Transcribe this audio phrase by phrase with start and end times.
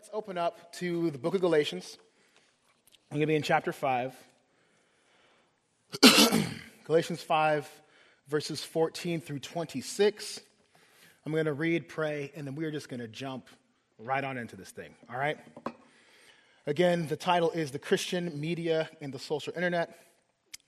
[0.00, 1.98] let's open up to the book of Galatians.
[3.10, 4.16] I'm going to be in chapter 5.
[6.84, 7.68] Galatians 5,
[8.26, 10.40] verses 14 through 26.
[11.26, 13.46] I'm going to read, pray, and then we're just going to jump
[13.98, 15.36] right on into this thing, all right?
[16.66, 19.94] Again, the title is The Christian Media and the Social Internet.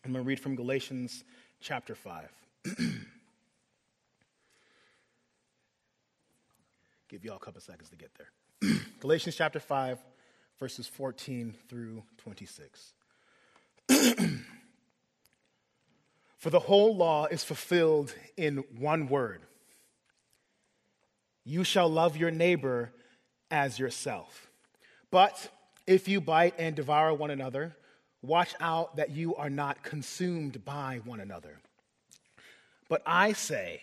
[0.04, 1.24] I'm going to read from Galatians
[1.58, 2.28] chapter 5.
[7.08, 8.28] Give y'all a couple seconds to get there.
[9.00, 9.98] Galatians chapter 5,
[10.58, 12.92] verses 14 through 26.
[16.38, 19.42] For the whole law is fulfilled in one word
[21.44, 22.92] You shall love your neighbor
[23.50, 24.48] as yourself.
[25.10, 25.50] But
[25.86, 27.76] if you bite and devour one another,
[28.22, 31.58] watch out that you are not consumed by one another.
[32.88, 33.82] But I say,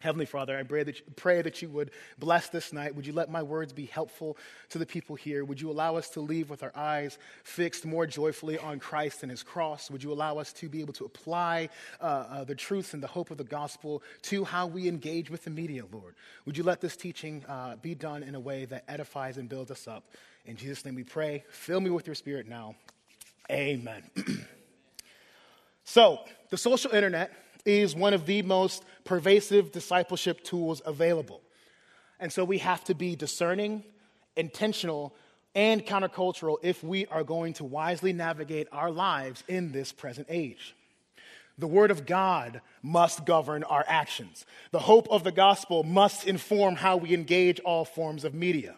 [0.00, 2.94] Heavenly Father, I pray that, you, pray that you would bless this night.
[2.94, 4.36] Would you let my words be helpful
[4.68, 5.44] to the people here?
[5.44, 9.30] Would you allow us to leave with our eyes fixed more joyfully on Christ and
[9.30, 9.90] his cross?
[9.90, 11.70] Would you allow us to be able to apply
[12.00, 15.42] uh, uh, the truth and the hope of the gospel to how we engage with
[15.42, 16.14] the media, Lord?
[16.46, 19.72] Would you let this teaching uh, be done in a way that edifies and builds
[19.72, 20.04] us up?
[20.46, 21.42] In Jesus' name we pray.
[21.50, 22.76] Fill me with your spirit now.
[23.50, 24.04] Amen.
[25.82, 26.20] so,
[26.50, 27.32] the social internet
[27.68, 31.42] is one of the most pervasive discipleship tools available.
[32.18, 33.84] And so we have to be discerning,
[34.36, 35.14] intentional,
[35.54, 40.74] and countercultural if we are going to wisely navigate our lives in this present age.
[41.58, 44.46] The Word of God must govern our actions.
[44.70, 48.76] The hope of the gospel must inform how we engage all forms of media.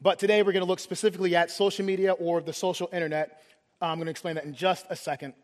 [0.00, 3.42] But today we're going to look specifically at social media or the social internet.
[3.80, 5.34] I'm going to explain that in just a second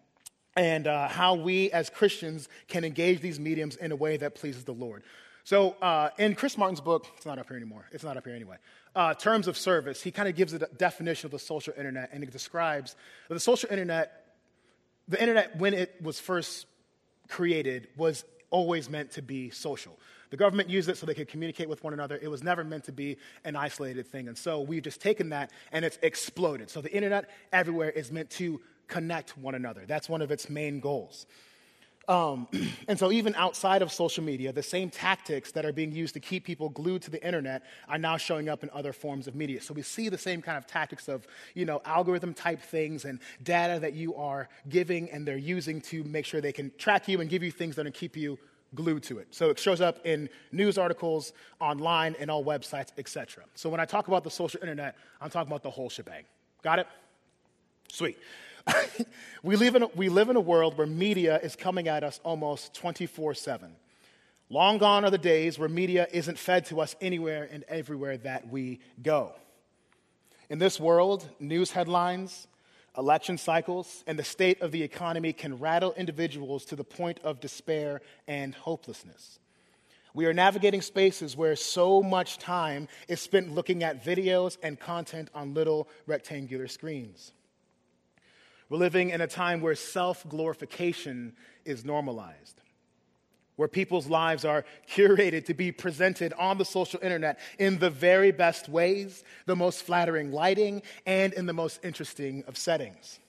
[0.56, 4.64] and uh, how we as Christians can engage these mediums in a way that pleases
[4.64, 5.02] the Lord.
[5.44, 7.86] So, uh, in Chris Martin's book, it's not up here anymore.
[7.92, 8.56] It's not up here anyway.
[8.96, 12.24] Uh, Terms of Service, he kind of gives a definition of the social internet, and
[12.24, 12.96] he describes
[13.28, 14.34] the social internet,
[15.06, 16.66] the internet, when it was first
[17.28, 19.96] created, was always meant to be social.
[20.30, 22.18] The government used it so they could communicate with one another.
[22.20, 24.28] It was never meant to be an isolated thing.
[24.28, 26.68] And so we've just taken that and it's exploded.
[26.70, 29.84] So the internet everywhere is meant to connect one another.
[29.86, 31.26] That's one of its main goals.
[32.08, 32.46] Um,
[32.88, 36.20] and so, even outside of social media, the same tactics that are being used to
[36.20, 39.60] keep people glued to the internet are now showing up in other forms of media.
[39.60, 43.18] So, we see the same kind of tactics of, you know, algorithm type things and
[43.42, 47.20] data that you are giving and they're using to make sure they can track you
[47.20, 48.38] and give you things that are keep you
[48.74, 49.28] glued to it.
[49.30, 53.44] So, it shows up in news articles, online, and all websites, etc.
[53.54, 56.24] So, when I talk about the social internet, I'm talking about the whole shebang.
[56.62, 56.86] Got it?
[57.88, 58.18] Sweet.
[59.42, 62.20] we, live in a, we live in a world where media is coming at us
[62.24, 63.70] almost 24 7.
[64.48, 68.48] Long gone are the days where media isn't fed to us anywhere and everywhere that
[68.48, 69.32] we go.
[70.48, 72.46] In this world, news headlines,
[72.96, 77.40] election cycles, and the state of the economy can rattle individuals to the point of
[77.40, 79.40] despair and hopelessness.
[80.14, 85.28] We are navigating spaces where so much time is spent looking at videos and content
[85.34, 87.32] on little rectangular screens.
[88.68, 91.34] We're living in a time where self glorification
[91.64, 92.60] is normalized,
[93.56, 98.32] where people's lives are curated to be presented on the social internet in the very
[98.32, 103.20] best ways, the most flattering lighting, and in the most interesting of settings.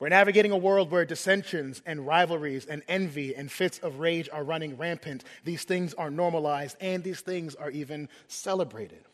[0.00, 4.42] We're navigating a world where dissensions and rivalries and envy and fits of rage are
[4.42, 5.24] running rampant.
[5.44, 9.04] These things are normalized and these things are even celebrated.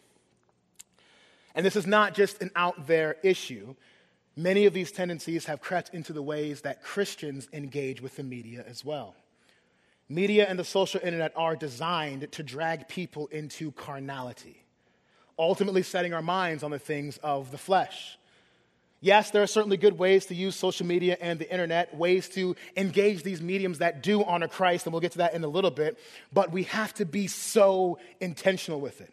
[1.56, 3.75] And this is not just an out there issue.
[4.37, 8.62] Many of these tendencies have crept into the ways that Christians engage with the media
[8.69, 9.15] as well.
[10.11, 14.62] Media and the social internet are designed to drag people into carnality,
[15.38, 18.19] ultimately setting our minds on the things of the flesh.
[19.00, 22.56] Yes, there are certainly good ways to use social media and the internet, ways to
[22.77, 25.71] engage these mediums that do honor Christ, and we'll get to that in a little
[25.71, 25.99] bit,
[26.32, 29.12] but we have to be so intentional with it.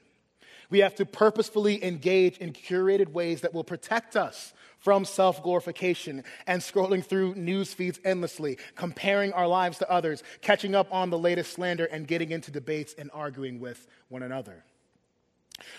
[0.69, 6.24] We have to purposefully engage in curated ways that will protect us from self glorification
[6.45, 11.18] and scrolling through news feeds endlessly, comparing our lives to others, catching up on the
[11.18, 14.65] latest slander, and getting into debates and arguing with one another.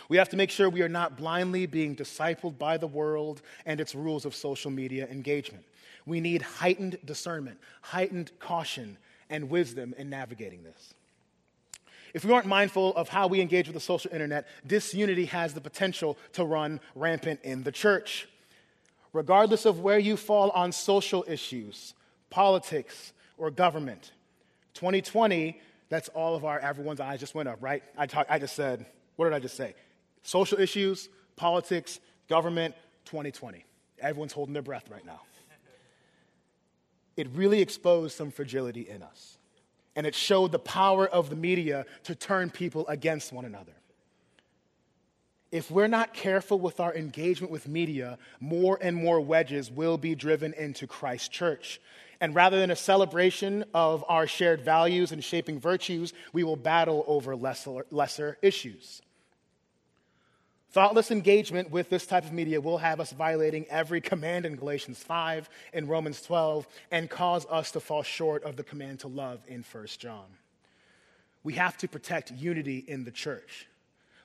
[0.08, 3.78] We have to make sure we are not blindly being discipled by the world and
[3.78, 5.66] its rules of social media engagement.
[6.06, 8.96] We need heightened discernment, heightened caution,
[9.28, 10.94] and wisdom in navigating this.
[12.14, 15.60] If we aren't mindful of how we engage with the social internet, disunity has the
[15.60, 18.28] potential to run rampant in the church.
[19.14, 21.94] Regardless of where you fall on social issues,
[22.31, 24.11] politics, or government,
[24.75, 25.58] 2020,
[25.88, 27.84] that's all of our, everyone's eyes just went up, right?
[27.96, 28.84] I, talk, I just said,
[29.14, 29.75] what did I just say?
[30.25, 32.75] Social issues, politics, government,
[33.05, 33.64] 2020.
[34.00, 35.20] Everyone's holding their breath right now.
[37.16, 39.38] It really exposed some fragility in us.
[39.94, 43.75] And it showed the power of the media to turn people against one another.
[45.54, 50.16] If we're not careful with our engagement with media, more and more wedges will be
[50.16, 51.80] driven into Christ's church.
[52.20, 57.04] And rather than a celebration of our shared values and shaping virtues, we will battle
[57.06, 59.00] over lesser, lesser issues.
[60.72, 64.98] Thoughtless engagement with this type of media will have us violating every command in Galatians
[65.04, 69.40] 5 and Romans 12 and cause us to fall short of the command to love
[69.46, 70.26] in 1 John.
[71.44, 73.68] We have to protect unity in the church.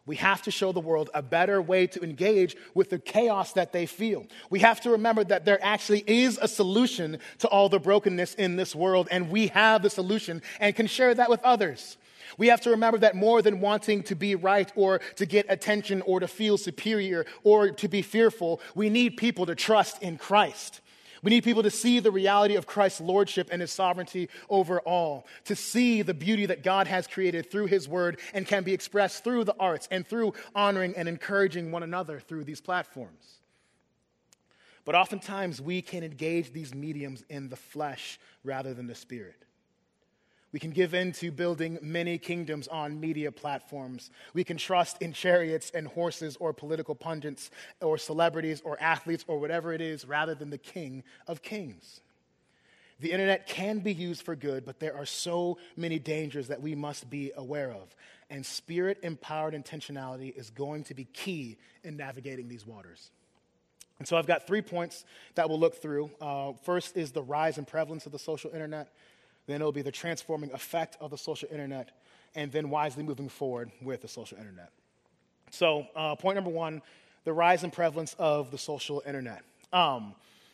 [0.09, 3.71] We have to show the world a better way to engage with the chaos that
[3.71, 4.25] they feel.
[4.49, 8.55] We have to remember that there actually is a solution to all the brokenness in
[8.55, 11.97] this world, and we have the solution and can share that with others.
[12.39, 16.01] We have to remember that more than wanting to be right or to get attention
[16.01, 20.81] or to feel superior or to be fearful, we need people to trust in Christ.
[21.21, 25.27] We need people to see the reality of Christ's lordship and his sovereignty over all,
[25.45, 29.23] to see the beauty that God has created through his word and can be expressed
[29.23, 33.39] through the arts and through honoring and encouraging one another through these platforms.
[34.85, 39.45] But oftentimes we can engage these mediums in the flesh rather than the spirit.
[40.51, 44.09] We can give in to building many kingdoms on media platforms.
[44.33, 47.51] We can trust in chariots and horses or political pundits
[47.81, 52.01] or celebrities or athletes or whatever it is rather than the King of Kings.
[52.99, 56.75] The internet can be used for good, but there are so many dangers that we
[56.75, 57.95] must be aware of.
[58.29, 63.11] And spirit empowered intentionality is going to be key in navigating these waters.
[63.99, 65.05] And so I've got three points
[65.35, 66.09] that we'll look through.
[66.19, 68.91] Uh, first is the rise and prevalence of the social internet.
[69.49, 71.89] Then it'll be the transforming effect of the social internet,
[72.35, 74.69] and then wisely moving forward with the social internet.
[75.49, 76.83] So, uh, point number one
[77.23, 79.41] the rise and prevalence of the social internet.
[79.73, 80.13] Um,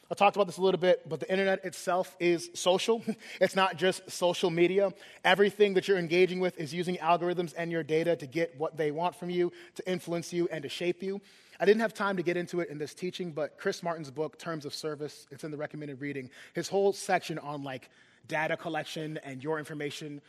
[0.10, 3.04] I talked about this a little bit, but the internet itself is social.
[3.42, 4.94] it's not just social media.
[5.26, 8.92] Everything that you're engaging with is using algorithms and your data to get what they
[8.92, 11.20] want from you, to influence you, and to shape you.
[11.60, 14.40] I didn't have time to get into it in this teaching, but Chris Martin's book,
[14.40, 16.30] Terms of Service, it's in the recommended reading.
[16.54, 17.90] His whole section on like
[18.28, 20.22] data collection and your information.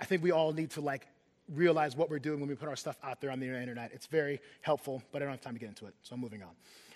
[0.00, 1.06] I think we all need to like
[1.52, 3.90] realize what we're doing when we put our stuff out there on the internet.
[3.92, 6.42] It's very helpful, but I don't have time to get into it, so I'm moving
[6.42, 6.50] on.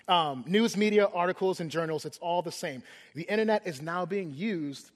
[0.07, 2.81] Um, news media, articles, and journals, it's all the same.
[3.13, 4.89] The internet is now being used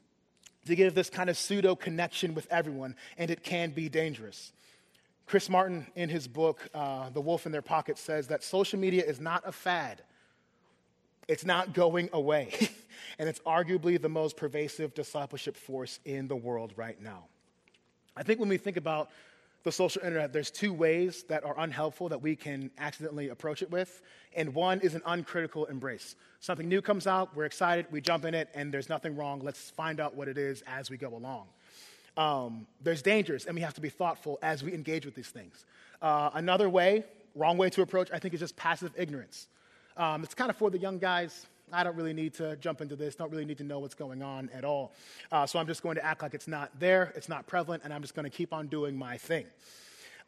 [0.66, 4.52] to give this kind of pseudo connection with everyone, and it can be dangerous.
[5.26, 9.04] Chris Martin, in his book, uh, The Wolf in Their Pocket, says that social media
[9.04, 10.02] is not a fad,
[11.28, 12.70] it's not going away.
[13.20, 17.26] and it's arguably the most pervasive discipleship force in the world right now.
[18.16, 19.10] I think when we think about
[19.64, 23.72] the social internet, there's two ways that are unhelpful that we can accidentally approach it
[23.72, 24.02] with.
[24.36, 26.16] And one is an uncritical embrace.
[26.42, 29.40] Something new comes out, we're excited, we jump in it, and there's nothing wrong.
[29.42, 31.48] Let's find out what it is as we go along.
[32.18, 35.66] Um, there's dangers, and we have to be thoughtful as we engage with these things.
[36.02, 39.48] Uh, another way, wrong way to approach, I think, is just passive ignorance.
[39.96, 41.48] Um, it's kind of for the young guys.
[41.72, 44.22] I don't really need to jump into this, don't really need to know what's going
[44.22, 44.92] on at all.
[45.32, 47.94] Uh, so I'm just going to act like it's not there, it's not prevalent, and
[47.94, 49.46] I'm just going to keep on doing my thing.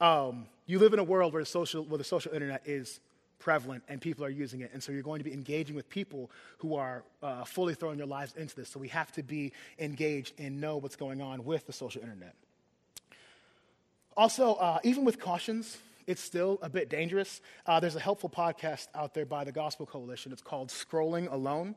[0.02, 3.00] Um, you live in a world where the, social, where the social internet is
[3.40, 4.72] prevalent and people are using it.
[4.74, 8.08] And so you're going to be engaging with people who are uh, fully throwing their
[8.08, 8.70] lives into this.
[8.70, 12.34] So we have to be engaged and know what's going on with the social internet.
[14.18, 15.78] Also, uh, even with cautions,
[16.08, 17.42] it's still a bit dangerous.
[17.66, 20.32] Uh, there's a helpful podcast out there by the Gospel Coalition.
[20.32, 21.76] It's called Scrolling Alone.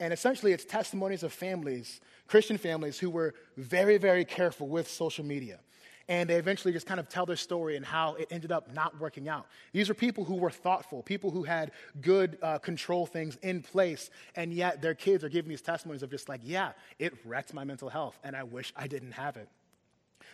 [0.00, 5.24] And essentially, it's testimonies of families, Christian families, who were very, very careful with social
[5.24, 5.60] media.
[6.08, 8.98] And they eventually just kind of tell their story and how it ended up not
[9.00, 9.46] working out.
[9.72, 14.10] These are people who were thoughtful, people who had good uh, control things in place,
[14.34, 17.62] and yet their kids are giving these testimonies of just like, yeah, it wrecked my
[17.62, 19.48] mental health, and I wish I didn't have it.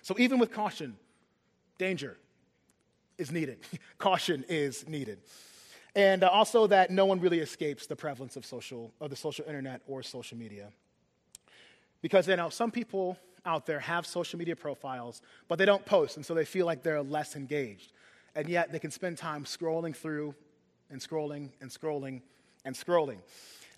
[0.00, 0.97] So, even with caution,
[1.76, 2.16] danger
[3.18, 3.58] is needed.
[3.98, 5.18] caution is needed.
[5.94, 9.44] And uh, also that no one really escapes the prevalence of social of the social
[9.46, 10.70] internet or social media.
[12.00, 16.16] Because you know, some people out there have social media profiles, but they don't post,
[16.16, 17.92] and so they feel like they're less engaged.
[18.34, 20.34] And yet they can spend time scrolling through
[20.90, 22.22] and scrolling and scrolling
[22.64, 23.18] and scrolling.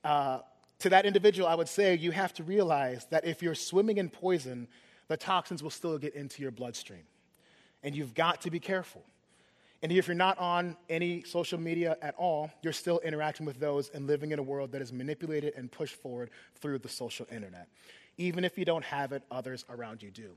[0.04, 0.40] Uh,
[0.80, 4.08] to that individual, I would say you have to realize that if you're swimming in
[4.08, 4.66] poison,
[5.08, 7.02] the toxins will still get into your bloodstream.
[7.82, 9.02] And you've got to be careful.
[9.82, 13.88] And if you're not on any social media at all, you're still interacting with those
[13.90, 17.66] and living in a world that is manipulated and pushed forward through the social internet.
[18.18, 20.30] Even if you don't have it, others around you do.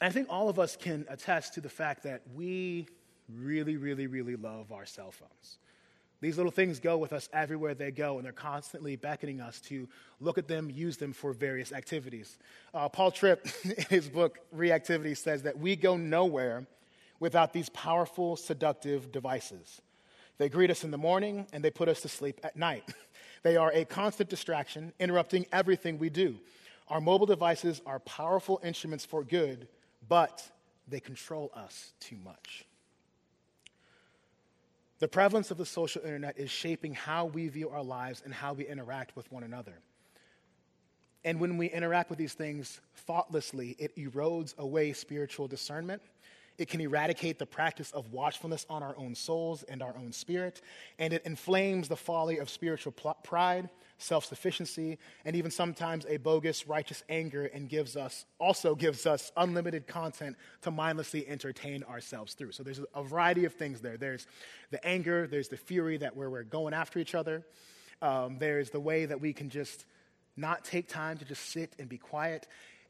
[0.00, 2.88] And I think all of us can attest to the fact that we
[3.32, 5.58] really, really, really love our cell phones.
[6.20, 9.88] These little things go with us everywhere they go, and they're constantly beckoning us to
[10.20, 12.38] look at them, use them for various activities.
[12.74, 16.66] Uh, Paul Tripp, in his book Reactivity, says that we go nowhere
[17.20, 19.80] without these powerful, seductive devices.
[20.38, 22.84] They greet us in the morning and they put us to sleep at night.
[23.44, 26.40] They are a constant distraction, interrupting everything we do.
[26.88, 29.68] Our mobile devices are powerful instruments for good,
[30.08, 30.42] but
[30.88, 32.64] they control us too much.
[34.98, 38.54] The prevalence of the social internet is shaping how we view our lives and how
[38.54, 39.74] we interact with one another.
[41.24, 46.02] And when we interact with these things thoughtlessly, it erodes away spiritual discernment
[46.58, 50.60] it can eradicate the practice of watchfulness on our own souls and our own spirit.
[50.98, 56.66] And it inflames the folly of spiritual pride, self sufficiency, and even sometimes a bogus
[56.66, 62.52] righteous anger, and gives us, also gives us unlimited content to mindlessly entertain ourselves through.
[62.52, 63.96] So there's a variety of things there.
[63.96, 64.26] There's
[64.70, 67.44] the anger, there's the fury that where we're going after each other,
[68.02, 69.84] um, there's the way that we can just
[70.36, 72.46] not take time to just sit and be quiet.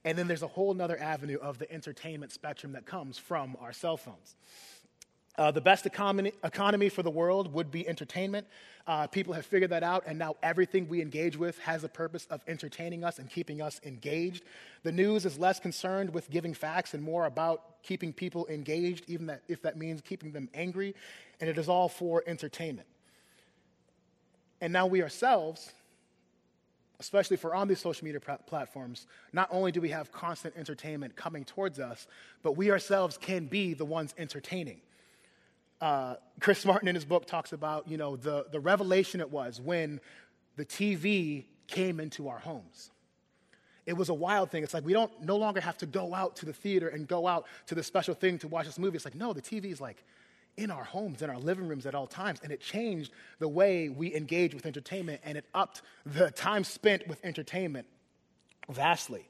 [0.09, 3.75] And then there's a whole other avenue of the entertainment spectrum that comes from our
[3.75, 4.37] cell phones.
[5.37, 8.47] Uh, the best economy, economy for the world would be entertainment.
[8.87, 12.27] Uh, people have figured that out, and now everything we engage with has a purpose
[12.31, 14.45] of entertaining us and keeping us engaged.
[14.83, 19.27] The news is less concerned with giving facts and more about keeping people engaged, even
[19.27, 20.95] that, if that means keeping them angry,
[21.39, 22.89] and it is all for entertainment.
[24.63, 25.71] And now we ourselves
[27.01, 31.45] especially for on these social media platforms, not only do we have constant entertainment coming
[31.45, 32.07] towards us,
[32.43, 34.81] but we ourselves can be the ones entertaining.
[35.81, 39.61] Uh, Chris Martin in his book talks about, you know, the, the revelation it was
[39.61, 40.01] when
[40.57, 42.91] the TV came into our homes.
[43.87, 44.65] It was a wild thing.
[44.65, 47.29] It's like we don't no longer have to go out to the theater and go
[47.29, 48.97] out to the special thing to watch this movie.
[48.97, 50.05] It's like, no, the TV is like
[50.59, 52.41] in our homes, in our living rooms at all times.
[52.43, 57.07] And it changed the way we engage with entertainment and it upped the time spent
[57.09, 57.87] with entertainment
[58.69, 59.29] vastly.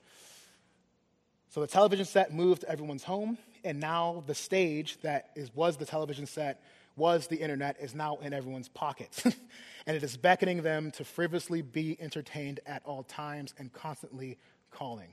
[1.50, 5.76] So the television set moved to everyone's home, and now the stage that is, was
[5.76, 6.62] the television set,
[6.96, 9.24] was the internet, is now in everyone's pockets.
[9.86, 14.36] and it is beckoning them to frivolously be entertained at all times and constantly
[14.70, 15.08] calling.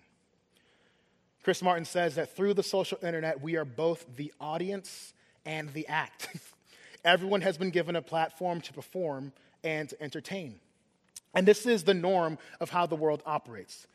[1.43, 5.13] Chris Martin says that through the social internet, we are both the audience
[5.45, 6.29] and the act.
[7.05, 9.31] Everyone has been given a platform to perform
[9.63, 10.59] and to entertain.
[11.33, 13.87] And this is the norm of how the world operates.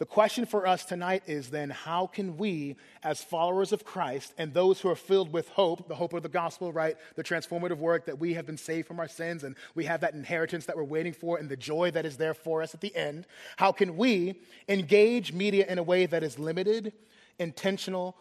[0.00, 4.54] The question for us tonight is then how can we, as followers of Christ and
[4.54, 6.96] those who are filled with hope, the hope of the gospel, right?
[7.16, 10.14] The transformative work that we have been saved from our sins and we have that
[10.14, 12.96] inheritance that we're waiting for and the joy that is there for us at the
[12.96, 13.26] end.
[13.58, 14.40] How can we
[14.70, 16.94] engage media in a way that is limited,
[17.38, 18.16] intentional,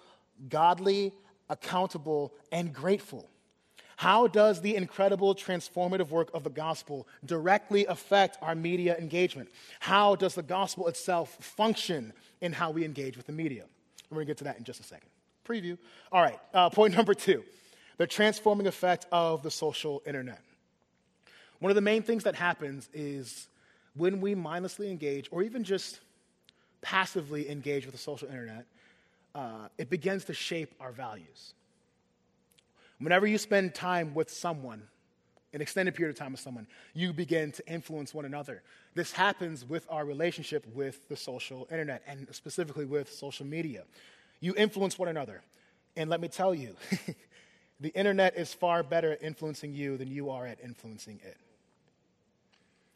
[0.50, 1.14] godly,
[1.50, 3.28] accountable, and grateful.
[3.98, 9.50] How does the incredible transformative work of the gospel directly affect our media engagement?
[9.82, 13.66] How does the gospel itself function in how we engage with the media?
[14.10, 15.10] We're going to get to that in just a second.
[15.46, 15.78] Preview.
[16.12, 17.44] All right, uh, point number two
[17.98, 20.42] the transforming effect of the social internet.
[21.60, 23.48] One of the main things that happens is
[23.96, 26.00] when we mindlessly engage, or even just
[26.82, 28.66] passively engage with the social internet,
[29.36, 31.54] uh, it begins to shape our values.
[33.00, 34.84] Whenever you spend time with someone,
[35.54, 38.62] an extended period of time with someone, you begin to influence one another.
[38.94, 43.84] This happens with our relationship with the social internet and specifically with social media.
[44.42, 45.42] You influence one another.
[45.96, 46.76] And let me tell you,
[47.80, 51.38] the internet is far better at influencing you than you are at influencing it.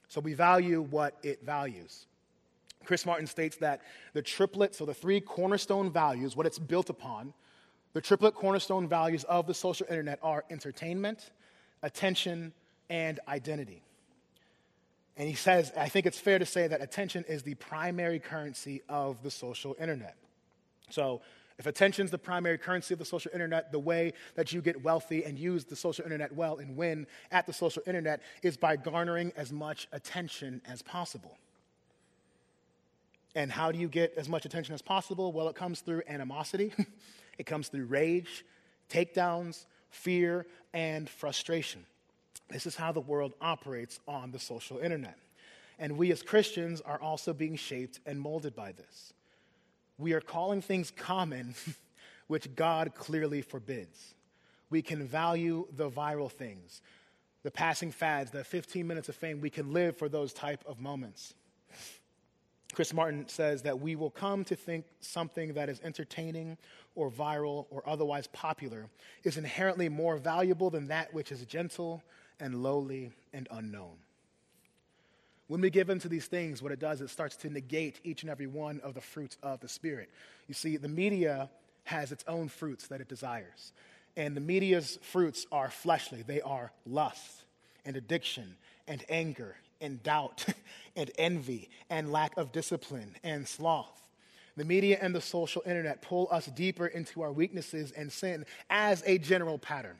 [0.09, 2.05] So we value what it values.
[2.85, 3.81] Chris Martin states that
[4.13, 7.33] the triplet, so the three cornerstone values, what it's built upon,
[7.93, 11.31] the triplet cornerstone values of the social internet are entertainment,
[11.83, 12.53] attention,
[12.89, 13.83] and identity.
[15.15, 18.81] And he says, I think it's fair to say that attention is the primary currency
[18.89, 20.15] of the social internet.
[20.89, 21.21] So,
[21.59, 24.83] if attention is the primary currency of the social internet, the way that you get
[24.83, 28.75] wealthy and use the social internet well and win at the social internet is by
[28.75, 31.37] garnering as much attention as possible.
[33.35, 35.31] And how do you get as much attention as possible?
[35.31, 36.71] Well, it comes through animosity,
[37.37, 38.45] it comes through rage,
[38.89, 41.85] takedowns, fear, and frustration.
[42.49, 45.17] This is how the world operates on the social internet.
[45.79, 49.13] And we as Christians are also being shaped and molded by this.
[49.97, 51.55] We are calling things common,
[52.27, 54.13] which God clearly forbids.
[54.69, 56.81] We can value the viral things,
[57.43, 59.41] the passing fads, the 15 minutes of fame.
[59.41, 61.33] We can live for those type of moments.
[62.73, 66.57] Chris Martin says that we will come to think something that is entertaining
[66.95, 68.87] or viral or otherwise popular
[69.23, 72.03] is inherently more valuable than that which is gentle
[72.39, 73.95] and lowly and unknown.
[75.47, 78.23] When we give in to these things, what it does, it starts to negate each
[78.23, 80.09] and every one of the fruits of the Spirit.
[80.47, 81.49] You see, the media
[81.83, 83.73] has its own fruits that it desires.
[84.15, 87.43] And the media's fruits are fleshly, they are lust
[87.85, 88.55] and addiction
[88.87, 90.45] and anger and doubt
[90.95, 94.01] and envy and lack of discipline and sloth.
[94.55, 99.03] The media and the social internet pull us deeper into our weaknesses and sin as
[99.05, 99.97] a general pattern.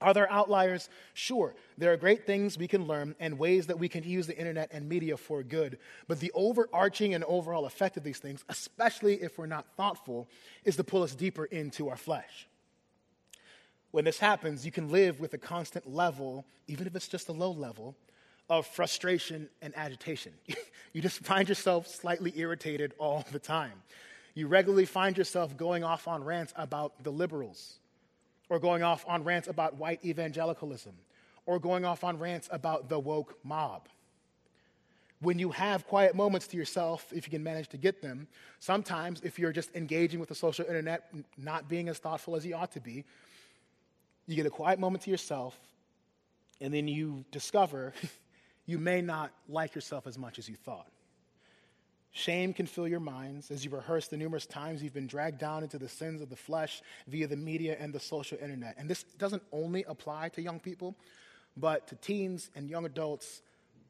[0.00, 0.88] Are there outliers?
[1.14, 1.54] Sure.
[1.76, 4.70] There are great things we can learn and ways that we can use the internet
[4.72, 5.78] and media for good.
[6.06, 10.28] But the overarching and overall effect of these things, especially if we're not thoughtful,
[10.64, 12.46] is to pull us deeper into our flesh.
[13.90, 17.32] When this happens, you can live with a constant level, even if it's just a
[17.32, 17.96] low level,
[18.48, 20.32] of frustration and agitation.
[20.92, 23.82] you just find yourself slightly irritated all the time.
[24.34, 27.78] You regularly find yourself going off on rants about the liberals,
[28.48, 30.94] or going off on rants about white evangelicalism,
[31.44, 33.88] or going off on rants about the woke mob.
[35.20, 38.28] When you have quiet moments to yourself, if you can manage to get them,
[38.60, 42.54] sometimes if you're just engaging with the social internet, not being as thoughtful as you
[42.54, 43.04] ought to be,
[44.28, 45.58] you get a quiet moment to yourself,
[46.60, 47.92] and then you discover
[48.68, 50.86] you may not like yourself as much as you thought.
[52.10, 55.62] Shame can fill your minds as you rehearse the numerous times you've been dragged down
[55.62, 58.74] into the sins of the flesh via the media and the social internet.
[58.76, 60.94] And this doesn't only apply to young people,
[61.56, 63.40] but to teens and young adults.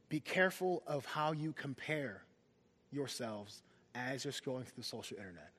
[0.08, 2.22] Be careful of how you compare
[2.92, 3.62] yourselves
[3.96, 5.50] as you're scrolling through the social internet.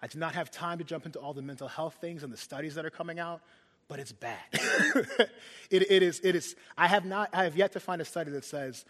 [0.00, 2.36] I do not have time to jump into all the mental health things and the
[2.36, 3.42] studies that are coming out,
[3.90, 4.38] but it's bad.
[4.52, 8.30] it, it, is, it is, I have not, I have yet to find a study
[8.30, 8.84] that says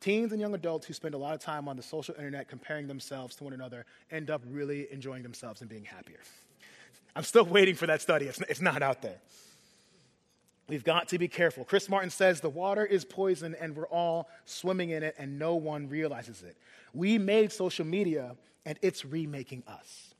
[0.00, 2.88] teens and young adults who spend a lot of time on the social internet comparing
[2.88, 6.18] themselves to one another end up really enjoying themselves and being happier.
[7.14, 8.24] I'm still waiting for that study.
[8.24, 9.18] It's, it's not out there.
[10.66, 11.64] We've got to be careful.
[11.64, 15.56] Chris Martin says the water is poison and we're all swimming in it and no
[15.56, 16.56] one realizes it.
[16.94, 18.34] We made social media
[18.64, 20.14] and it's remaking us.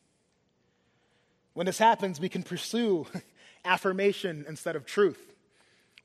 [1.54, 3.06] When this happens, we can pursue
[3.68, 5.28] affirmation instead of truth.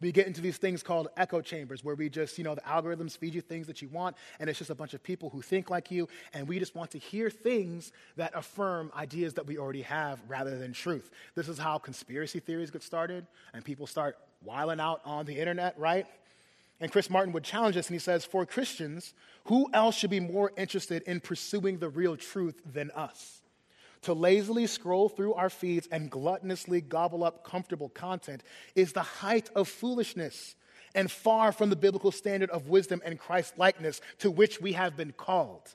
[0.02, 3.18] We get into these things called echo chambers where we just, you know, the algorithms
[3.18, 5.70] feed you things that you want, and it's just a bunch of people who think
[5.70, 9.84] like you, and we just want to hear things that affirm ideas that we already
[9.84, 11.10] have rather than truth.
[11.36, 15.80] This is how conspiracy theories get started, and people start wiling out on the internet,
[15.80, 16.06] right?
[16.82, 19.14] And Chris Martin would challenge us, and he says, For Christians,
[19.46, 23.43] who else should be more interested in pursuing the real truth than us?
[24.04, 28.44] To lazily scroll through our feeds and gluttonously gobble up comfortable content
[28.76, 30.56] is the height of foolishness
[30.96, 34.96] and far from the biblical standard of wisdom and Christ likeness to which we have
[34.96, 35.74] been called.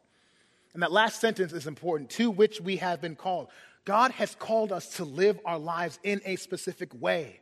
[0.74, 3.48] And that last sentence is important to which we have been called.
[3.84, 7.40] God has called us to live our lives in a specific way.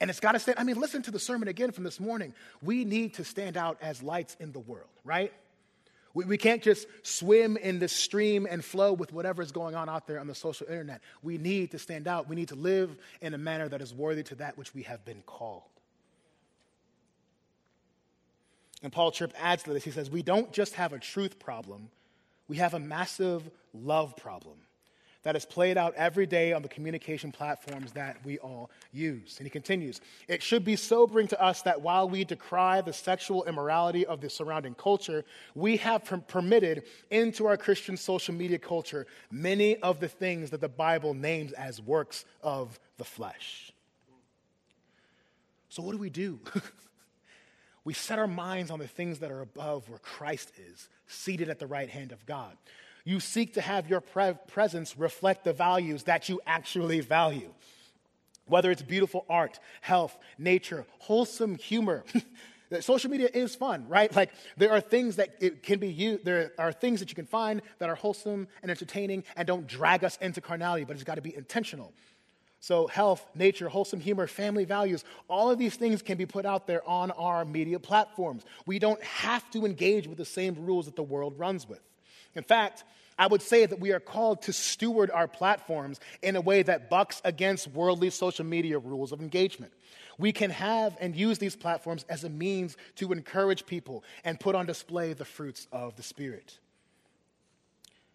[0.00, 0.58] And it's got to stand.
[0.58, 2.34] I mean, listen to the sermon again from this morning.
[2.60, 5.32] We need to stand out as lights in the world, right?
[6.14, 9.88] We, we can't just swim in the stream and flow with whatever is going on
[9.88, 11.02] out there on the social internet.
[11.22, 12.28] We need to stand out.
[12.28, 15.04] We need to live in a manner that is worthy to that which we have
[15.04, 15.62] been called.
[18.82, 19.82] And Paul Tripp adds to this.
[19.82, 21.90] He says, We don't just have a truth problem,
[22.48, 24.56] we have a massive love problem.
[25.24, 29.36] That is played out every day on the communication platforms that we all use.
[29.38, 33.44] And he continues It should be sobering to us that while we decry the sexual
[33.44, 39.06] immorality of the surrounding culture, we have per- permitted into our Christian social media culture
[39.30, 43.72] many of the things that the Bible names as works of the flesh.
[45.70, 46.38] So, what do we do?
[47.84, 51.58] we set our minds on the things that are above where Christ is, seated at
[51.58, 52.56] the right hand of God.
[53.04, 57.52] You seek to have your pre- presence reflect the values that you actually value.
[58.46, 62.04] Whether it's beautiful art, health, nature, wholesome humor.
[62.80, 64.14] Social media is fun, right?
[64.14, 67.26] Like there are things that it can be used, there are things that you can
[67.26, 71.14] find that are wholesome and entertaining and don't drag us into carnality, but it's got
[71.14, 71.92] to be intentional.
[72.58, 76.66] So, health, nature, wholesome humor, family values, all of these things can be put out
[76.66, 78.42] there on our media platforms.
[78.64, 81.82] We don't have to engage with the same rules that the world runs with.
[82.34, 82.84] In fact,
[83.18, 86.90] I would say that we are called to steward our platforms in a way that
[86.90, 89.72] bucks against worldly social media rules of engagement.
[90.18, 94.54] We can have and use these platforms as a means to encourage people and put
[94.54, 96.58] on display the fruits of the Spirit.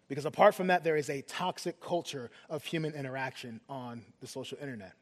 [0.08, 4.58] Because apart from that, there is a toxic culture of human interaction on the social
[4.60, 4.94] internet.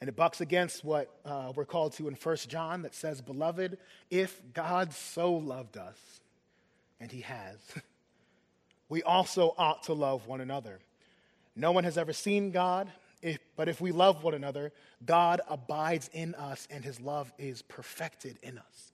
[0.00, 3.78] And it bucks against what uh, we're called to in 1 John that says, Beloved,
[4.10, 5.98] if God so loved us,
[7.00, 7.56] and he has,
[8.88, 10.78] we also ought to love one another.
[11.54, 12.90] No one has ever seen God,
[13.56, 14.72] but if we love one another,
[15.04, 18.92] God abides in us and his love is perfected in us.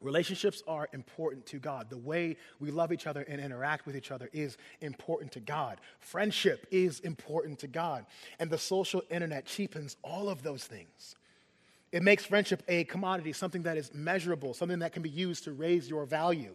[0.00, 1.90] Relationships are important to God.
[1.90, 5.80] The way we love each other and interact with each other is important to God.
[5.98, 8.06] Friendship is important to God.
[8.38, 11.16] And the social internet cheapens all of those things.
[11.90, 15.52] It makes friendship a commodity, something that is measurable, something that can be used to
[15.52, 16.54] raise your value.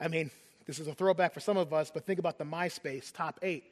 [0.00, 0.30] I mean,
[0.66, 3.64] this is a throwback for some of us, but think about the MySpace top eight.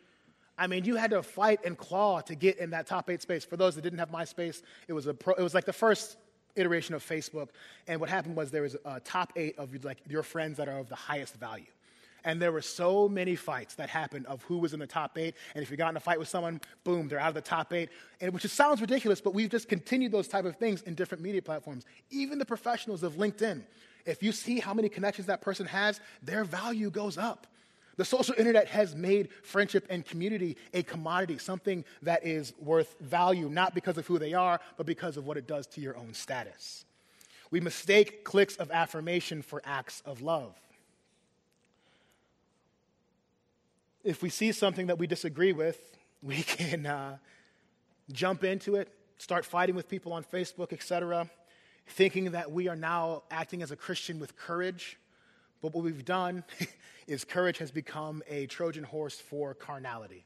[0.58, 3.44] I mean, you had to fight and claw to get in that top eight space.
[3.44, 6.16] For those that didn't have MySpace, it was, a pro, it was like the first
[6.56, 7.48] iteration of Facebook.
[7.86, 10.78] And what happened was there was a top eight of like your friends that are
[10.78, 11.66] of the highest value.
[12.24, 15.36] And there were so many fights that happened of who was in the top eight.
[15.54, 17.72] And if you got in a fight with someone, boom, they're out of the top
[17.72, 17.90] eight.
[18.20, 21.22] And which just sounds ridiculous, but we've just continued those type of things in different
[21.22, 21.84] media platforms.
[22.10, 23.62] Even the professionals of LinkedIn
[24.06, 27.46] if you see how many connections that person has, their value goes up.
[27.96, 33.48] The social internet has made friendship and community a commodity, something that is worth value,
[33.48, 36.12] not because of who they are, but because of what it does to your own
[36.12, 36.84] status.
[37.50, 40.54] We mistake clicks of affirmation for acts of love.
[44.04, 45.78] If we see something that we disagree with,
[46.22, 47.16] we can uh,
[48.12, 51.30] jump into it, start fighting with people on Facebook, etc
[51.86, 54.98] thinking that we are now acting as a Christian with courage.
[55.62, 56.44] But what we've done
[57.06, 60.24] is courage has become a Trojan horse for carnality.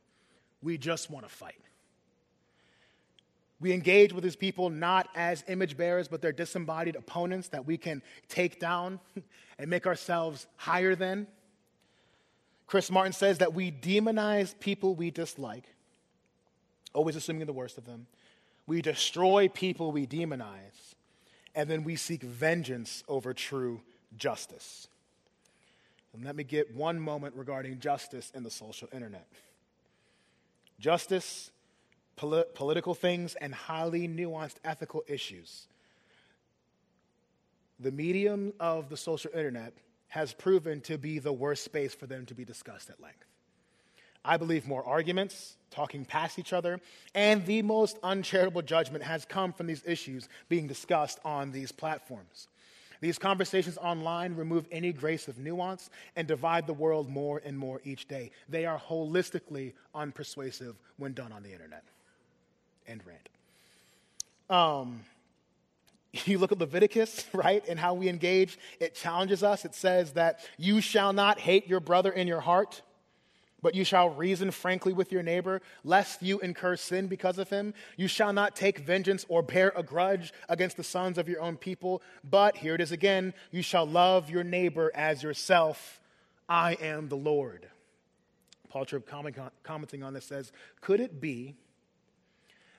[0.62, 1.61] We just want to fight.
[3.61, 7.77] We engage with these people not as image bearers, but they're disembodied opponents that we
[7.77, 9.01] can take down
[9.59, 11.27] and make ourselves higher than.
[12.66, 15.64] Chris Martin says that we demonize people we dislike,
[16.94, 18.07] always assuming the worst of them.
[18.66, 20.94] We destroy people we demonize
[21.54, 23.80] and then we seek vengeance over true
[24.16, 24.88] justice.
[26.12, 29.28] And let me get one moment regarding justice in the social internet.
[30.78, 31.50] Justice,
[32.16, 35.66] polit- political things, and highly nuanced ethical issues.
[37.78, 39.72] The medium of the social internet
[40.08, 43.29] has proven to be the worst space for them to be discussed at length.
[44.24, 46.80] I believe more arguments, talking past each other,
[47.14, 52.48] and the most uncharitable judgment has come from these issues being discussed on these platforms.
[53.00, 57.80] These conversations online remove any grace of nuance and divide the world more and more
[57.83, 58.30] each day.
[58.48, 61.83] They are holistically unpersuasive when done on the internet.
[62.87, 63.28] End rant.
[64.50, 65.00] Um,
[66.12, 69.64] you look at Leviticus, right, and how we engage, it challenges us.
[69.64, 72.83] It says that you shall not hate your brother in your heart.
[73.62, 77.75] But you shall reason frankly with your neighbor, lest you incur sin because of him.
[77.96, 81.57] You shall not take vengeance or bear a grudge against the sons of your own
[81.57, 82.03] people.
[82.29, 86.01] But, here it is again, you shall love your neighbor as yourself.
[86.49, 87.66] I am the Lord.
[88.68, 89.09] Paul Tripp
[89.62, 91.57] commenting on this says, Could it be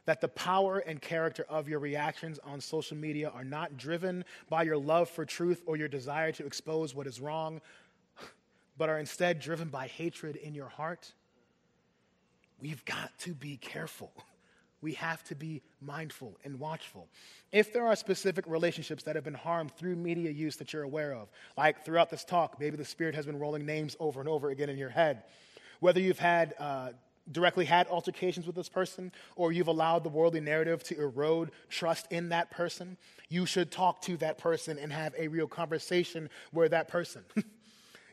[0.05, 4.63] that the power and character of your reactions on social media are not driven by
[4.63, 7.61] your love for truth or your desire to expose what is wrong,
[8.81, 11.13] but are instead driven by hatred in your heart,
[12.59, 14.11] we've got to be careful.
[14.81, 17.07] we have to be mindful and watchful.
[17.51, 21.13] If there are specific relationships that have been harmed through media use that you're aware
[21.13, 24.49] of, like throughout this talk, maybe the Spirit has been rolling names over and over
[24.49, 25.25] again in your head,
[25.79, 26.89] whether you've had uh,
[27.31, 32.07] directly had altercations with this person or you've allowed the worldly narrative to erode trust
[32.11, 32.97] in that person,
[33.29, 37.23] you should talk to that person and have a real conversation with that person.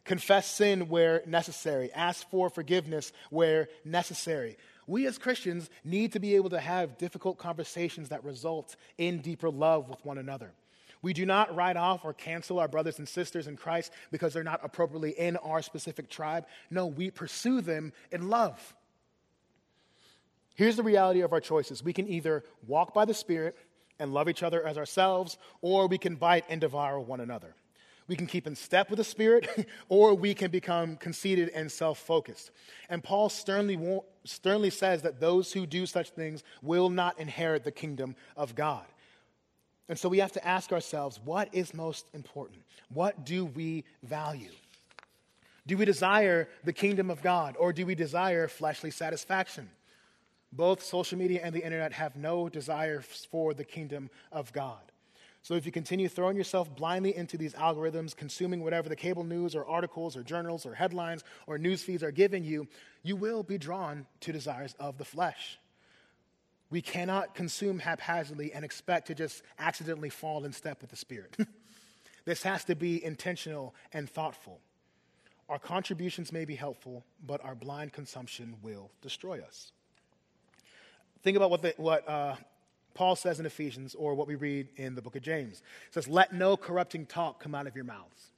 [0.09, 1.93] Confess sin where necessary.
[1.93, 4.57] Ask for forgiveness where necessary.
[4.87, 9.51] We as Christians need to be able to have difficult conversations that result in deeper
[9.51, 10.55] love with one another.
[11.03, 14.43] We do not write off or cancel our brothers and sisters in Christ because they're
[14.43, 16.47] not appropriately in our specific tribe.
[16.71, 18.75] No, we pursue them in love.
[20.55, 23.59] Here's the reality of our choices we can either walk by the Spirit
[23.99, 27.55] and love each other as ourselves, or we can bite and devour one another.
[28.09, 31.99] We can keep in step with the Spirit, or we can become conceited and self
[31.99, 32.51] focused.
[32.89, 37.71] And Paul sternly, sternly says that those who do such things will not inherit the
[37.71, 38.87] kingdom of God.
[39.91, 42.63] And so we have to ask ourselves what is most important?
[42.93, 44.51] What do we value?
[45.67, 49.69] Do we desire the kingdom of God, or do we desire fleshly satisfaction?
[50.51, 54.81] Both social media and the internet have no desire for the kingdom of God.
[55.49, 59.55] So if you continue throwing yourself blindly into these algorithms, consuming whatever the cable news
[59.55, 62.69] or articles or journals or headlines or news feeds are giving you,
[63.03, 65.59] you will be drawn to desires of the flesh.
[66.69, 71.35] We cannot consume haphazardly and expect to just accidentally fall in step with the Spirit.
[72.27, 74.61] this has to be intentional and thoughtful.
[75.49, 79.73] Our contributions may be helpful, but our blind consumption will destroy us.
[81.23, 82.37] Think about what, the, what uh,
[82.99, 85.63] Paul says in Ephesians, or what we read in the book of James.
[85.87, 88.33] It says, Let no corrupting talk come out of your mouths.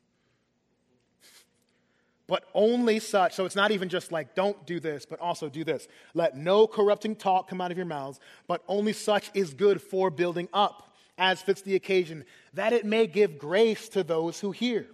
[2.27, 5.65] But only such, so it's not even just like, don't do this, but also do
[5.65, 5.89] this.
[6.13, 10.11] Let no corrupting talk come out of your mouths, but only such is good for
[10.11, 14.87] building up, as fits the occasion, that it may give grace to those who hear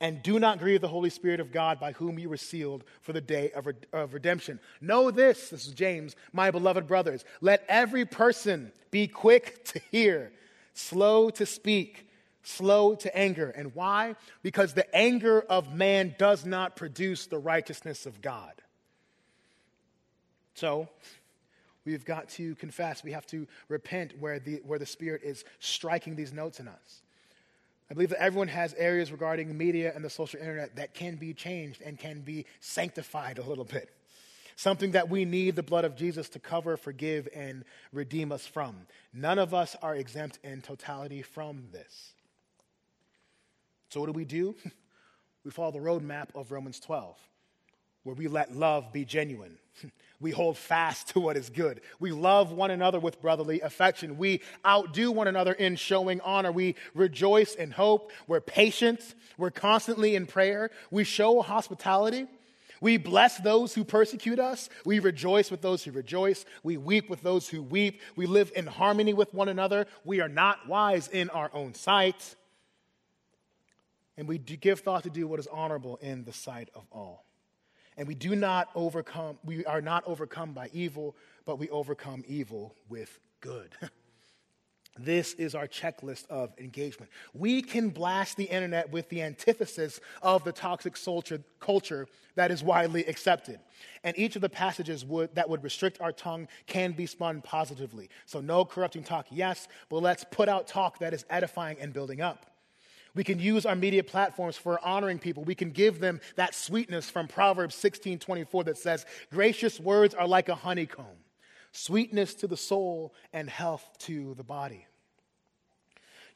[0.00, 3.12] and do not grieve the Holy Spirit of God by whom you were sealed for
[3.12, 4.58] the day of, of redemption.
[4.80, 7.24] Know this, this is James, my beloved brothers.
[7.40, 10.32] Let every person be quick to hear,
[10.72, 12.08] slow to speak,
[12.42, 13.50] slow to anger.
[13.50, 14.16] And why?
[14.42, 18.54] Because the anger of man does not produce the righteousness of God.
[20.54, 20.88] So,
[21.84, 26.16] we've got to confess, we have to repent where the, where the Spirit is striking
[26.16, 27.02] these notes in us.
[27.90, 31.16] I believe that everyone has areas regarding the media and the social internet that can
[31.16, 33.90] be changed and can be sanctified a little bit.
[34.54, 38.76] Something that we need the blood of Jesus to cover, forgive, and redeem us from.
[39.12, 42.12] None of us are exempt in totality from this.
[43.88, 44.54] So, what do we do?
[45.42, 47.16] We follow the roadmap of Romans 12
[48.04, 49.58] where we let love be genuine.
[50.22, 51.80] We hold fast to what is good.
[51.98, 54.18] We love one another with brotherly affection.
[54.18, 56.52] We outdo one another in showing honor.
[56.52, 58.12] We rejoice in hope.
[58.26, 59.14] We're patient.
[59.38, 60.72] We're constantly in prayer.
[60.90, 62.26] We show hospitality.
[62.80, 64.68] We bless those who persecute us.
[64.84, 66.44] We rejoice with those who rejoice.
[66.62, 68.00] We weep with those who weep.
[68.16, 69.86] We live in harmony with one another.
[70.04, 72.36] We are not wise in our own sight.
[74.16, 77.24] And we give thought to do what is honorable in the sight of all.
[78.00, 82.74] And we do not overcome, we are not overcome by evil, but we overcome evil
[82.88, 83.76] with good.
[84.98, 87.12] This is our checklist of engagement.
[87.32, 90.96] We can blast the internet with the antithesis of the toxic
[91.60, 93.60] culture that is widely accepted.
[94.02, 98.10] And each of the passages would, that would restrict our tongue can be spun positively.
[98.26, 102.20] So, no corrupting talk, yes, but let's put out talk that is edifying and building
[102.20, 102.49] up.
[103.14, 105.44] We can use our media platforms for honoring people.
[105.44, 110.28] We can give them that sweetness from Proverbs 16 24 that says, Gracious words are
[110.28, 111.06] like a honeycomb,
[111.72, 114.86] sweetness to the soul and health to the body.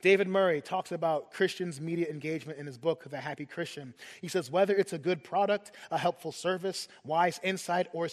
[0.05, 3.95] David Murray talks about Christians' media engagement in his book, The Happy Christian.
[4.21, 8.11] He says, whether it's a good product, a helpful service, wise insight, or a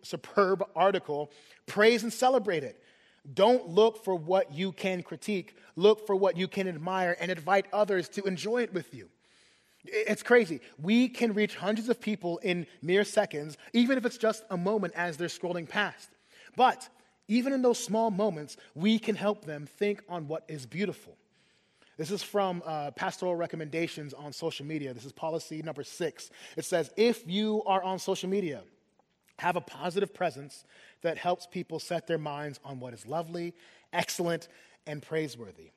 [0.00, 1.30] superb article,
[1.66, 2.82] praise and celebrate it.
[3.32, 7.66] Don't look for what you can critique, look for what you can admire and invite
[7.72, 9.08] others to enjoy it with you.
[9.86, 10.60] It's crazy.
[10.78, 14.94] We can reach hundreds of people in mere seconds, even if it's just a moment
[14.94, 16.10] as they're scrolling past.
[16.56, 16.88] But
[17.28, 21.16] even in those small moments, we can help them think on what is beautiful.
[21.96, 24.92] This is from uh, pastoral recommendations on social media.
[24.92, 26.30] This is policy number six.
[26.56, 28.62] It says if you are on social media,
[29.38, 30.64] have a positive presence
[31.02, 33.54] that helps people set their minds on what is lovely,
[33.92, 34.48] excellent,
[34.86, 35.70] and praiseworthy.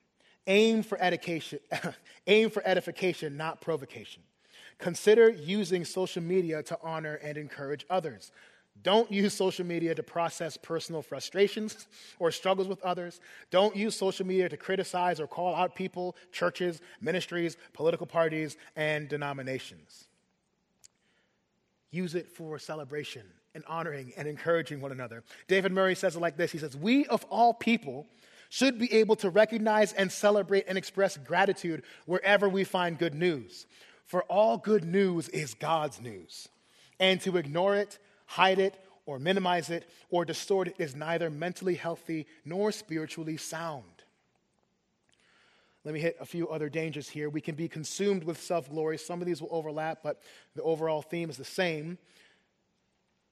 [0.46, 0.98] Aim for
[2.26, 4.22] aim for edification, not provocation.
[4.78, 8.30] Consider using social media to honor and encourage others.
[8.84, 11.88] Don't use social media to process personal frustrations
[12.20, 13.20] or struggles with others.
[13.50, 19.08] Don't use social media to criticize or call out people, churches, ministries, political parties, and
[19.08, 20.04] denominations.
[21.90, 23.24] Use it for celebration
[23.58, 25.24] and honoring and encouraging one another.
[25.48, 28.06] David Murray says it like this He says, We of all people
[28.50, 33.66] should be able to recognize and celebrate and express gratitude wherever we find good news.
[34.06, 36.48] For all good news is God's news.
[37.00, 41.74] And to ignore it, hide it, or minimize it, or distort it is neither mentally
[41.74, 43.84] healthy nor spiritually sound.
[45.84, 47.28] Let me hit a few other dangers here.
[47.28, 48.98] We can be consumed with self glory.
[48.98, 50.22] Some of these will overlap, but
[50.54, 51.98] the overall theme is the same.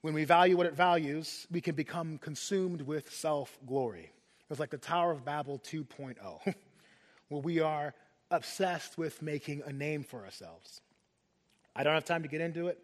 [0.06, 4.12] When we value what it values, we can become consumed with self glory.
[4.48, 6.14] It's like the Tower of Babel 2.0,
[7.28, 7.92] where we are
[8.30, 10.80] obsessed with making a name for ourselves.
[11.74, 12.78] I don't have time to get into it,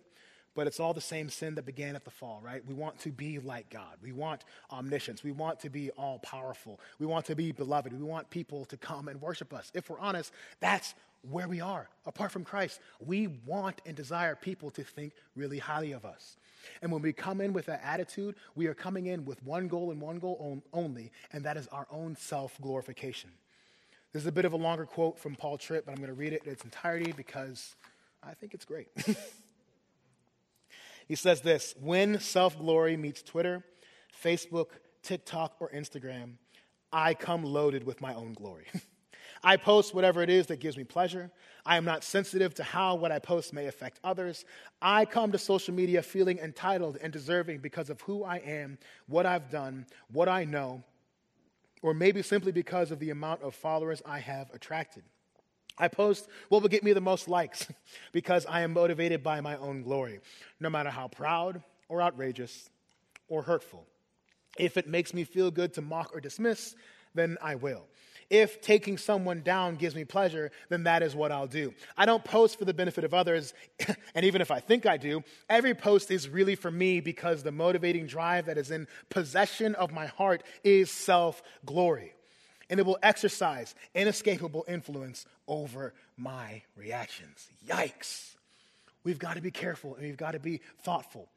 [0.56, 2.60] but it's all the same sin that began at the fall, right?
[2.66, 3.98] We want to be like God.
[4.02, 5.22] We want omniscience.
[5.22, 6.80] We want to be all powerful.
[6.98, 7.92] We want to be beloved.
[7.92, 9.70] We want people to come and worship us.
[9.74, 10.92] If we're honest, that's
[11.30, 11.88] where we are.
[12.04, 16.36] Apart from Christ, we want and desire people to think really highly of us.
[16.80, 19.90] And when we come in with that attitude, we are coming in with one goal
[19.90, 23.30] and one goal only, and that is our own self glorification.
[24.12, 26.14] This is a bit of a longer quote from Paul Tripp, but I'm going to
[26.14, 27.74] read it in its entirety because
[28.22, 28.88] I think it's great.
[31.08, 33.64] he says this When self glory meets Twitter,
[34.22, 34.68] Facebook,
[35.02, 36.34] TikTok, or Instagram,
[36.92, 38.66] I come loaded with my own glory.
[39.44, 41.30] I post whatever it is that gives me pleasure.
[41.66, 44.44] I am not sensitive to how what I post may affect others.
[44.80, 49.26] I come to social media feeling entitled and deserving because of who I am, what
[49.26, 50.82] I've done, what I know,
[51.82, 55.02] or maybe simply because of the amount of followers I have attracted.
[55.78, 57.66] I post what will get me the most likes
[58.12, 60.20] because I am motivated by my own glory,
[60.60, 62.70] no matter how proud or outrageous
[63.28, 63.86] or hurtful.
[64.58, 66.76] If it makes me feel good to mock or dismiss,
[67.14, 67.86] then I will.
[68.32, 71.74] If taking someone down gives me pleasure, then that is what I'll do.
[71.98, 73.52] I don't post for the benefit of others,
[74.14, 77.52] and even if I think I do, every post is really for me because the
[77.52, 82.14] motivating drive that is in possession of my heart is self glory.
[82.70, 87.50] And it will exercise inescapable influence over my reactions.
[87.68, 88.34] Yikes.
[89.04, 91.28] We've got to be careful and we've got to be thoughtful.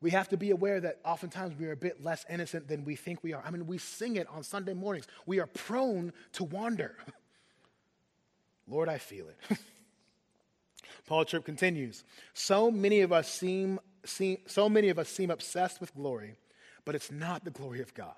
[0.00, 2.94] We have to be aware that oftentimes we are a bit less innocent than we
[2.94, 3.42] think we are.
[3.44, 5.06] I mean, we sing it on Sunday mornings.
[5.26, 6.94] We are prone to wander.
[8.68, 9.58] Lord, I feel it.
[11.06, 15.80] Paul Tripp continues So many of us seem, seem, so many of us seem obsessed
[15.80, 16.36] with glory,
[16.84, 18.14] but it's not the glory of God.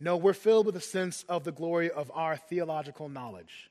[0.00, 3.70] No, we're filled with a sense of the glory of our theological knowledge,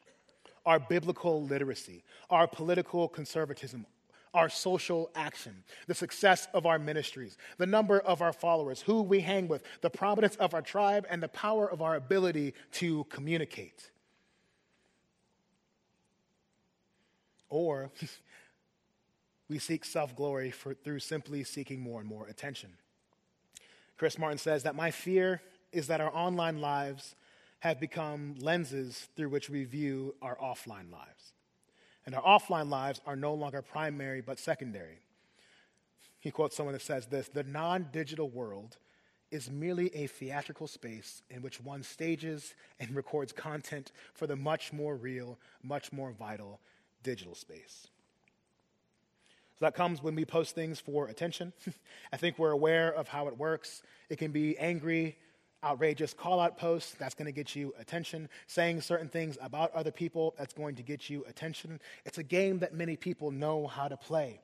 [0.65, 3.85] our biblical literacy, our political conservatism,
[4.34, 9.19] our social action, the success of our ministries, the number of our followers, who we
[9.19, 13.91] hang with, the prominence of our tribe, and the power of our ability to communicate.
[17.50, 17.91] Or
[19.50, 20.52] we seek self glory
[20.84, 22.72] through simply seeking more and more attention.
[23.98, 25.41] Chris Martin says that my fear
[25.72, 27.15] is that our online lives
[27.60, 31.34] have become lenses through which we view our offline lives
[32.05, 34.99] and our offline lives are no longer primary but secondary.
[36.19, 38.77] He quotes someone that says this The non digital world
[39.31, 44.71] is merely a theatrical space in which one stages and records content for the much
[44.71, 46.59] more real, much more vital
[47.01, 47.87] digital space.
[49.59, 51.53] So that comes when we post things for attention.
[52.13, 53.83] I think we're aware of how it works.
[54.09, 55.17] It can be angry,
[55.63, 58.30] outrageous call out posts, that's going to get you attention.
[58.47, 61.80] Saying certain things about other people, that's going to get you attention.
[62.06, 64.39] It's a game that many people know how to play.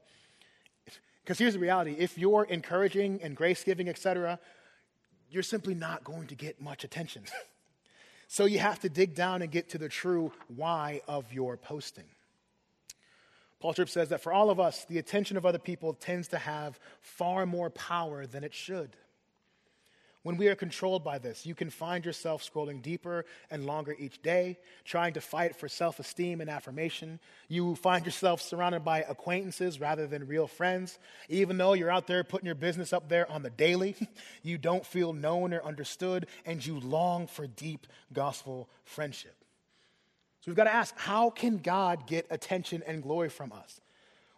[1.23, 4.39] Because here's the reality if you're encouraging and grace giving, etc.,
[5.29, 7.23] you're simply not going to get much attention.
[8.27, 12.05] so you have to dig down and get to the true why of your posting.
[13.59, 16.37] Paul Tripp says that for all of us, the attention of other people tends to
[16.37, 18.95] have far more power than it should.
[20.23, 24.21] When we are controlled by this, you can find yourself scrolling deeper and longer each
[24.21, 27.19] day, trying to fight for self esteem and affirmation.
[27.47, 30.99] You find yourself surrounded by acquaintances rather than real friends.
[31.29, 33.95] Even though you're out there putting your business up there on the daily,
[34.43, 39.35] you don't feel known or understood, and you long for deep gospel friendship.
[40.41, 43.79] So we've got to ask how can God get attention and glory from us?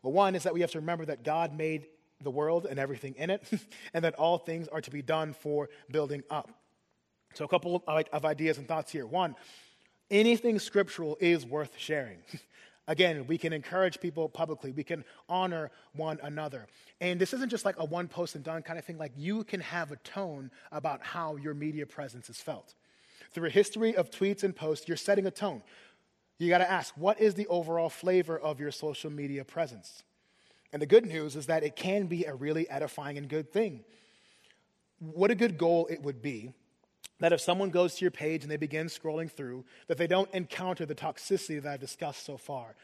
[0.03, 1.87] Well, one is that we have to remember that God made
[2.23, 3.43] the world and everything in it,
[3.93, 6.51] and that all things are to be done for building up.
[7.33, 9.05] So, a couple of ideas and thoughts here.
[9.05, 9.35] One,
[10.09, 12.17] anything scriptural is worth sharing.
[12.87, 14.71] Again, we can encourage people publicly.
[14.71, 16.67] We can honor one another.
[16.99, 18.97] And this isn't just like a one post and done kind of thing.
[18.97, 22.73] Like you can have a tone about how your media presence is felt.
[23.33, 25.63] Through a history of tweets and posts, you're setting a tone.
[26.37, 30.03] You got to ask, what is the overall flavor of your social media presence?
[30.73, 33.83] And the good news is that it can be a really edifying and good thing.
[34.99, 36.53] What a good goal it would be
[37.21, 40.33] that if someone goes to your page and they begin scrolling through, that they don't
[40.33, 42.75] encounter the toxicity that I've discussed so far,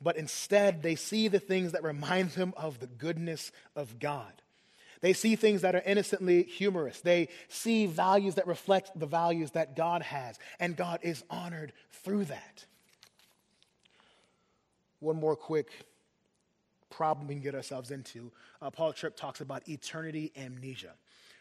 [0.00, 4.32] but instead they see the things that remind them of the goodness of God.
[5.02, 7.00] They see things that are innocently humorous.
[7.00, 12.26] They see values that reflect the values that God has, and God is honored through
[12.26, 12.64] that.
[15.00, 15.68] One more quick
[16.92, 18.30] problem we can get ourselves into.
[18.60, 20.92] Uh, Paul Tripp talks about eternity amnesia.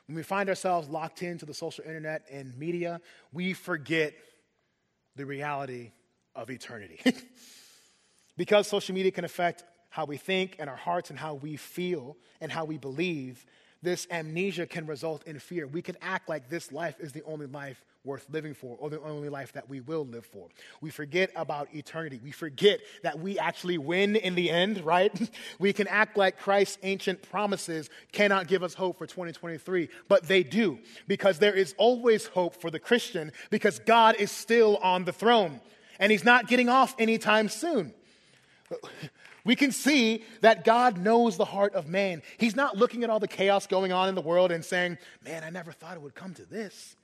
[0.08, 3.00] When we find ourselves locked into the social internet and media,
[3.32, 4.14] we forget
[5.16, 5.92] the reality
[6.36, 7.00] of eternity.
[8.38, 12.18] because social media can affect how we think and our hearts and how we feel
[12.40, 13.46] and how we believe,
[13.82, 15.68] this amnesia can result in fear.
[15.68, 19.00] We can act like this life is the only life worth living for or the
[19.02, 20.48] only life that we will live for.
[20.82, 22.20] We forget about eternity.
[22.24, 25.12] We forget that we actually win in the end, right?
[25.60, 30.44] we can act like Christ's ancient promises cannot give us hope for 2023, but they
[30.44, 35.14] do because there is always hope for the Christian because God is still on the
[35.14, 35.62] throne
[36.00, 37.94] and he's not getting off anytime soon.
[39.44, 42.22] We can see that God knows the heart of man.
[42.38, 45.44] He's not looking at all the chaos going on in the world and saying, Man,
[45.44, 46.96] I never thought it would come to this.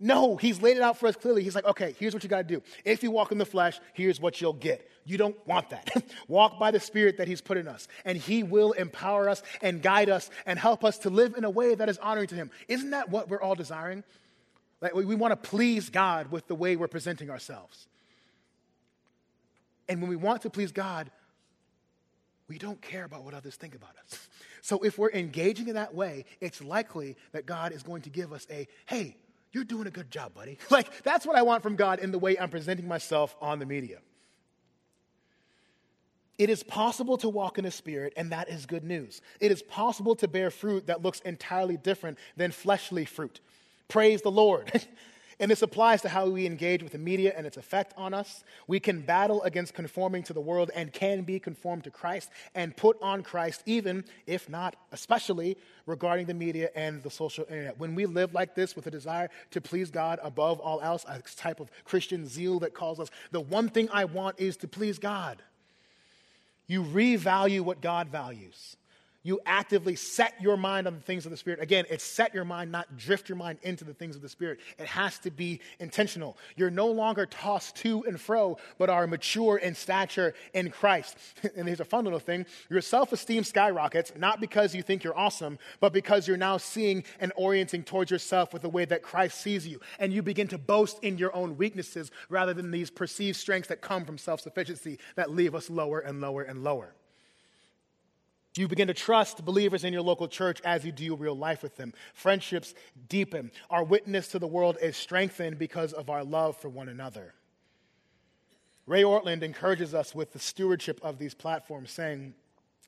[0.00, 1.42] No, he's laid it out for us clearly.
[1.42, 2.62] He's like, okay, here's what you got to do.
[2.84, 4.86] If you walk in the flesh, here's what you'll get.
[5.04, 6.04] You don't want that.
[6.28, 9.80] walk by the Spirit that he's put in us, and he will empower us and
[9.80, 12.50] guide us and help us to live in a way that is honoring to him.
[12.68, 14.02] Isn't that what we're all desiring?
[14.80, 17.86] Like, we want to please God with the way we're presenting ourselves.
[19.88, 21.10] And when we want to please God,
[22.48, 24.28] we don't care about what others think about us.
[24.60, 28.32] So if we're engaging in that way, it's likely that God is going to give
[28.32, 29.14] us a, hey,
[29.52, 30.56] you're doing a good job, buddy.
[30.70, 33.66] Like, that's what I want from God in the way I'm presenting myself on the
[33.66, 33.98] media.
[36.38, 39.20] It is possible to walk in the Spirit, and that is good news.
[39.38, 43.40] It is possible to bear fruit that looks entirely different than fleshly fruit.
[43.88, 44.72] Praise the Lord.
[45.40, 48.44] And this applies to how we engage with the media and its effect on us.
[48.66, 52.76] We can battle against conforming to the world and can be conformed to Christ and
[52.76, 55.56] put on Christ, even if not especially
[55.86, 57.78] regarding the media and the social internet.
[57.78, 61.20] When we live like this with a desire to please God above all else, a
[61.36, 64.98] type of Christian zeal that calls us, the one thing I want is to please
[64.98, 65.42] God.
[66.66, 68.76] You revalue what God values
[69.24, 71.60] you actively set your mind on the things of the Spirit.
[71.60, 74.60] Again, it's set your mind, not drift your mind into the things of the Spirit.
[74.78, 76.36] It has to be intentional.
[76.56, 81.16] You're no longer tossed to and fro, but are mature in stature in Christ.
[81.56, 85.18] and here's a fun little thing your self esteem skyrockets, not because you think you're
[85.18, 89.40] awesome, but because you're now seeing and orienting towards yourself with the way that Christ
[89.40, 89.80] sees you.
[89.98, 93.80] And you begin to boast in your own weaknesses rather than these perceived strengths that
[93.80, 96.94] come from self sufficiency that leave us lower and lower and lower.
[98.56, 101.76] You begin to trust believers in your local church as you do real life with
[101.76, 101.92] them.
[102.12, 102.72] Friendships
[103.08, 103.50] deepen.
[103.68, 107.34] Our witness to the world is strengthened because of our love for one another.
[108.86, 112.34] Ray Ortlund encourages us with the stewardship of these platforms, saying,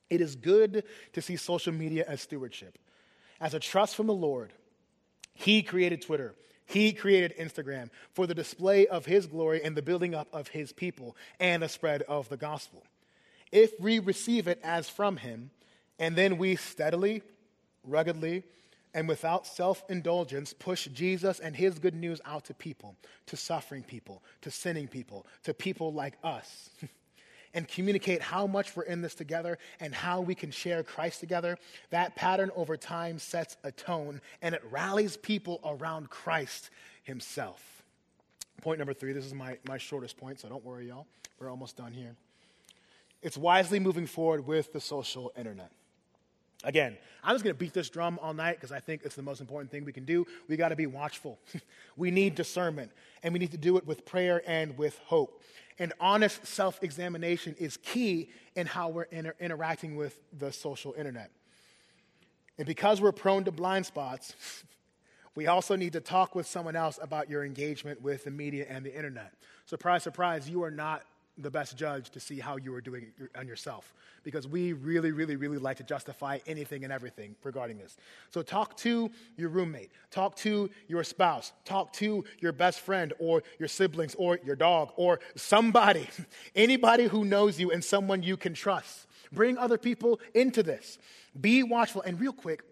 [0.09, 2.79] It is good to see social media as stewardship.
[3.41, 4.53] As a trust from the Lord,
[5.35, 6.37] He created Twitter,
[6.67, 10.73] He created Instagram for the display of His glory and the building up of His
[10.73, 12.85] people and the spread of the gospel.
[13.51, 15.51] If we receive it as from Him,
[15.99, 17.22] and then we steadily,
[17.84, 18.44] ruggedly,
[18.94, 23.82] and without self indulgence push Jesus and his good news out to people, to suffering
[23.82, 26.70] people, to sinning people, to people like us.
[27.55, 31.57] and communicate how much we're in this together and how we can share Christ together,
[31.88, 36.68] that pattern over time sets a tone and it rallies people around Christ
[37.05, 37.82] himself.
[38.61, 41.07] Point number three this is my, my shortest point, so don't worry, y'all.
[41.38, 42.14] We're almost done here.
[43.22, 45.70] It's wisely moving forward with the social internet.
[46.65, 49.23] Again, I'm just going to beat this drum all night because I think it's the
[49.23, 50.27] most important thing we can do.
[50.49, 51.39] We got to be watchful.
[51.97, 52.93] we need discernment,
[53.23, 55.43] and we need to do it with prayer and with hope.
[55.79, 61.31] And honest self examination is key in how we're inter- interacting with the social internet.
[62.59, 64.35] And because we're prone to blind spots,
[65.35, 68.85] we also need to talk with someone else about your engagement with the media and
[68.85, 69.35] the internet.
[69.67, 71.03] Surprise, surprise, you are not
[71.39, 75.37] the best judge to see how you are doing on yourself because we really, really,
[75.37, 77.97] really like to justify anything and everything regarding this.
[78.30, 83.43] So talk to your roommate, talk to your spouse, talk to your best friend or
[83.59, 86.09] your siblings or your dog or somebody,
[86.57, 89.07] anybody who knows you and someone you can trust.
[89.32, 90.99] Bring other people into this.
[91.39, 92.03] Be watchful.
[92.03, 92.62] And real quick,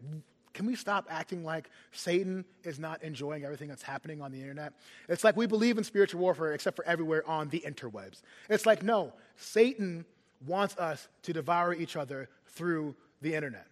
[0.54, 4.72] can we stop acting like Satan is not enjoying everything that's happening on the internet?
[5.08, 8.22] It's like we believe in spiritual warfare except for everywhere on the interwebs.
[8.48, 10.04] It's like, no, Satan
[10.46, 13.66] wants us to devour each other through the internet.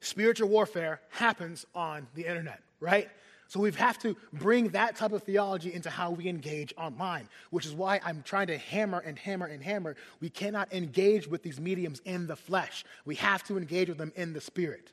[0.00, 3.08] Spiritual warfare happens on the internet, right?
[3.46, 7.66] So we have to bring that type of theology into how we engage online, which
[7.66, 9.94] is why I'm trying to hammer and hammer and hammer.
[10.20, 12.84] We cannot engage with these mediums in the flesh.
[13.04, 14.90] We have to engage with them in the spirit.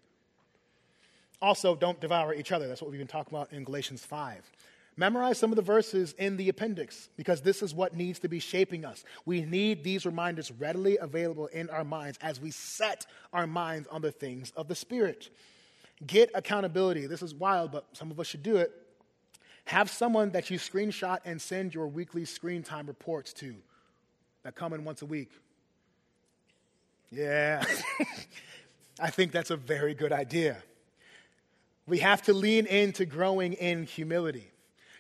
[1.42, 2.68] Also, don't devour each other.
[2.68, 4.52] That's what we've been talking about in Galatians 5.
[4.98, 8.40] Memorize some of the verses in the appendix because this is what needs to be
[8.40, 9.04] shaping us.
[9.26, 14.02] We need these reminders readily available in our minds as we set our minds on
[14.02, 15.30] the things of the Spirit.
[16.06, 17.08] Get accountability.
[17.08, 18.72] This is wild, but some of us should do it.
[19.66, 23.56] Have someone that you screenshot and send your weekly screen time reports to
[24.44, 25.32] that come in once a week.
[27.12, 27.64] Yeah,
[29.00, 30.64] I think that's a very good idea.
[31.88, 34.52] We have to lean into growing in humility.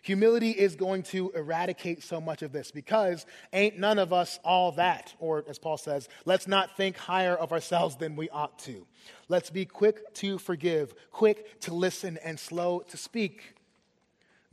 [0.04, 4.72] Humility is going to eradicate so much of this because ain't none of us all
[4.74, 5.14] that.
[5.20, 8.88] Or, as Paul says, let's not think higher of ourselves than we ought to.
[9.30, 13.56] Let's be quick to forgive, quick to listen, and slow to speak.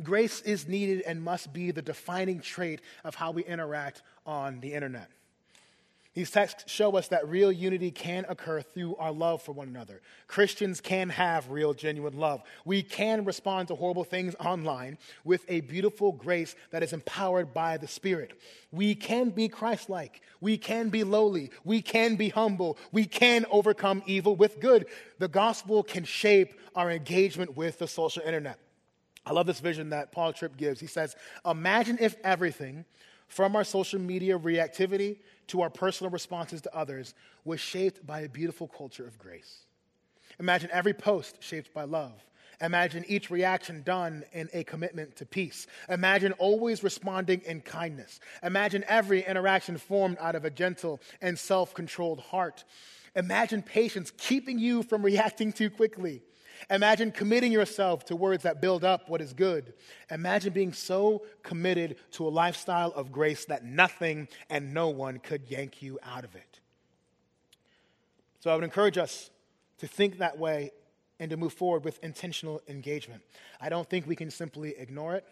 [0.03, 4.75] Grace is needed and must be the defining trait of how we interact on the
[4.75, 5.11] internet.
[6.19, 10.01] These texts show us that real unity can occur through our love for one another.
[10.27, 12.43] Christians can have real, genuine love.
[12.65, 17.77] We can respond to horrible things online with a beautiful grace that is empowered by
[17.77, 18.33] the Spirit.
[18.73, 20.21] We can be Christ like.
[20.41, 21.53] We can be lowly.
[21.63, 22.79] We can be humble.
[22.91, 24.87] We can overcome evil with good.
[25.21, 28.59] The gospel can shape our engagement with the social internet.
[29.25, 30.81] I love this vision that Paul Tripp gives.
[30.81, 31.15] He says,
[31.47, 32.87] Imagine if everything
[33.29, 35.19] from our social media reactivity
[35.49, 37.15] to our personal responses to others
[37.45, 39.67] was shaped by a beautiful culture of grace.
[40.41, 42.25] Imagine every post shaped by love.
[42.61, 45.67] Imagine each reaction done in a commitment to peace.
[45.89, 48.19] Imagine always responding in kindness.
[48.43, 52.65] Imagine every interaction formed out of a gentle and self controlled heart.
[53.15, 56.23] Imagine patience keeping you from reacting too quickly.
[56.71, 59.75] Imagine committing yourself to words that build up what is good.
[60.11, 65.43] Imagine being so committed to a lifestyle of grace that nothing and no one could
[65.49, 66.61] yank you out of it.
[68.41, 69.31] So I would encourage us
[69.79, 70.73] to think that way
[71.21, 73.23] and to move forward with intentional engagement.
[73.61, 75.27] I don't think we can simply ignore it.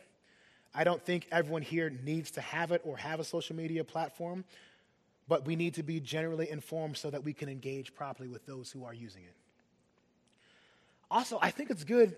[0.74, 4.45] I don't think everyone here needs to have it or have a social media platform,
[5.29, 8.70] but we need to be generally informed so that we can engage properly with those
[8.70, 9.35] who are using it.
[11.11, 12.17] Also, I think it's good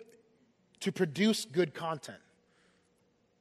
[0.81, 2.19] to produce good content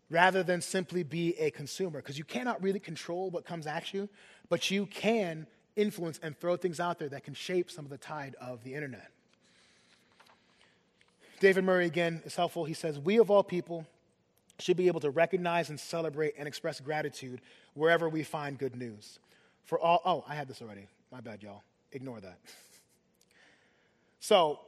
[0.10, 4.10] rather than simply be a consumer because you cannot really control what comes at you,
[4.50, 5.46] but you can
[5.76, 8.74] influence and throw things out there that can shape some of the tide of the
[8.74, 9.12] internet.
[11.40, 12.66] David Murray, again, is helpful.
[12.66, 13.86] He says, We of all people
[14.60, 17.42] should be able to recognize and celebrate and express gratitude
[17.76, 19.20] wherever we find good news.
[19.66, 20.88] For all, oh, I had this already.
[21.12, 21.64] My bad, y'all.
[21.92, 22.38] Ignore that.
[24.20, 24.60] So,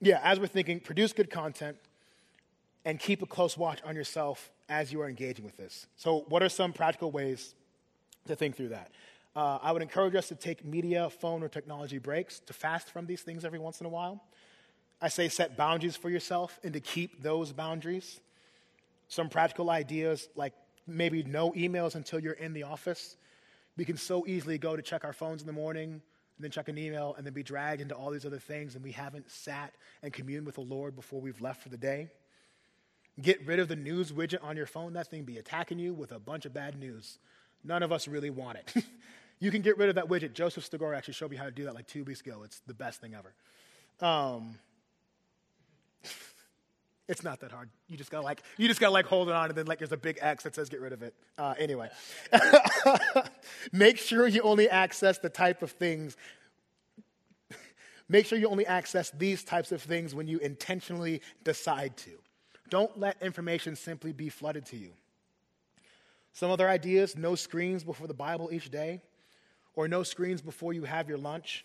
[0.00, 1.76] yeah, as we're thinking, produce good content
[2.84, 5.86] and keep a close watch on yourself as you are engaging with this.
[5.96, 7.54] So, what are some practical ways
[8.26, 8.90] to think through that?
[9.34, 13.06] Uh, I would encourage us to take media, phone, or technology breaks, to fast from
[13.06, 14.22] these things every once in a while.
[15.00, 18.20] I say set boundaries for yourself and to keep those boundaries.
[19.08, 20.54] Some practical ideas like
[20.86, 23.16] maybe no emails until you're in the office.
[23.76, 26.00] We can so easily go to check our phones in the morning,
[26.36, 28.84] and then check an email and then be dragged into all these other things and
[28.84, 29.72] we haven't sat
[30.02, 32.08] and communed with the Lord before we've left for the day.
[33.20, 34.92] Get rid of the news widget on your phone.
[34.92, 37.18] That thing be attacking you with a bunch of bad news.
[37.64, 38.84] None of us really want it.
[39.40, 40.34] you can get rid of that widget.
[40.34, 42.42] Joseph Stigor actually showed me how to do that like two weeks ago.
[42.44, 43.34] It's the best thing ever.
[44.06, 44.58] Um,
[47.08, 47.70] it's not that hard.
[47.88, 49.92] You just gotta like you just gotta like hold it on, and then like there's
[49.92, 51.14] a big X that says get rid of it.
[51.38, 51.88] Uh, anyway,
[53.72, 56.16] make sure you only access the type of things.
[58.08, 62.10] Make sure you only access these types of things when you intentionally decide to.
[62.70, 64.90] Don't let information simply be flooded to you.
[66.32, 69.00] Some other ideas: no screens before the Bible each day,
[69.74, 71.64] or no screens before you have your lunch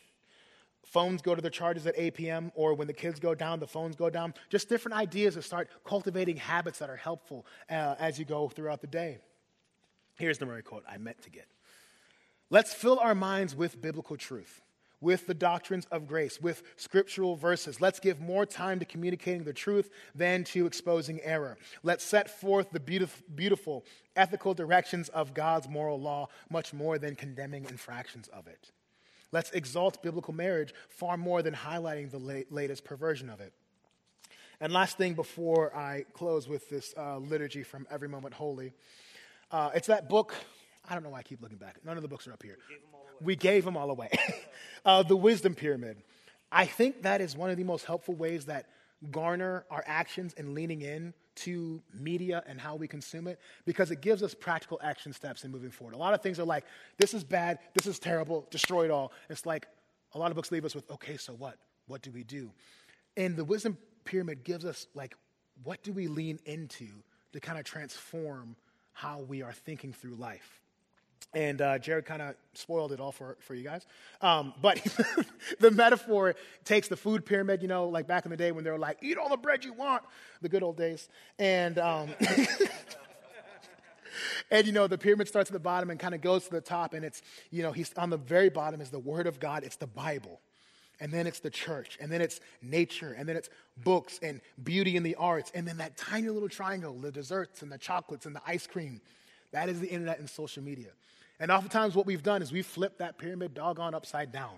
[0.83, 3.67] phones go to their charges at 8 p.m., or when the kids go down, the
[3.67, 4.33] phones go down.
[4.49, 8.81] Just different ideas to start cultivating habits that are helpful uh, as you go throughout
[8.81, 9.19] the day.
[10.17, 11.47] Here's the Murray quote I meant to get.
[12.49, 14.61] Let's fill our minds with biblical truth,
[14.99, 17.79] with the doctrines of grace, with scriptural verses.
[17.79, 21.57] Let's give more time to communicating the truth than to exposing error.
[21.81, 23.85] Let's set forth the beautiful, beautiful
[24.17, 28.71] ethical directions of God's moral law much more than condemning infractions of it.
[29.31, 33.53] Let's exalt biblical marriage far more than highlighting the la- latest perversion of it.
[34.59, 38.73] And last thing before I close with this uh, liturgy from Every Moment Holy,
[39.49, 40.35] uh, it's that book.
[40.87, 41.77] I don't know why I keep looking back.
[41.83, 42.57] None of the books are up here.
[43.21, 44.09] We gave them all away.
[44.85, 45.97] uh, the Wisdom Pyramid.
[46.51, 48.67] I think that is one of the most helpful ways that
[49.09, 54.01] garner our actions and leaning in to media and how we consume it because it
[54.01, 55.95] gives us practical action steps in moving forward.
[55.95, 56.65] A lot of things are like,
[56.97, 59.11] this is bad, this is terrible, destroy it all.
[59.29, 59.67] It's like
[60.13, 61.57] a lot of books leave us with, okay, so what?
[61.87, 62.51] What do we do?
[63.17, 65.15] And the wisdom pyramid gives us like,
[65.63, 66.87] what do we lean into
[67.33, 68.55] to kind of transform
[68.93, 70.60] how we are thinking through life?
[71.33, 73.85] And uh, Jared kind of spoiled it all for, for you guys.
[74.21, 74.81] Um, but
[75.59, 78.69] the metaphor takes the food pyramid, you know, like back in the day when they
[78.69, 80.03] were like, eat all the bread you want,
[80.41, 81.07] the good old days.
[81.39, 82.09] And, um,
[84.51, 86.61] and you know, the pyramid starts at the bottom and kind of goes to the
[86.61, 86.93] top.
[86.93, 89.77] And it's, you know, he's on the very bottom is the Word of God, it's
[89.77, 90.41] the Bible.
[90.99, 93.49] And then it's the church, and then it's nature, and then it's
[93.83, 97.71] books and beauty in the arts, and then that tiny little triangle, the desserts and
[97.71, 99.01] the chocolates and the ice cream.
[99.51, 100.89] That is the internet and social media.
[101.41, 104.53] And oftentimes, what we've done is we've flipped that pyramid doggone upside down.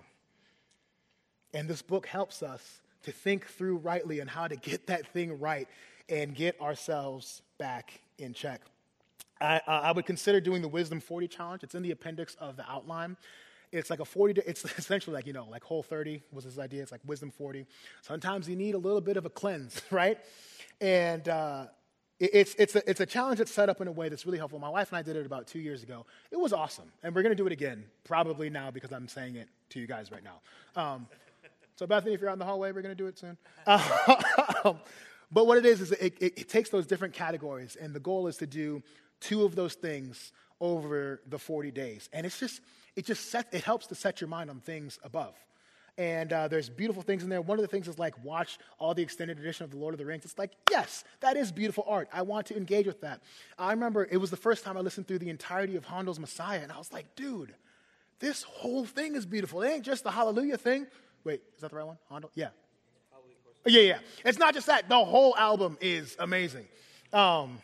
[1.54, 5.40] And this book helps us to think through rightly and how to get that thing
[5.40, 5.66] right
[6.10, 8.60] and get ourselves back in check.
[9.40, 11.62] I, uh, I would consider doing the Wisdom 40 challenge.
[11.62, 13.16] It's in the appendix of the outline.
[13.72, 16.82] It's like a 40, it's essentially like, you know, like Whole 30 was his idea.
[16.82, 17.64] It's like Wisdom 40.
[18.02, 20.18] Sometimes you need a little bit of a cleanse, right?
[20.82, 21.66] And, uh,
[22.20, 24.58] it's, it's, a, it's a challenge that's set up in a way that's really helpful.
[24.58, 26.06] My wife and I did it about two years ago.
[26.30, 26.90] It was awesome.
[27.02, 29.86] And we're going to do it again, probably now because I'm saying it to you
[29.86, 30.40] guys right now.
[30.80, 31.06] Um,
[31.76, 33.36] so, Bethany, if you're out in the hallway, we're going to do it soon.
[34.64, 34.78] Um,
[35.30, 38.28] but what it is, is it, it, it takes those different categories, and the goal
[38.28, 38.82] is to do
[39.20, 42.08] two of those things over the 40 days.
[42.14, 42.62] And it's just,
[42.96, 45.34] it just sets, it helps to set your mind on things above.
[45.96, 47.40] And uh, there's beautiful things in there.
[47.40, 49.98] One of the things is like watch all the extended edition of The Lord of
[49.98, 50.24] the Rings.
[50.24, 52.08] It's like, yes, that is beautiful art.
[52.12, 53.20] I want to engage with that.
[53.58, 56.60] I remember it was the first time I listened through the entirety of Handel's Messiah,
[56.62, 57.54] and I was like, dude,
[58.18, 59.62] this whole thing is beautiful.
[59.62, 60.86] It ain't just the Hallelujah thing.
[61.22, 61.98] Wait, is that the right one?
[62.10, 62.30] Handel?
[62.34, 62.48] Yeah.
[63.66, 63.98] Yeah, yeah.
[64.24, 64.88] It's not just that.
[64.88, 66.66] The whole album is amazing.
[67.12, 67.58] Um,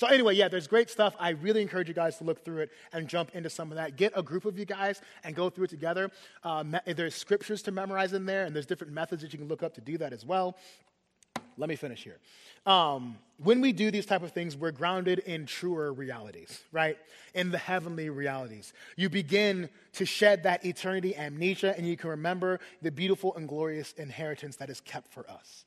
[0.00, 1.14] so, anyway, yeah, there's great stuff.
[1.20, 3.96] I really encourage you guys to look through it and jump into some of that.
[3.96, 6.10] Get a group of you guys and go through it together.
[6.42, 9.62] Uh, there's scriptures to memorize in there, and there's different methods that you can look
[9.62, 10.56] up to do that as well.
[11.58, 12.16] Let me finish here.
[12.64, 16.96] Um, when we do these type of things, we're grounded in truer realities, right?
[17.34, 18.72] In the heavenly realities.
[18.96, 23.92] You begin to shed that eternity amnesia, and you can remember the beautiful and glorious
[23.98, 25.66] inheritance that is kept for us.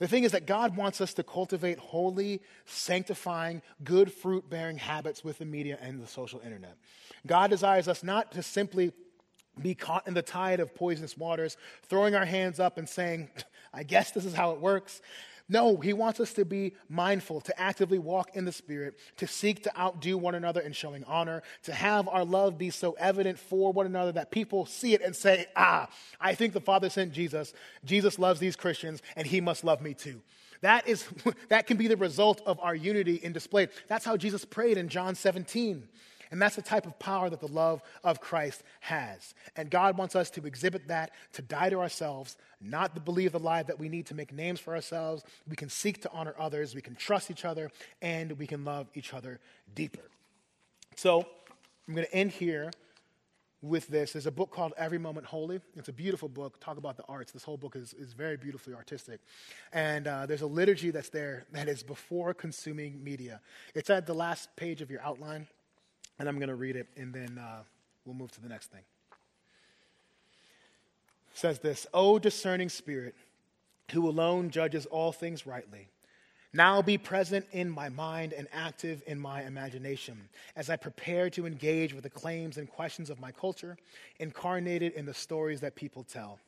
[0.00, 5.22] The thing is that God wants us to cultivate holy, sanctifying, good fruit bearing habits
[5.22, 6.76] with the media and the social internet.
[7.26, 8.92] God desires us not to simply
[9.60, 11.56] be caught in the tide of poisonous waters,
[11.88, 13.30] throwing our hands up and saying,
[13.72, 15.00] I guess this is how it works.
[15.48, 19.62] No, he wants us to be mindful, to actively walk in the Spirit, to seek
[19.64, 23.70] to outdo one another in showing honor, to have our love be so evident for
[23.70, 25.88] one another that people see it and say, Ah,
[26.18, 27.52] I think the Father sent Jesus.
[27.84, 30.22] Jesus loves these Christians, and he must love me too.
[30.62, 31.06] That, is,
[31.50, 33.68] that can be the result of our unity in display.
[33.86, 35.86] That's how Jesus prayed in John 17.
[36.34, 39.34] And that's the type of power that the love of Christ has.
[39.54, 43.38] And God wants us to exhibit that, to die to ourselves, not to believe the
[43.38, 45.22] lie that we need to make names for ourselves.
[45.48, 47.70] We can seek to honor others, we can trust each other,
[48.02, 49.38] and we can love each other
[49.76, 50.10] deeper.
[50.96, 51.24] So
[51.86, 52.72] I'm going to end here
[53.62, 54.14] with this.
[54.14, 55.60] There's a book called Every Moment Holy.
[55.76, 56.58] It's a beautiful book.
[56.58, 57.30] Talk about the arts.
[57.30, 59.20] This whole book is, is very beautifully artistic.
[59.72, 63.40] And uh, there's a liturgy that's there that is before consuming media.
[63.72, 65.46] It's at the last page of your outline.
[66.18, 67.62] And I'm going to read it, and then uh,
[68.04, 68.82] we'll move to the next thing.
[71.32, 73.14] It says this O discerning spirit,
[73.90, 75.88] who alone judges all things rightly,
[76.52, 81.46] now be present in my mind and active in my imagination as I prepare to
[81.46, 83.76] engage with the claims and questions of my culture,
[84.20, 86.38] incarnated in the stories that people tell.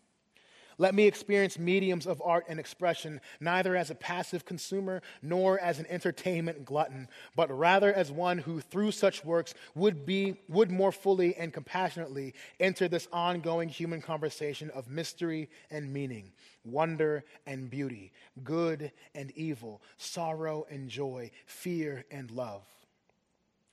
[0.78, 5.78] Let me experience mediums of art and expression, neither as a passive consumer nor as
[5.78, 10.92] an entertainment glutton, but rather as one who, through such works, would, be, would more
[10.92, 18.12] fully and compassionately enter this ongoing human conversation of mystery and meaning, wonder and beauty,
[18.44, 22.64] good and evil, sorrow and joy, fear and love.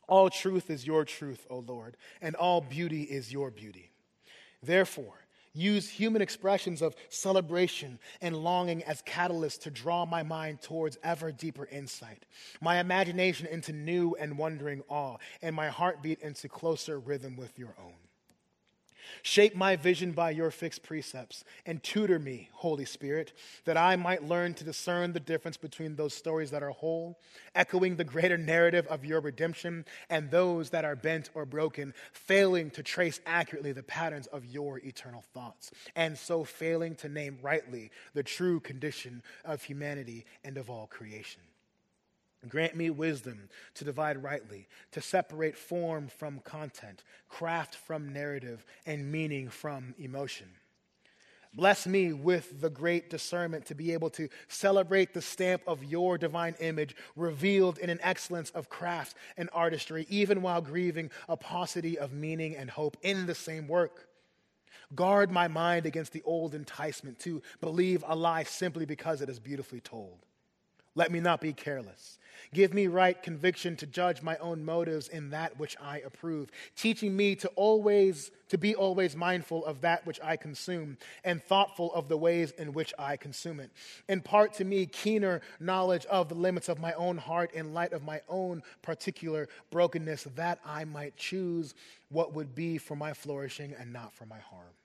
[0.07, 3.89] All truth is your truth, O Lord, and all beauty is your beauty.
[4.61, 5.22] Therefore,
[5.53, 11.31] use human expressions of celebration and longing as catalysts to draw my mind towards ever
[11.31, 12.25] deeper insight,
[12.61, 17.75] my imagination into new and wondering awe, and my heartbeat into closer rhythm with your
[17.79, 17.93] own.
[19.21, 23.33] Shape my vision by your fixed precepts and tutor me, Holy Spirit,
[23.65, 27.19] that I might learn to discern the difference between those stories that are whole,
[27.55, 32.69] echoing the greater narrative of your redemption, and those that are bent or broken, failing
[32.71, 37.91] to trace accurately the patterns of your eternal thoughts, and so failing to name rightly
[38.13, 41.41] the true condition of humanity and of all creation.
[42.47, 49.11] Grant me wisdom to divide rightly, to separate form from content, craft from narrative, and
[49.11, 50.47] meaning from emotion.
[51.55, 56.17] Bless me with the great discernment to be able to celebrate the stamp of your
[56.17, 61.97] divine image revealed in an excellence of craft and artistry, even while grieving a paucity
[61.99, 64.07] of meaning and hope in the same work.
[64.95, 69.39] Guard my mind against the old enticement to believe a lie simply because it is
[69.39, 70.25] beautifully told.
[70.95, 72.19] Let me not be careless.
[72.53, 77.15] Give me right conviction to judge my own motives in that which I approve, teaching
[77.15, 82.07] me to always to be always mindful of that which I consume and thoughtful of
[82.07, 83.71] the ways in which I consume it.
[84.07, 88.03] Impart to me keener knowledge of the limits of my own heart in light of
[88.03, 91.73] my own particular brokenness that I might choose
[92.09, 94.75] what would be for my flourishing and not for my harm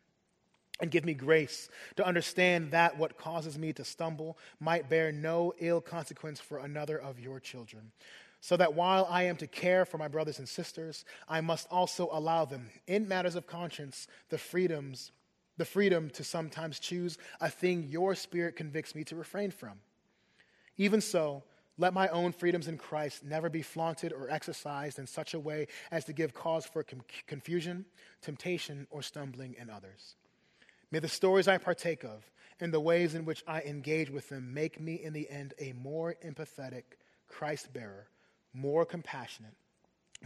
[0.81, 5.53] and give me grace to understand that what causes me to stumble might bear no
[5.59, 7.91] ill consequence for another of your children.
[8.41, 12.09] So that while I am to care for my brothers and sisters, I must also
[12.13, 15.11] allow them, in matters of conscience, the freedoms,
[15.57, 19.81] the freedom to sometimes choose a thing your spirit convicts me to refrain from.
[20.77, 21.43] Even so,
[21.79, 25.67] let my own freedoms in Christ never be flaunted or exercised in such a way
[25.91, 26.85] as to give cause for
[27.27, 27.85] confusion,
[28.21, 30.15] temptation, or stumbling in others.
[30.91, 32.31] May the stories I partake of
[32.61, 35.73] and the ways in which I engage with them make me, in the end, a
[35.75, 36.85] more empathetic
[37.29, 38.09] Christ bearer,
[38.55, 39.55] more compassionate,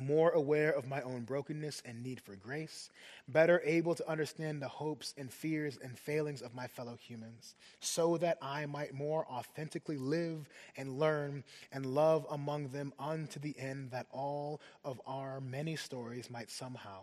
[0.01, 2.91] more aware of my own brokenness and need for grace,
[3.29, 8.17] better able to understand the hopes and fears and failings of my fellow humans, so
[8.19, 11.43] that I might more authentically live and learn
[11.73, 17.01] and love among them unto the end that all of our many stories might somehow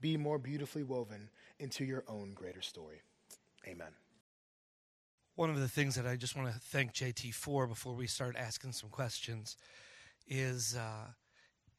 [0.00, 3.02] be more beautifully woven into your own greater story.
[3.66, 3.92] Amen.
[5.36, 8.36] One of the things that I just want to thank JT for before we start
[8.38, 9.56] asking some questions
[10.28, 11.08] is uh,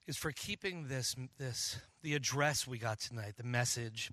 [0.08, 4.12] is for keeping this this the address we got tonight, the message,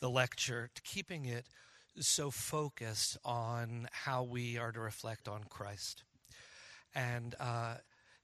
[0.00, 1.46] the lecture, to keeping it
[1.98, 6.04] so focused on how we are to reflect on Christ.
[6.94, 7.74] And uh,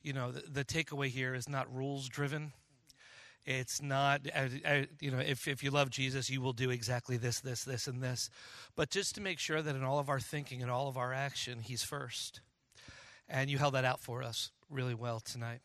[0.02, 2.52] you know, the, the takeaway here is not rules driven
[3.46, 7.16] it's not, uh, uh, you know, if, if you love Jesus, you will do exactly
[7.16, 8.28] this, this, this, and this.
[8.74, 11.12] But just to make sure that in all of our thinking and all of our
[11.14, 12.40] action, He's first.
[13.28, 15.60] And you held that out for us really well tonight.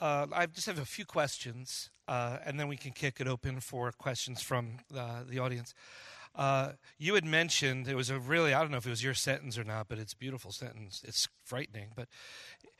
[0.00, 3.60] Uh, I just have a few questions, uh, and then we can kick it open
[3.60, 5.74] for questions from uh, the audience.
[6.34, 9.14] Uh, you had mentioned it was a really I don't know if it was your
[9.14, 11.02] sentence or not, but it's a beautiful sentence.
[11.06, 12.08] It's frightening, but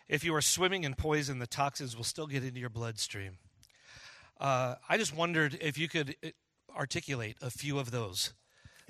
[0.08, 3.38] if you are swimming in poison, the toxins will still get into your bloodstream.
[4.40, 6.30] Uh, I just wondered if you could uh,
[6.76, 8.34] articulate a few of those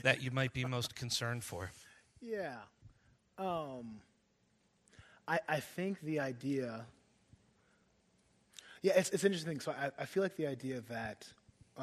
[0.02, 1.70] that you might be most concerned for.
[2.20, 2.56] Yeah.
[3.38, 4.00] Um,
[5.28, 6.86] I, I think the idea.
[8.82, 9.60] Yeah, it's, it's interesting.
[9.60, 11.26] So I, I feel like the idea that
[11.76, 11.82] uh,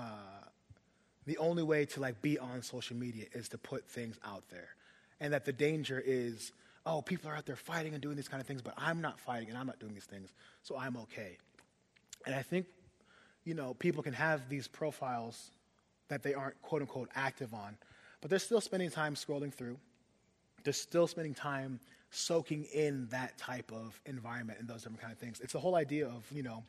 [1.26, 4.69] the only way to like be on social media is to put things out there.
[5.19, 6.51] And that the danger is
[6.86, 9.19] oh people are out there fighting and doing these kind of things but i'm not
[9.19, 10.30] fighting and i'm not doing these things
[10.63, 11.38] so i'm okay.
[12.26, 12.65] And i think
[13.43, 15.51] you know people can have these profiles
[16.07, 17.78] that they aren't quote unquote active on
[18.22, 19.78] but they're still spending time scrolling through.
[20.63, 21.80] They're still spending time
[22.11, 25.39] soaking in that type of environment and those different kind of things.
[25.39, 26.63] It's the whole idea of you know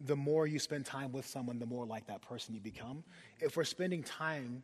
[0.00, 3.04] the more you spend time with someone, the more like that person you become.
[3.40, 4.62] If we're spending time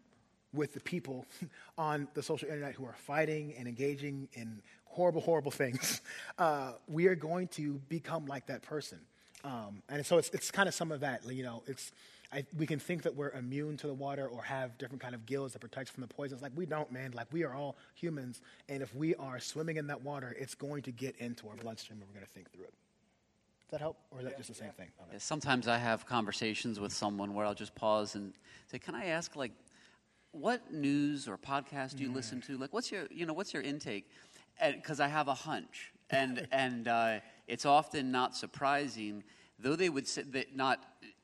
[0.52, 1.26] with the people
[1.78, 6.00] on the social internet who are fighting and engaging in horrible, horrible things,
[6.38, 8.98] uh, we are going to become like that person.
[9.44, 11.24] Um, and so it's, it's kind of some of that.
[11.30, 11.92] You know, it's,
[12.32, 15.26] I, we can think that we're immune to the water or have different kind of
[15.26, 16.42] gills that protect from the poisons.
[16.42, 17.12] Like we don't, man.
[17.12, 20.82] Like we are all humans, and if we are swimming in that water, it's going
[20.82, 22.74] to get into our bloodstream, and we're going to think through it.
[23.70, 23.98] Does that help?
[24.10, 24.88] Or is that just the same thing?
[25.08, 25.16] Okay.
[25.18, 28.32] Sometimes I have conversations with someone where I'll just pause and
[28.66, 29.52] say, Can I ask, like,
[30.32, 32.56] what news or podcast do you listen to?
[32.58, 34.08] Like, what's your, you know, what's your intake?
[34.74, 39.22] Because I have a hunch, and and uh, it's often not surprising,
[39.60, 40.80] though they would say that not,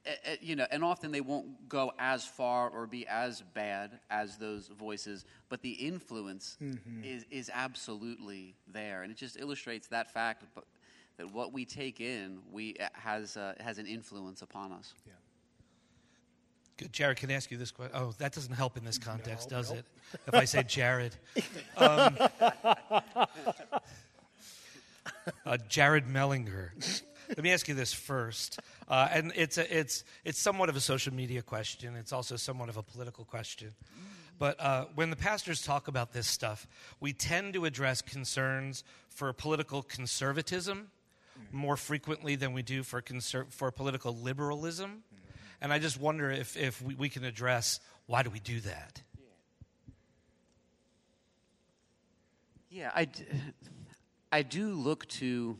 [0.06, 3.98] uh, uh, you know, and often they won't go as far or be as bad
[4.08, 7.04] as those voices, but the influence Mm-hmm.
[7.04, 10.44] is is absolutely there, and it just illustrates that fact.
[10.54, 10.64] But
[11.18, 14.94] that what we take in, we uh, has uh, has an influence upon us.
[16.76, 16.92] Good.
[16.92, 17.96] Jared, can I ask you this question?
[17.98, 19.78] Oh, that doesn't help in this context, No, does nope.
[19.78, 20.20] it?
[20.26, 21.16] If I say Jared.
[21.78, 22.16] Um,
[25.44, 26.70] uh, Jared Mellinger.
[27.28, 28.60] Let me ask you this first.
[28.88, 32.68] Uh, and it's, a, it's, it's somewhat of a social media question, it's also somewhat
[32.68, 33.74] of a political question.
[34.38, 36.66] But uh, when the pastors talk about this stuff,
[37.00, 40.90] we tend to address concerns for political conservatism
[41.56, 45.02] more frequently than we do for, conser- for political liberalism.
[45.60, 49.02] And I just wonder if, if we, we can address why do we do that?
[52.70, 53.24] Yeah, I, d-
[54.30, 55.56] I do look to.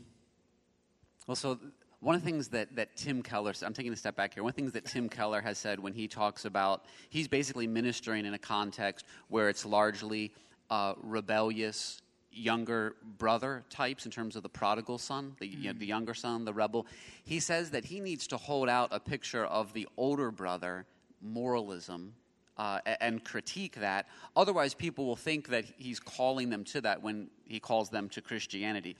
[1.26, 1.59] Well, so
[2.01, 4.42] one of the things that, that Tim Keller, I'm taking a step back here.
[4.42, 7.66] One of the things that Tim Keller has said when he talks about, he's basically
[7.66, 10.32] ministering in a context where it's largely
[10.70, 12.01] uh, rebellious
[12.37, 16.45] younger brother types in terms of the prodigal son, the, you know, the younger son,
[16.45, 16.87] the rebel.
[17.24, 20.87] He says that he needs to hold out a picture of the older brother,
[21.22, 22.12] moralism,
[22.59, 24.07] uh, and critique that.
[24.34, 28.20] Otherwise, people will think that he's calling them to that when he calls them to
[28.20, 28.97] Christianity.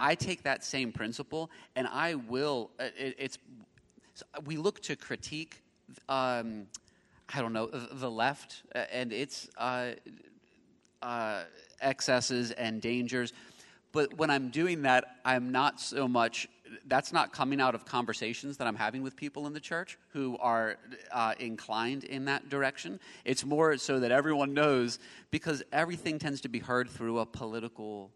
[0.00, 2.70] I take that same principle, and I will.
[2.80, 3.38] uh, It, it's
[4.44, 5.62] we look to critique.
[6.08, 6.66] Um,
[7.34, 9.90] I don't know the the left, uh, and its uh,
[11.02, 11.42] uh,
[11.80, 13.32] excesses and dangers.
[13.92, 16.48] But when I'm doing that, I'm not so much,
[16.86, 20.36] that's not coming out of conversations that I'm having with people in the church who
[20.38, 20.76] are
[21.12, 23.00] uh, inclined in that direction.
[23.24, 24.98] It's more so that everyone knows
[25.30, 28.10] because everything tends to be heard through a political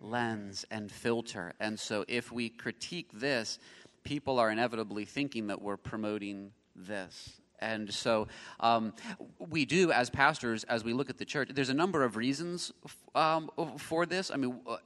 [0.00, 1.54] lens and filter.
[1.60, 3.58] And so if we critique this,
[4.02, 7.40] people are inevitably thinking that we're promoting this.
[7.64, 8.28] And so
[8.60, 8.92] um,
[9.38, 12.72] we do, as pastors, as we look at the church, there's a number of reasons
[13.14, 14.30] um, for this.
[14.30, 14.76] I mean, uh,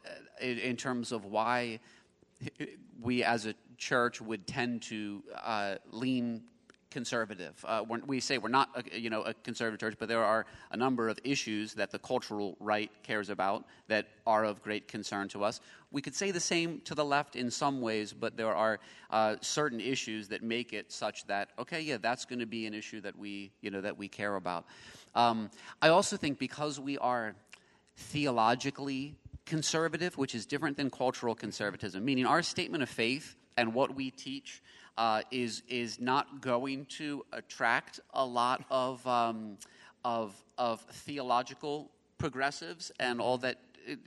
[0.41, 1.81] in, in terms of why
[3.01, 6.43] we as a church would tend to uh, lean
[6.91, 7.65] conservative.
[7.67, 10.77] Uh, we're, say we're not, a, you know, a conservative church, but there are a
[10.77, 15.45] number of issues that the cultural right cares about that are of great concern to
[15.45, 15.61] us.
[15.91, 18.81] We could say the same to the left in some ways, but there are
[19.11, 22.75] uh, certain issues that make it such that okay, yeah, that's going to be an
[22.75, 24.67] issue that we, you know, that we care about.
[25.15, 25.51] Um,
[25.83, 27.35] I also think because we are
[27.97, 29.15] theologically
[29.45, 34.11] conservative, which is different than cultural conservatism, meaning our statement of faith and what we
[34.11, 34.63] teach
[34.99, 39.57] uh, is is not going to attract a lot of um,
[40.05, 43.59] of of theological progressives and all that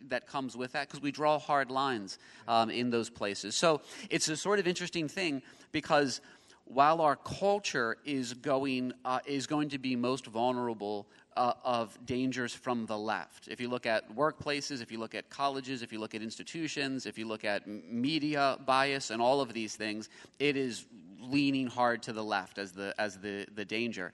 [0.09, 3.55] that comes with that because we draw hard lines um, in those places.
[3.55, 3.81] So
[4.11, 6.21] it's a sort of interesting thing because
[6.65, 12.53] while our culture is going uh, is going to be most vulnerable uh, of dangers
[12.53, 13.47] from the left.
[13.47, 17.05] If you look at workplaces, if you look at colleges, if you look at institutions,
[17.05, 20.09] if you look at media bias and all of these things,
[20.39, 20.85] it is
[21.19, 24.11] leaning hard to the left as the as the the danger.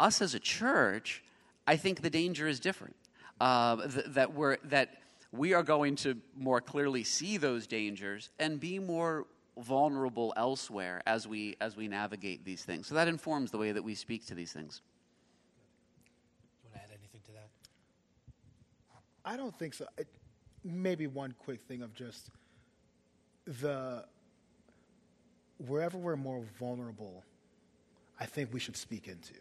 [0.00, 1.22] Us as a church,
[1.66, 2.96] I think the danger is different.
[3.40, 4.90] Uh, th- that we're that
[5.32, 9.26] we are going to more clearly see those dangers and be more
[9.58, 12.86] vulnerable elsewhere as we as we navigate these things.
[12.86, 14.80] So that informs the way that we speak to these things.
[16.64, 17.48] You want to add anything to that?
[19.28, 19.84] I don't think so.
[19.98, 20.08] It,
[20.64, 22.30] maybe one quick thing of just
[23.60, 24.06] the
[25.66, 27.22] wherever we're more vulnerable,
[28.18, 29.34] I think we should speak into.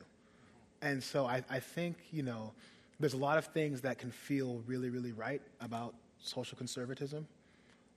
[0.82, 2.52] And so I, I think, you know,
[3.00, 7.26] there's a lot of things that can feel really, really right about social conservatism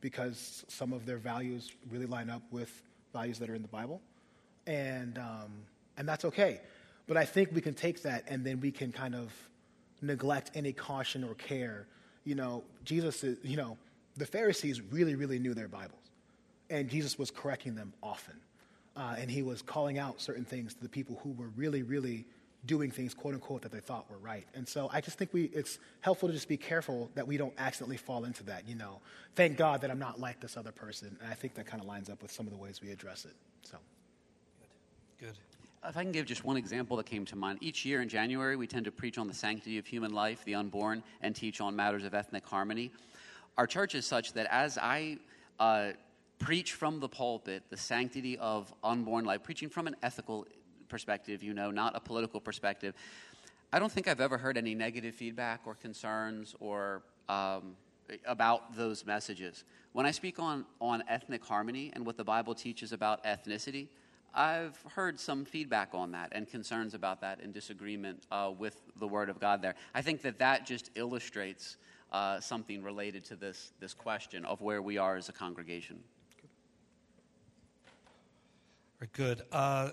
[0.01, 2.83] because some of their values really line up with
[3.13, 4.01] values that are in the Bible.
[4.69, 5.51] And, um,
[5.97, 6.61] and that's okay.
[7.09, 9.33] But I think we can take that and then we can kind of
[10.03, 11.87] neglect any caution or care.
[12.25, 13.77] You know, Jesus is, you know,
[14.17, 15.99] the Pharisees really, really knew their Bibles.
[16.69, 18.35] And Jesus was correcting them often.
[18.97, 22.27] Uh, and he was calling out certain things to the people who were really, really
[22.67, 24.47] doing things, quote unquote, that they thought were right.
[24.55, 27.55] And so I just think we, it's helpful to just be careful that we don't
[27.59, 28.69] accidentally fall into that.
[28.69, 29.01] You know,
[29.35, 31.17] thank God that I'm not like this other person.
[31.21, 33.25] And I think that kind of lines up with some of the ways we address
[33.25, 33.35] it.
[33.63, 33.79] So.
[35.19, 35.37] Good.
[35.89, 37.59] If I can give just one example that came to mind.
[37.63, 40.55] Each year in January, we tend to preach on the sanctity of human life, the
[40.55, 42.91] unborn, and teach on matters of ethnic harmony.
[43.57, 45.17] Our church is such that as I
[45.59, 45.93] uh,
[46.39, 50.47] preach from the pulpit the sanctity of unborn life, preaching from an ethical
[50.91, 52.95] perspective, you know, not a political perspective,
[53.73, 57.75] I don't think I've ever heard any negative feedback or concerns or um,
[58.27, 59.65] about those messages.
[59.93, 63.89] When I speak on, on ethnic harmony and what the Bible teaches about ethnicity,
[64.35, 69.09] I've heard some feedback on that and concerns about that and disagreement uh, with the
[69.09, 69.75] Word of God there.
[69.95, 71.77] I think that that just illustrates
[72.13, 75.99] uh, something related to this, this question of where we are as a congregation.
[78.99, 79.43] Very good.
[79.51, 79.91] Uh,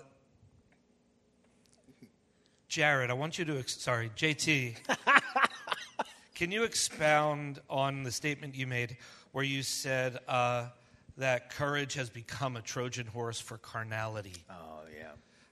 [2.68, 4.76] Jared, I want you to, ex- sorry, JT,
[6.34, 8.98] can you expound on the statement you made
[9.32, 10.66] where you said uh,
[11.18, 14.34] that courage has become a Trojan horse for carnality?
[14.50, 15.10] Oh, yeah.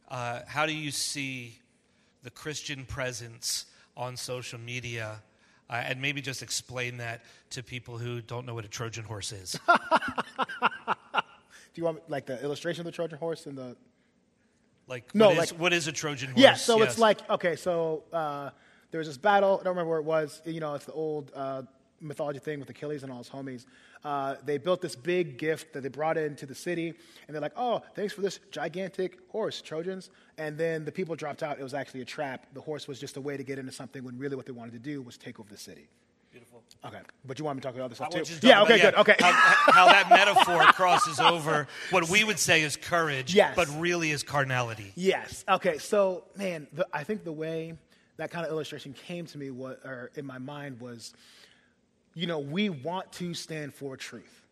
[0.09, 1.59] Uh, how do you see
[2.23, 5.21] the Christian presence on social media?
[5.69, 9.33] Uh, and maybe just explain that to people who don't know what a Trojan horse
[9.33, 9.59] is.
[11.75, 13.77] Do you want like the illustration of the Trojan horse and the?
[14.89, 16.41] Like, No, what is- like- what is a Trojan horse?
[16.41, 16.91] Yeah, so Yes.
[16.93, 18.51] it's like okay, so uh,
[18.93, 19.59] there was this battle.
[19.61, 20.41] I don't remember where it was.
[20.47, 21.63] You know, it's the old uh,
[22.01, 23.67] mythology thing with Achilles and all his homies.
[24.07, 26.95] Uh, they built this big gift that they brought into the city,
[27.27, 31.43] and they're like, "Oh, thanks for this gigantic horse, Trojans." And then the people dropped
[31.43, 31.59] out.
[31.59, 32.47] It was actually a trap.
[32.55, 34.75] The horse was just a way to get into something when really what they wanted
[34.75, 35.89] to do was take over the city.
[36.31, 36.63] Beautiful.
[36.85, 38.19] Okay, but you want me to talk about other stuff too?
[38.19, 38.63] want you to Yeah.
[38.63, 38.79] Okay.
[38.81, 39.15] about- Good.
[39.15, 39.17] Okay.
[39.25, 39.33] How,
[39.73, 43.57] how that metaphor crosses over what we would say is courage, Yes.
[43.57, 44.93] but really is carnality.
[44.95, 45.45] Yes.
[45.49, 45.79] Okay.
[45.79, 47.75] So, man, the, I think the way
[48.19, 51.13] that kind of illustration came to me, was, or in my mind, was,
[52.17, 54.47] you know, we want to stand for truth.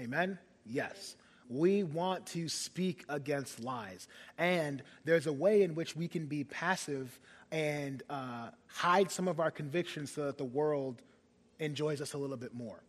[0.00, 0.38] Amen.
[0.64, 1.16] Yes.
[1.50, 4.06] We want to speak against lies,
[4.36, 7.18] and there's a way in which we can be passive
[7.50, 11.02] and uh, hide some of our convictions so that the world
[11.58, 12.80] enjoys us a little bit more.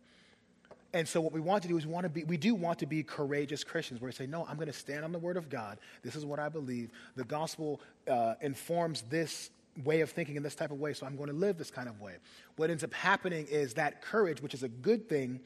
[0.92, 2.80] And so what we want to do is we want to be we do want
[2.80, 5.36] to be courageous Christians where we say, no, I'm going to stand on the word
[5.36, 5.78] of God.
[6.02, 6.90] This is what I believe.
[7.16, 9.50] The gospel uh, informs this
[9.84, 11.88] way of thinking in this type of way, so I'm going to live this kind
[11.88, 12.14] of way.
[12.56, 15.40] What ends up happening is that courage, which is a good thing,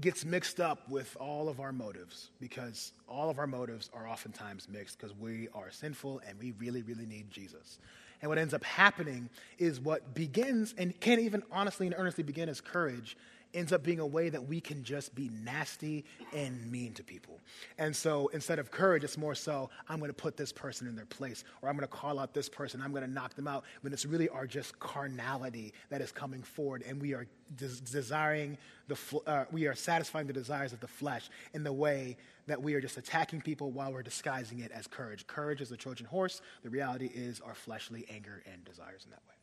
[0.00, 4.68] gets mixed up with all of our motives because all of our motives are oftentimes
[4.68, 7.78] mixed because we are sinful and we really, really need Jesus.
[8.22, 9.28] And what ends up happening
[9.58, 13.16] is what begins and can't even honestly and earnestly begin as courage
[13.54, 17.40] ends up being a way that we can just be nasty and mean to people.
[17.78, 20.96] And so instead of courage, it's more so, I'm going to put this person in
[20.96, 23.48] their place, or I'm going to call out this person, I'm going to knock them
[23.48, 27.26] out, when it's really our just carnality that is coming forward, and we are
[27.56, 28.56] des- desiring
[28.88, 32.60] the, fl- uh, we are satisfying the desires of the flesh in the way that
[32.60, 35.26] we are just attacking people while we're disguising it as courage.
[35.26, 36.42] Courage is the Trojan horse.
[36.62, 39.39] The reality is our fleshly anger and desires in that way.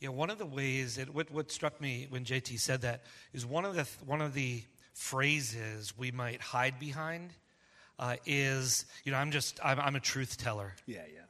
[0.00, 3.46] Yeah, one of the ways it, what, what struck me when JT said that is
[3.46, 7.30] one of the one of the phrases we might hide behind
[7.98, 10.74] uh, is you know I'm just I'm, I'm a truth teller.
[10.86, 11.20] Yeah, yeah.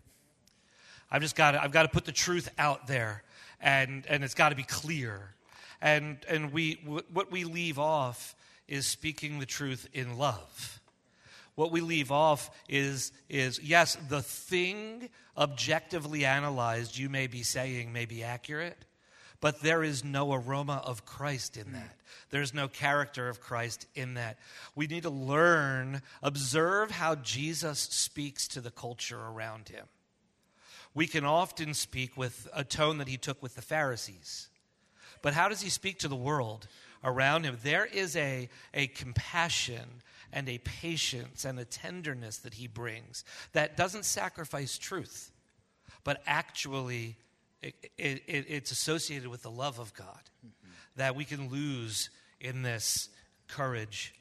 [1.11, 3.23] I've just got to, I've got to put the truth out there,
[3.61, 5.35] and and it's got to be clear,
[5.81, 8.35] and and we what we leave off
[8.67, 10.81] is speaking the truth in love.
[11.55, 17.93] What we leave off is is yes, the thing objectively analyzed you may be saying
[17.93, 18.85] may be accurate,
[19.41, 21.97] but there is no aroma of Christ in that.
[22.31, 24.39] There's no character of Christ in that.
[24.75, 29.87] We need to learn, observe how Jesus speaks to the culture around him
[30.95, 34.49] we can often speak with a tone that he took with the Pharisees.
[35.23, 36.69] But how does he speak to the world
[37.03, 37.59] around him?
[37.63, 40.03] There is a, a compassion
[40.35, 45.33] and a patience and a tenderness that he brings that doesn't sacrifice truth,
[46.03, 47.17] but actually
[47.63, 50.73] it, it, it's associated with the love of God mm-hmm.
[50.97, 52.11] that we can lose
[52.41, 53.09] in this
[53.49, 54.13] courage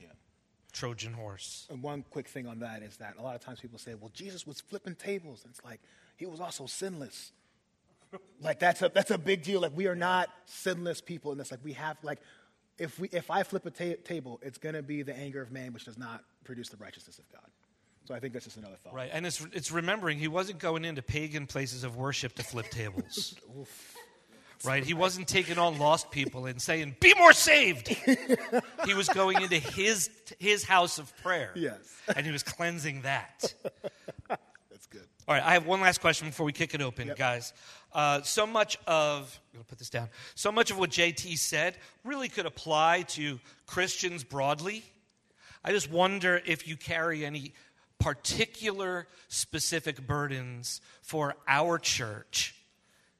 [0.73, 1.67] Trojan horse.
[1.69, 4.11] And one quick thing on that is that a lot of times people say, well,
[4.13, 5.43] Jesus was flipping tables.
[5.43, 5.79] And it's like,
[6.17, 7.31] he was also sinless.
[8.41, 9.61] like, that's a, that's a big deal.
[9.61, 11.31] Like, we are not sinless people.
[11.31, 12.19] And it's like, we have, like,
[12.77, 15.51] if, we, if I flip a ta- table, it's going to be the anger of
[15.51, 17.49] man, which does not produce the righteousness of God.
[18.05, 18.93] So I think that's just another thought.
[18.93, 22.69] Right, and it's, it's remembering he wasn't going into pagan places of worship to flip
[22.69, 23.35] tables.
[24.65, 27.87] right, he wasn't taking on lost people and saying, "Be more saved."
[28.85, 31.51] he was going into his his house of prayer.
[31.55, 31.79] Yes.
[32.13, 33.53] and he was cleansing that.
[34.83, 35.07] That's good.
[35.27, 37.17] All right, I have one last question before we kick it open, Yep.
[37.17, 37.53] guys.
[37.93, 40.09] Uh, so much of I'm going to put this down.
[40.35, 44.83] So much of what JT said really could apply to Christians broadly.
[45.63, 47.53] I just wonder if you carry any
[47.99, 52.55] particular specific burdens for our church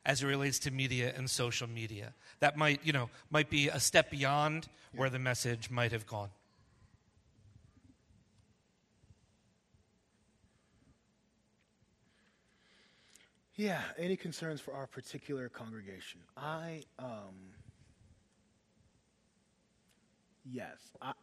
[0.06, 2.14] as it relates to media and social media.
[2.42, 6.30] That might, you know, might be a step beyond where the message might have gone.
[13.56, 16.20] Yeah, any concerns for our particular congregation?
[16.36, 17.36] I, um,
[20.44, 21.14] yes, I,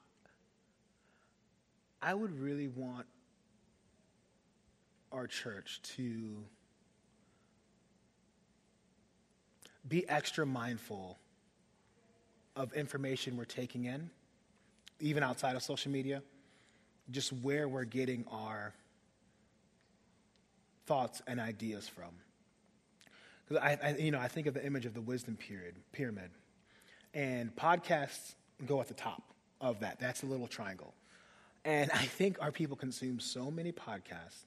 [2.01, 3.07] I would really want
[5.11, 6.37] our church to
[9.89, 11.19] be extra mindful
[12.55, 14.09] of information we're taking in,
[15.01, 16.23] even outside of social media,
[17.11, 18.73] just where we're getting our
[20.91, 22.11] thoughts and ideas from.
[23.47, 26.31] Because I, I, you know, I think of the image of the wisdom period, pyramid,
[27.15, 28.35] and podcasts
[28.67, 29.23] go at the top
[29.61, 30.01] of that.
[30.01, 30.93] That's the little triangle.
[31.65, 34.47] And I think our people consume so many podcasts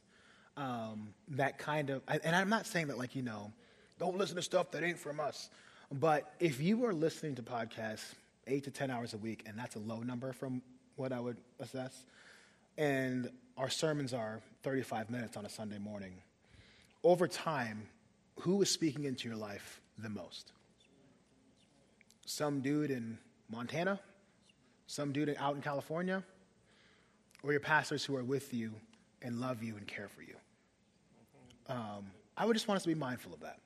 [0.58, 3.54] um, that kind of, and I'm not saying that like, you know,
[3.98, 5.50] don't listen to stuff that ain't from us.
[5.94, 8.16] But if you are listening to podcasts
[8.48, 10.62] eight to 10 hours a week, and that's a low number from
[10.98, 12.04] what I would assess,
[12.78, 16.16] and our sermons are 35 minutes on a Sunday morning,
[17.04, 17.88] over time,
[18.40, 20.52] who is speaking into your life the most?
[22.26, 23.18] Some dude in
[23.50, 24.00] Montana?
[24.88, 26.24] Some dude out in California?
[27.44, 28.74] Or your pastors who are with you
[29.22, 30.36] and love you and care for you?
[31.68, 32.06] Um,
[32.38, 33.60] I would just want us to be mindful of that.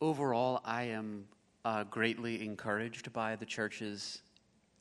[0.00, 1.26] Overall, I am
[1.64, 4.22] uh, greatly encouraged by the church's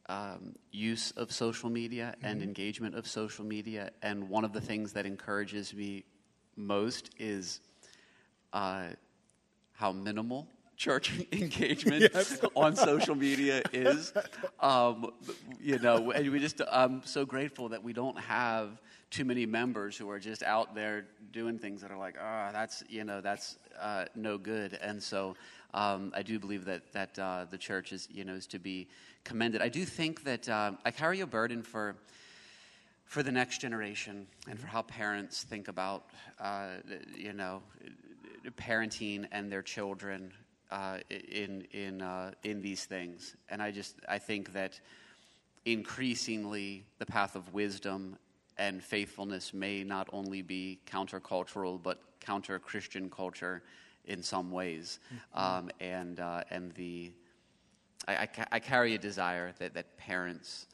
[0.08, 2.28] um, use of social media mm-hmm.
[2.28, 3.92] and engagement of social media.
[4.02, 6.06] And one of the things that encourages me
[6.56, 7.60] most is
[8.54, 8.88] uh,
[9.74, 10.48] how minimal
[10.78, 12.40] church engagement yes.
[12.56, 14.14] on social media is.
[14.60, 15.12] Um,
[15.60, 18.82] you know, and we just, I'm so grateful that we don't have
[19.16, 22.52] too many members who are just out there doing things that are like, ah, oh,
[22.52, 24.78] that's, you know, that's uh, no good.
[24.82, 25.38] And so
[25.74, 28.90] um, I do believe that, that uh, the church is, you know, is to be
[29.24, 29.62] commended.
[29.62, 31.96] I do think that uh, I carry a burden for
[33.06, 36.06] for the next generation and for how parents think about
[36.40, 36.70] uh,
[37.16, 37.62] you know
[38.58, 40.34] parenting and their children
[40.72, 43.36] uh, in in uh, in these things.
[43.50, 44.80] And I just I think that
[45.66, 48.18] increasingly the path of wisdom
[48.58, 53.64] and faithfulness may not only be countercultural but counter Christian culture
[54.06, 55.40] in some ways, mm-hmm.
[55.40, 57.12] um, and uh, and the
[58.08, 60.68] I, I, I, carry a desire that that parents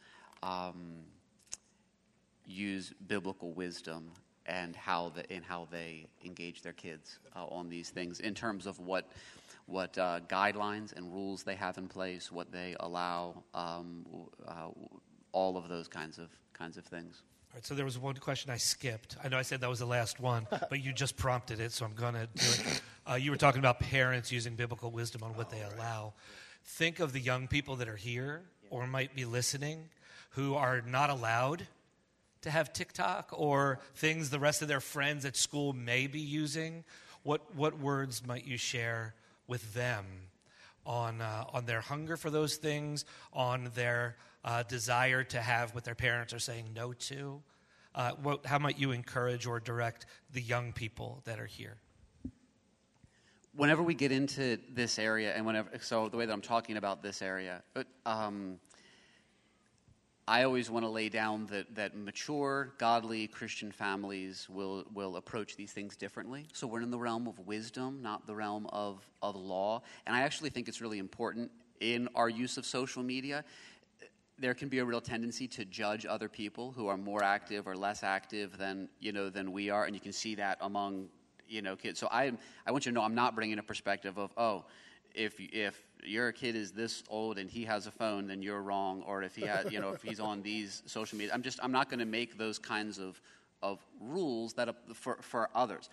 [0.43, 1.03] um,
[2.45, 4.11] use biblical wisdom
[4.45, 8.65] and how the, and how they engage their kids uh, on these things in terms
[8.65, 9.11] of what
[9.67, 14.05] what uh, guidelines and rules they have in place, what they allow, um,
[14.45, 14.67] uh,
[15.31, 17.23] all of those kinds of kinds of things.
[17.51, 19.17] All right, so there was one question I skipped.
[19.21, 21.83] I know I said that was the last one, but you just prompted it, so
[21.83, 22.81] I'm going to do it.
[23.09, 25.73] Uh, you were talking about parents using biblical wisdom on what oh, they right.
[25.75, 26.13] allow.
[26.63, 29.89] Think of the young people that are here or might be listening
[30.29, 31.67] who are not allowed
[32.43, 36.85] to have TikTok or things the rest of their friends at school may be using.
[37.23, 39.13] What, what words might you share
[39.45, 40.05] with them
[40.85, 45.83] on, uh, on their hunger for those things, on their uh, desire to have what
[45.83, 47.41] their parents are saying no to?
[47.93, 51.77] Uh, what, how might you encourage or direct the young people that are here?
[53.53, 57.03] Whenever we get into this area, and whenever, so the way that I'm talking about
[57.03, 57.61] this area,
[58.05, 58.59] um,
[60.25, 65.57] I always want to lay down that, that mature, godly Christian families will, will approach
[65.57, 66.45] these things differently.
[66.53, 69.81] So we're in the realm of wisdom, not the realm of, of law.
[70.07, 73.43] And I actually think it's really important in our use of social media
[74.41, 77.75] there can be a real tendency to judge other people who are more active or
[77.75, 81.07] less active than you know than we are, and you can see that among
[81.47, 81.99] you know kids.
[81.99, 82.33] So I
[82.65, 84.65] I want you to know I'm not bringing a perspective of oh
[85.13, 89.03] if if your kid is this old and he has a phone then you're wrong
[89.03, 91.71] or if he has you know if he's on these social media I'm just I'm
[91.71, 93.21] not going to make those kinds of
[93.61, 95.89] of rules that for for others.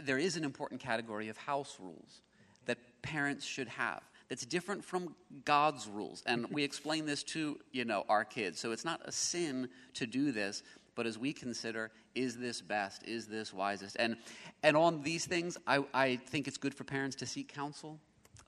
[0.00, 2.22] There is an important category of house rules
[2.66, 5.14] that parents should have that's different from
[5.44, 6.22] God's rules.
[6.26, 8.60] And we explain this to, you know, our kids.
[8.60, 10.62] So it's not a sin to do this,
[10.94, 13.04] but as we consider, is this best?
[13.04, 13.96] Is this wisest?
[13.98, 14.16] And,
[14.62, 17.98] and on these things, I, I think it's good for parents to seek counsel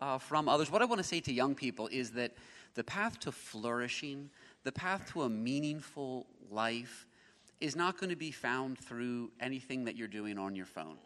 [0.00, 0.70] uh, from others.
[0.70, 2.32] What I want to say to young people is that
[2.74, 4.30] the path to flourishing,
[4.64, 7.06] the path to a meaningful life,
[7.60, 10.96] is not going to be found through anything that you're doing on your phone.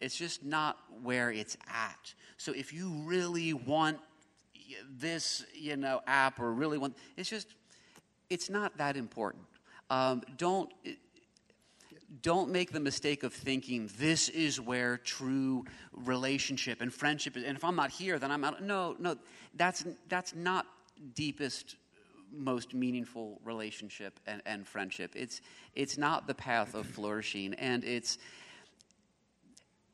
[0.00, 2.14] It's just not where it's at.
[2.36, 3.98] So if you really want
[4.90, 6.96] this, you know, app or really want.
[7.16, 7.54] It's just,
[8.28, 9.44] it's not that important.
[9.90, 10.72] Um, don't
[12.22, 17.44] don't make the mistake of thinking this is where true relationship and friendship is.
[17.44, 18.62] And if I'm not here, then I'm out.
[18.62, 19.16] No, no,
[19.54, 20.66] that's that's not
[21.14, 21.76] deepest
[22.32, 25.12] most meaningful relationship and, and friendship.
[25.14, 25.40] It's,
[25.74, 28.18] it's not the path of flourishing, and it's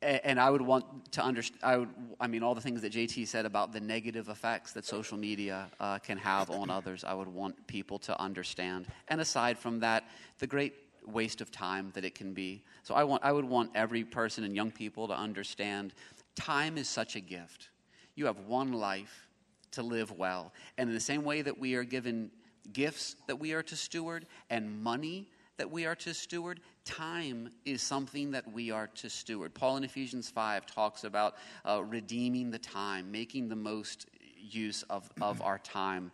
[0.01, 1.59] and I would want to understand.
[1.63, 4.85] I would, I mean, all the things that JT said about the negative effects that
[4.85, 7.03] social media uh, can have on others.
[7.03, 8.87] I would want people to understand.
[9.07, 10.03] And aside from that,
[10.39, 10.73] the great
[11.05, 12.63] waste of time that it can be.
[12.83, 15.93] So I want, I would want every person and young people to understand,
[16.35, 17.69] time is such a gift.
[18.15, 19.27] You have one life
[19.71, 22.31] to live well, and in the same way that we are given
[22.73, 27.81] gifts that we are to steward and money that we are to steward, time is
[27.81, 29.53] something that we are to steward.
[29.53, 31.35] Paul in Ephesians 5 talks about
[31.67, 34.07] uh, redeeming the time, making the most
[34.37, 36.11] use of, of our time.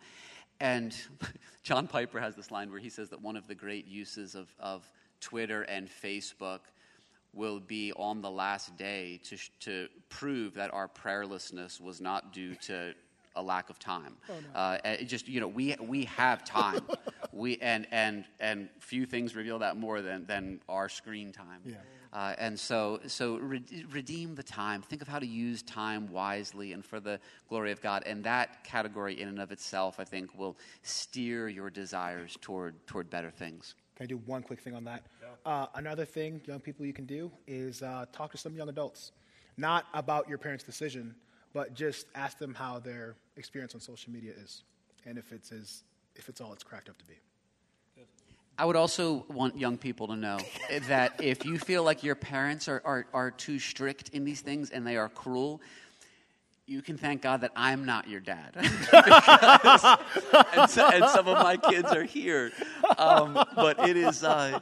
[0.60, 0.94] And
[1.62, 4.52] John Piper has this line where he says that one of the great uses of,
[4.58, 4.90] of
[5.20, 6.60] Twitter and Facebook
[7.32, 12.54] will be on the last day to, to prove that our prayerlessness was not due
[12.56, 12.94] to
[13.36, 14.16] a lack of time.
[14.28, 14.58] Oh, no.
[14.58, 16.80] uh, just you know, we we have time.
[17.34, 21.60] we and and and few things reveal that more than than our screen time.
[21.64, 21.76] Yeah.
[22.12, 24.82] Uh, and so so re- redeem the time.
[24.82, 28.04] Think of how to use time wisely and for the glory of God.
[28.06, 33.10] And that category, in and of itself, I think, will steer your desires toward toward
[33.10, 33.74] better things.
[33.96, 35.02] Can I do one quick thing on that?
[35.22, 35.52] Yeah.
[35.52, 39.12] Uh, another thing, young people, you can do is uh, talk to some young adults,
[39.56, 41.14] not about your parents' decision,
[41.52, 44.64] but just ask them how their experience on social media is
[45.06, 45.82] and if it's, as,
[46.16, 47.14] if it's all it's cracked up to be.
[48.56, 50.38] I would also want young people to know
[50.88, 54.70] that if you feel like your parents are, are, are too strict in these things
[54.70, 55.60] and they are cruel,
[56.66, 58.52] you can thank God that I'm not your dad.
[58.54, 59.84] because,
[60.76, 62.52] and, and, some of my kids are here.
[62.96, 64.60] Um, but it is, uh,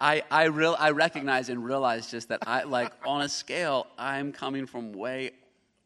[0.00, 4.30] I, I, real, I recognize and realize just that I, like, on a scale, I'm
[4.30, 5.32] coming from way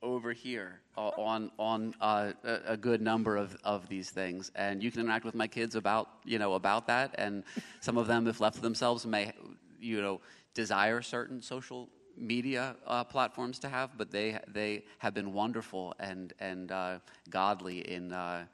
[0.03, 2.33] over here on on uh,
[2.67, 6.09] a good number of, of these things, and you can interact with my kids about
[6.25, 7.45] you know about that, and
[7.81, 9.33] some of them, if left to themselves, may
[9.81, 10.21] you know
[10.55, 16.33] desire certain social media uh, platforms to have, but they they have been wonderful and
[16.41, 16.99] and uh,
[17.31, 18.45] godly in uh,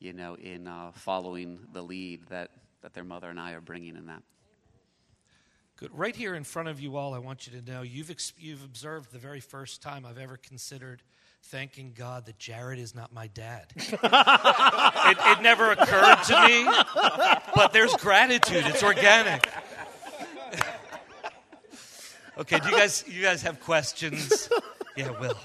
[0.00, 2.50] you know in uh, following the lead that
[2.82, 4.22] that their mother and I are bringing in that.
[5.76, 5.90] Good.
[5.92, 8.64] Right here in front of you all, I want you to know you've, ex- you've
[8.64, 11.02] observed the very first time I've ever considered
[11.50, 13.66] thanking God that Jared is not my dad.
[13.76, 16.64] it, it never occurred to me,
[17.54, 18.64] but there's gratitude.
[18.66, 19.48] It's organic.
[22.38, 24.48] okay, do you guys you guys have questions?
[24.96, 25.36] Yeah, Will.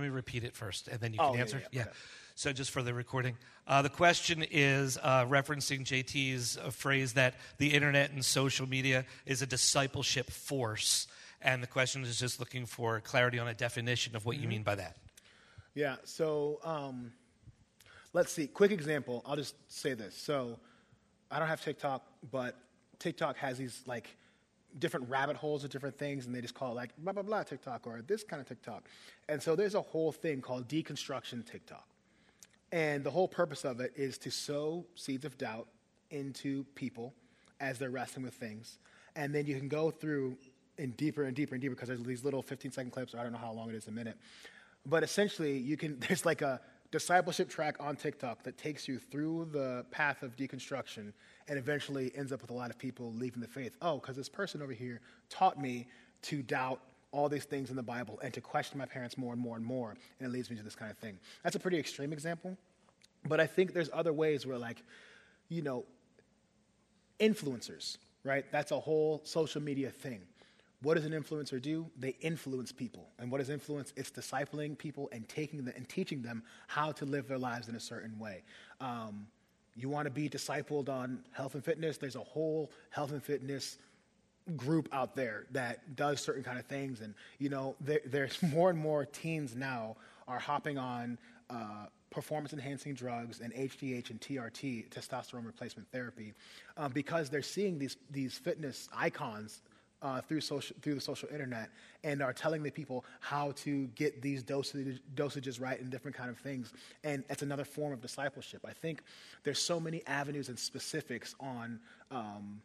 [0.00, 1.58] Let me repeat it first, and then you can oh, answer.
[1.58, 1.68] Yeah.
[1.72, 1.84] yeah.
[1.86, 1.92] yeah.
[2.34, 3.36] So, just for the recording,
[3.66, 9.04] uh, the question is uh, referencing JT's uh, phrase that the internet and social media
[9.26, 11.06] is a discipleship force.
[11.42, 14.44] And the question is just looking for clarity on a definition of what mm-hmm.
[14.44, 14.96] you mean by that.
[15.74, 17.12] Yeah, so um,
[18.14, 18.46] let's see.
[18.46, 19.22] Quick example.
[19.26, 20.16] I'll just say this.
[20.16, 20.58] So,
[21.30, 22.56] I don't have TikTok, but
[22.98, 24.08] TikTok has these like
[24.78, 27.42] different rabbit holes of different things, and they just call it like blah blah blah
[27.42, 28.88] TikTok or this kind of TikTok.
[29.28, 31.86] And so there's a whole thing called deconstruction TikTok,
[32.72, 35.68] and the whole purpose of it is to sow seeds of doubt
[36.10, 37.14] into people
[37.60, 38.78] as they're wrestling with things,
[39.16, 40.36] and then you can go through
[40.78, 43.22] in deeper and deeper and deeper because there's these little 15 second clips, or I
[43.22, 44.16] don't know how long it is a minute,
[44.86, 46.60] but essentially you can there's like a
[46.90, 51.12] discipleship track on TikTok that takes you through the path of deconstruction
[51.48, 53.76] and eventually ends up with a lot of people leaving the faith.
[53.80, 55.86] Oh, because this person over here taught me
[56.22, 56.80] to doubt
[57.12, 59.64] all these things in the Bible and to question my parents more and more and
[59.64, 61.18] more, and it leads me to this kind of thing.
[61.42, 62.56] That's a pretty extreme example,
[63.26, 64.82] but I think there's other ways where, like,
[65.48, 65.84] you know,
[67.18, 68.44] influencers, right?
[68.52, 70.20] That's a whole social media thing.
[70.82, 71.86] What does an influencer do?
[71.98, 73.10] They influence people.
[73.18, 73.92] And what is influence?
[73.96, 77.74] It's discipling people and taking them and teaching them how to live their lives in
[77.74, 78.42] a certain way.
[78.80, 79.26] Um,
[79.76, 81.98] you want to be discipled on health and fitness?
[81.98, 83.76] There's a whole health and fitness
[84.56, 87.02] group out there that does certain kind of things.
[87.02, 89.96] And you know, there, there's more and more teens now
[90.26, 91.18] are hopping on.
[91.48, 96.34] Uh, performance enhancing drugs and HGH and TRT, testosterone replacement therapy,
[96.76, 99.62] um, because they're seeing these, these fitness icons
[100.02, 101.70] uh, through, social, through the social internet
[102.04, 106.30] and are telling the people how to get these dosage, dosages right and different kind
[106.30, 106.72] of things.
[107.04, 108.64] And that's another form of discipleship.
[108.66, 109.02] I think
[109.44, 112.62] there's so many avenues and specifics on um,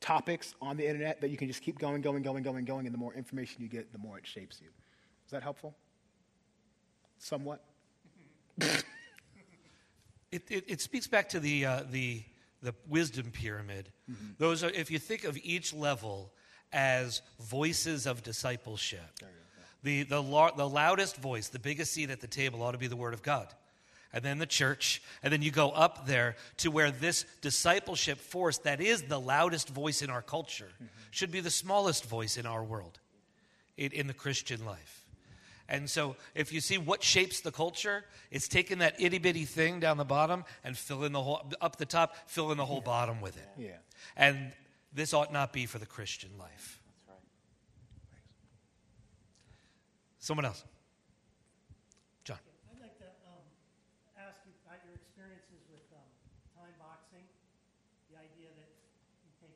[0.00, 2.94] topics on the internet that you can just keep going, going, going, going, going, and
[2.94, 4.68] the more information you get, the more it shapes you.
[5.24, 5.74] Is that helpful?
[7.18, 7.64] Somewhat?
[10.32, 12.22] It, it, it speaks back to the, uh, the,
[12.60, 13.90] the wisdom pyramid.
[14.38, 16.32] Those are, if you think of each level
[16.72, 19.00] as voices of discipleship,
[19.82, 22.88] the, the, lo- the loudest voice, the biggest seat at the table ought to be
[22.88, 23.48] the Word of God.
[24.12, 28.58] And then the church, and then you go up there to where this discipleship force
[28.58, 30.68] that is the loudest voice in our culture
[31.10, 32.98] should be the smallest voice in our world,
[33.76, 35.04] in, in the Christian life.
[35.68, 39.80] And so, if you see what shapes the culture, it's taking that itty bitty thing
[39.80, 43.36] down the bottom and filling the whole up the top, filling the whole bottom with
[43.36, 43.48] it.
[43.58, 43.70] Yeah.
[44.16, 44.52] And
[44.96, 46.80] this ought not be for the Christian life.
[50.18, 50.66] Someone else.
[52.26, 52.42] John.
[52.66, 53.46] I'd like to um,
[54.18, 56.02] ask you about your experiences with um,
[56.58, 57.22] time boxing.
[58.10, 58.72] The idea that
[59.22, 59.54] you take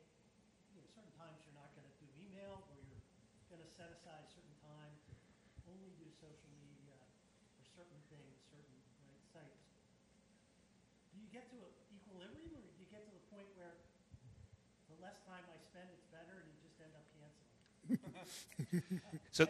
[0.71, 3.03] you know, certain times you're not going to do email, or you're
[3.51, 5.11] going to set aside certain time to
[5.67, 6.95] only do social media
[7.59, 9.59] for certain things, certain right, sites.
[11.11, 13.75] Do you get to an equilibrium, or do you get to the point where
[14.87, 17.51] the less time I spend, it's better, and you just end up canceling?
[17.91, 18.60] So, Have you found equilibrium, or do you end up
[19.33, 19.49] just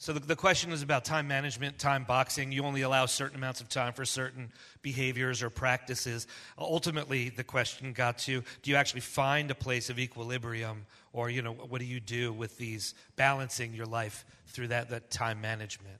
[0.00, 2.52] so the, the question is about time management, time boxing.
[2.52, 4.50] You only allow certain amounts of time for certain
[4.80, 6.26] behaviors or practices.
[6.56, 11.42] Ultimately, the question got to do you actually find a place of equilibrium, or you
[11.42, 15.98] know, what do you do with these balancing your life through that, that time management?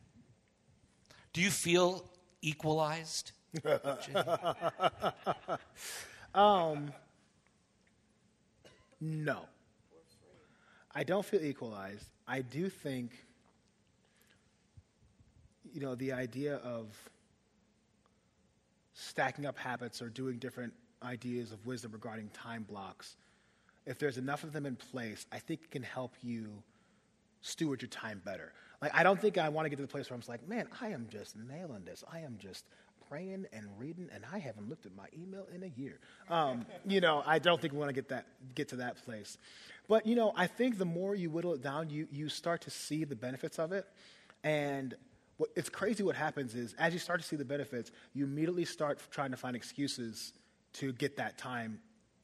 [1.34, 2.02] Do you feel
[2.40, 3.32] equalized?
[6.32, 6.92] Um,
[9.00, 9.46] no.
[10.94, 12.08] I don't feel equalized.
[12.26, 13.12] I do think,
[15.72, 16.86] you know, the idea of
[18.94, 20.72] stacking up habits or doing different
[21.02, 23.16] ideas of wisdom regarding time blocks,
[23.86, 26.62] if there's enough of them in place, I think it can help you
[27.40, 28.52] steward your time better.
[28.82, 30.66] Like, I don't think I want to get to the place where I'm like, man,
[30.80, 32.04] I am just nailing this.
[32.12, 32.64] I am just
[33.10, 35.98] praying and reading, and I haven't looked at my email in a year.
[36.28, 39.36] Um, you know, I don't think we want to get that get to that place.
[39.88, 42.70] But you know, I think the more you whittle it down, you you start to
[42.70, 43.86] see the benefits of it,
[44.44, 44.94] and
[45.38, 46.02] what, it's crazy.
[46.04, 49.36] What happens is, as you start to see the benefits, you immediately start trying to
[49.36, 50.32] find excuses
[50.74, 51.80] to get that time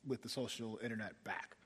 [0.07, 1.57] with the social internet back.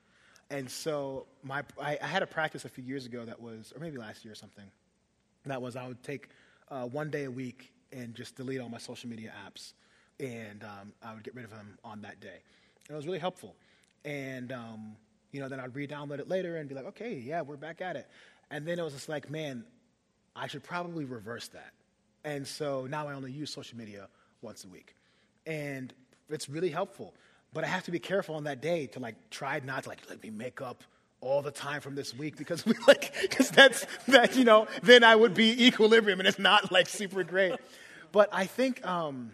[0.49, 3.79] And so my, I, I had a practice a few years ago that was, or
[3.79, 4.65] maybe last year or something,
[5.45, 6.29] that was I would take
[6.69, 9.73] uh, one day a week and just delete all my social media apps,
[10.19, 12.39] and um, I would get rid of them on that day.
[12.87, 13.55] And it was really helpful.
[14.05, 14.95] And um,
[15.31, 17.95] you know, then I'd re-download it later and be like, okay, yeah, we're back at
[17.95, 18.07] it.
[18.49, 19.63] And then it was just like, man,
[20.35, 21.71] I should probably reverse that.
[22.23, 24.07] And so now I only use social media
[24.41, 24.95] once a week,
[25.45, 25.93] and
[26.29, 27.13] it's really helpful.
[27.53, 29.99] But I have to be careful on that day to like try not to like
[30.09, 30.83] let me make up
[31.21, 35.03] all the time from this week because we like because that's that you know then
[35.03, 37.55] I would be equilibrium and it's not like super great.
[38.11, 39.31] But I think um,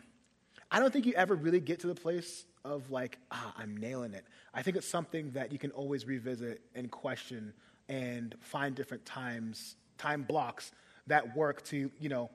[0.69, 4.13] I don't think you ever really get to the place of like ah I'm nailing
[4.13, 4.25] it.
[4.53, 7.53] I think it's something that you can always revisit and question
[7.89, 10.71] and find different times time blocks
[11.07, 12.29] that work to you know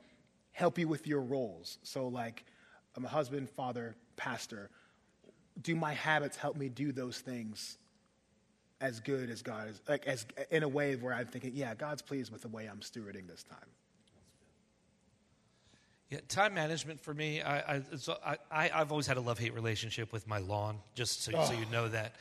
[0.52, 1.78] help you with your roles.
[1.82, 2.44] So like
[2.96, 4.70] I'm a husband, father, pastor
[5.60, 7.78] do my habits help me do those things
[8.82, 12.02] as good as God is, like as in a way where I'm thinking, yeah, God's
[12.02, 13.58] pleased with the way I'm stewarding this time.
[16.10, 19.54] Yeah, time management for me, I, I, so I, I've always had a love hate
[19.54, 21.72] relationship with my lawn, just so, so you oh.
[21.72, 22.16] know that.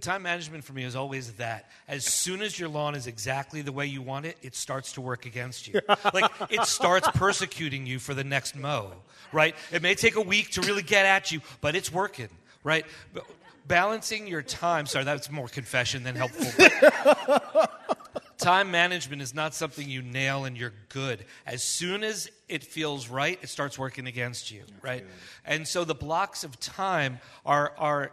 [0.00, 1.68] Time management for me is always that.
[1.86, 5.00] As soon as your lawn is exactly the way you want it, it starts to
[5.00, 5.80] work against you.
[6.14, 8.92] like it starts persecuting you for the next mow,
[9.32, 9.54] right?
[9.70, 12.28] It may take a week to really get at you, but it's working,
[12.64, 12.86] right?
[13.70, 16.66] Balancing your time, sorry, that's more confession than helpful.
[18.38, 21.24] time management is not something you nail and you're good.
[21.46, 25.04] As soon as it feels right, it starts working against you, right?
[25.44, 28.12] And so the blocks of time are are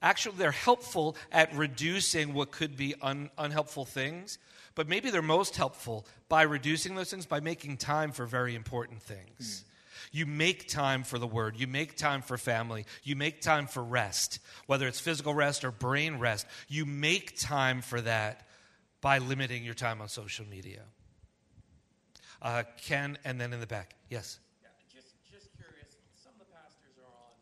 [0.00, 4.38] actually they're helpful at reducing what could be un, unhelpful things,
[4.74, 9.02] but maybe they're most helpful by reducing those things by making time for very important
[9.02, 9.64] things.
[9.64, 9.73] Hmm.
[10.14, 11.58] You make time for the word.
[11.58, 12.86] You make time for family.
[13.02, 16.46] You make time for rest, whether it's physical rest or brain rest.
[16.68, 18.46] You make time for that
[19.00, 20.82] by limiting your time on social media.
[22.40, 23.96] Uh, Ken, and then in the back.
[24.08, 24.38] Yes.
[24.62, 27.34] Yeah, just, just curious, some of the pastors are on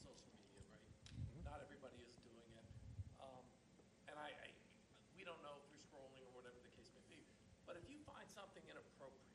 [0.00, 1.44] social media, right?
[1.44, 2.64] Not everybody is doing it.
[3.20, 3.44] Um,
[4.08, 4.48] and I, I,
[5.12, 7.20] we don't know through scrolling or whatever the case may be.
[7.68, 9.34] But if you find something inappropriate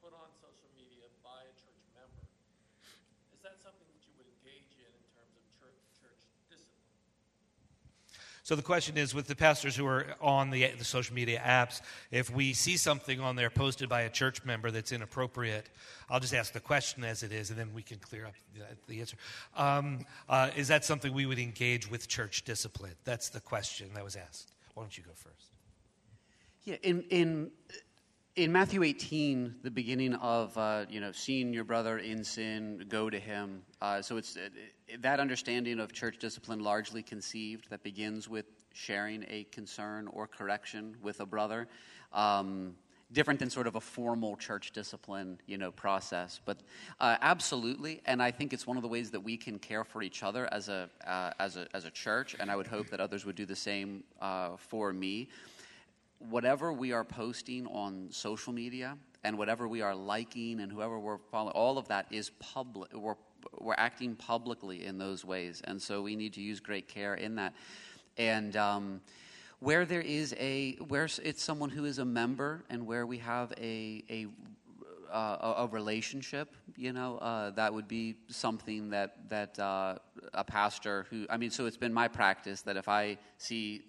[0.00, 2.24] put on social media by a church member,
[3.36, 6.24] is that something that you would engage in in terms of church, church
[8.50, 11.82] So the question is with the pastors who are on the, the social media apps,
[12.10, 15.68] if we see something on there posted by a church member that's inappropriate,
[16.08, 18.34] I'll just ask the question as it is, and then we can clear up
[18.88, 19.16] the, answer.
[19.56, 22.94] Um, uh, is that something we would engage with church discipline?
[23.04, 24.50] That's the question that was asked.
[24.74, 25.52] Why don't you go first?
[26.64, 27.52] Yeah, in, in,
[28.36, 33.10] in Matthew 18, the beginning of, uh, you know, seeing your brother in sin, go
[33.10, 33.62] to him.
[33.82, 34.48] Uh, so it's uh,
[35.00, 40.96] that understanding of church discipline largely conceived that begins with sharing a concern or correction
[41.02, 41.66] with a brother.
[42.12, 42.76] Um,
[43.12, 46.40] different than sort of a formal church discipline, you know, process.
[46.44, 46.60] But
[47.00, 50.00] uh, absolutely, and I think it's one of the ways that we can care for
[50.00, 52.36] each other as a uh, as a as a church.
[52.38, 55.28] And I would hope that others would do the same uh, for me
[56.20, 61.18] whatever we are posting on social media and whatever we are liking and whoever we're
[61.30, 62.92] following, all of that is public.
[62.94, 63.16] We're,
[63.58, 65.62] we're acting publicly in those ways.
[65.64, 67.54] And so we need to use great care in that.
[68.16, 69.00] And um,
[69.60, 73.52] where there is a, where it's someone who is a member and where we have
[73.58, 74.26] a, a
[75.10, 79.96] uh, a, relationship, you know, uh, that would be something that that uh,
[80.34, 83.82] a pastor who, I mean, so it's been my practice that if I see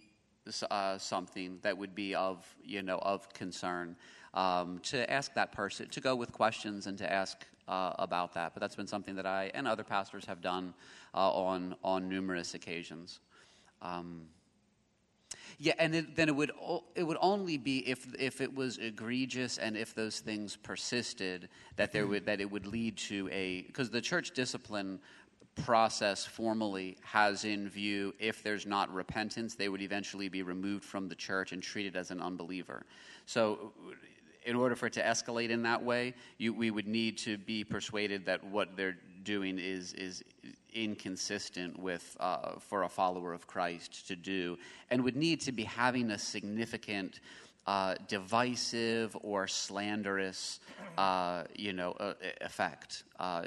[0.69, 3.95] uh, something that would be of you know of concern
[4.33, 8.53] um, to ask that person to go with questions and to ask uh, about that.
[8.53, 10.73] But that's been something that I and other pastors have done
[11.13, 13.19] uh, on on numerous occasions.
[13.81, 14.27] Um,
[15.57, 16.51] yeah, and it, then it would
[16.95, 21.91] it would only be if if it was egregious and if those things persisted that
[21.91, 24.99] there would that it would lead to a because the church discipline
[25.55, 31.07] process formally has in view if there's not repentance, they would eventually be removed from
[31.07, 32.83] the church and treated as an unbeliever.
[33.25, 33.73] So,
[34.43, 37.63] in order for it to escalate in that way, you, we would need to be
[37.63, 40.23] persuaded that what they're doing is is
[40.73, 44.57] inconsistent with uh, for a follower of Christ to do,
[44.89, 47.19] and would need to be having a significant.
[47.67, 50.59] Uh, divisive or slanderous,
[50.97, 53.03] uh, you know, uh, effect.
[53.19, 53.43] Uh,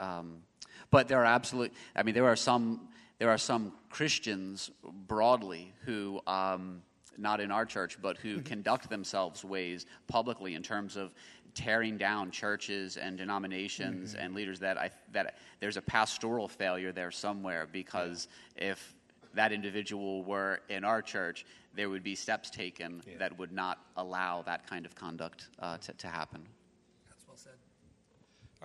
[0.00, 0.42] um,
[0.90, 1.72] but there are absolute.
[1.94, 2.88] I mean, there are some.
[3.18, 4.70] There are some Christians
[5.06, 6.20] broadly who.
[6.26, 6.82] Um,
[7.18, 8.42] not in our church, but who mm-hmm.
[8.42, 11.14] conduct themselves ways publicly in terms of
[11.54, 14.22] tearing down churches and denominations mm-hmm.
[14.22, 18.94] and leaders that I that there's a pastoral failure there somewhere because if
[19.34, 23.14] that individual were in our church, there would be steps taken yeah.
[23.18, 26.42] that would not allow that kind of conduct uh, to, to happen.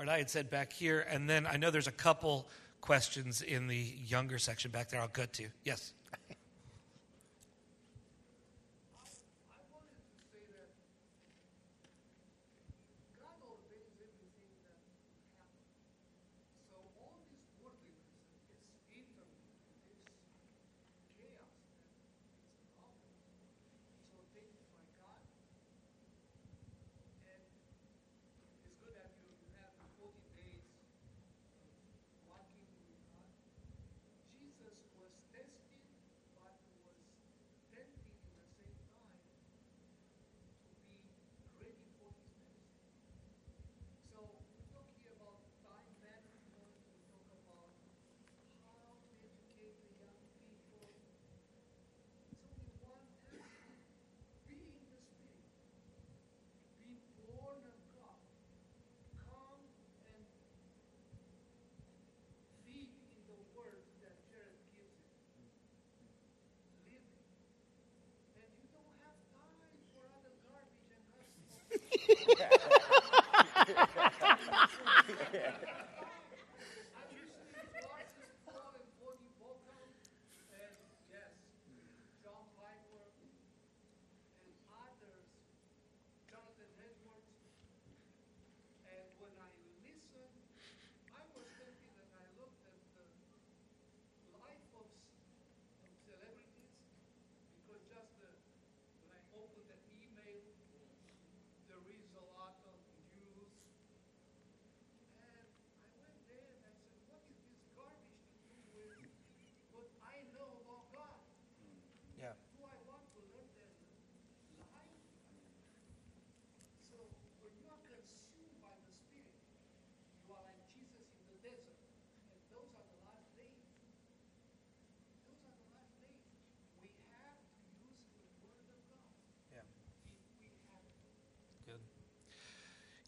[0.02, 2.48] Right, I had said back here, and then I know there's a couple
[2.82, 5.50] questions in the younger section back there I'll get to.
[5.64, 5.94] Yes.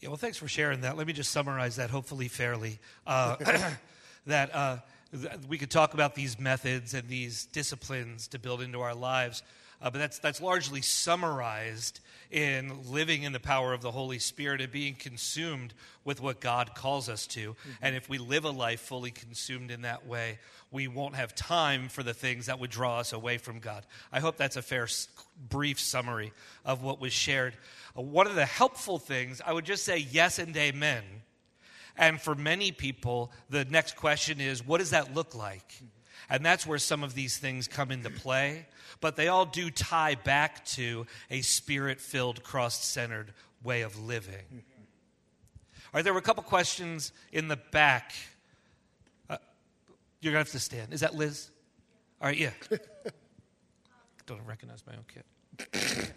[0.03, 0.97] Yeah, well, thanks for sharing that.
[0.97, 2.77] Let me just summarize that, hopefully fairly.
[3.07, 3.37] Uh,
[4.27, 4.77] that uh,
[5.47, 9.43] we could talk about these methods and these disciplines to build into our lives,
[9.83, 11.99] uh, but that's, that's largely summarized
[12.31, 15.73] in living in the power of the Holy Spirit and being consumed
[16.05, 17.51] with what God calls us to.
[17.51, 17.71] Mm-hmm.
[17.81, 20.39] And if we live a life fully consumed in that way,
[20.71, 23.85] we won't have time for the things that would draw us away from God.
[24.11, 24.87] I hope that's a fair,
[25.49, 26.31] brief summary
[26.65, 27.53] of what was shared.
[27.95, 31.03] Uh, one of the helpful things, I would just say yes and amen.
[31.95, 35.81] And for many people, the next question is what does that look like?
[36.33, 38.65] And that's where some of these things come into play.
[39.01, 43.33] But they all do tie back to a spirit filled, cross centered
[43.63, 44.43] way of living.
[44.49, 48.13] All right, there were a couple questions in the back.
[49.29, 49.37] Uh,
[50.21, 50.91] you're going to have to stand.
[50.91, 51.51] Is that Liz?
[52.19, 52.49] All right, yeah.
[54.25, 56.13] Don't recognize my own kid.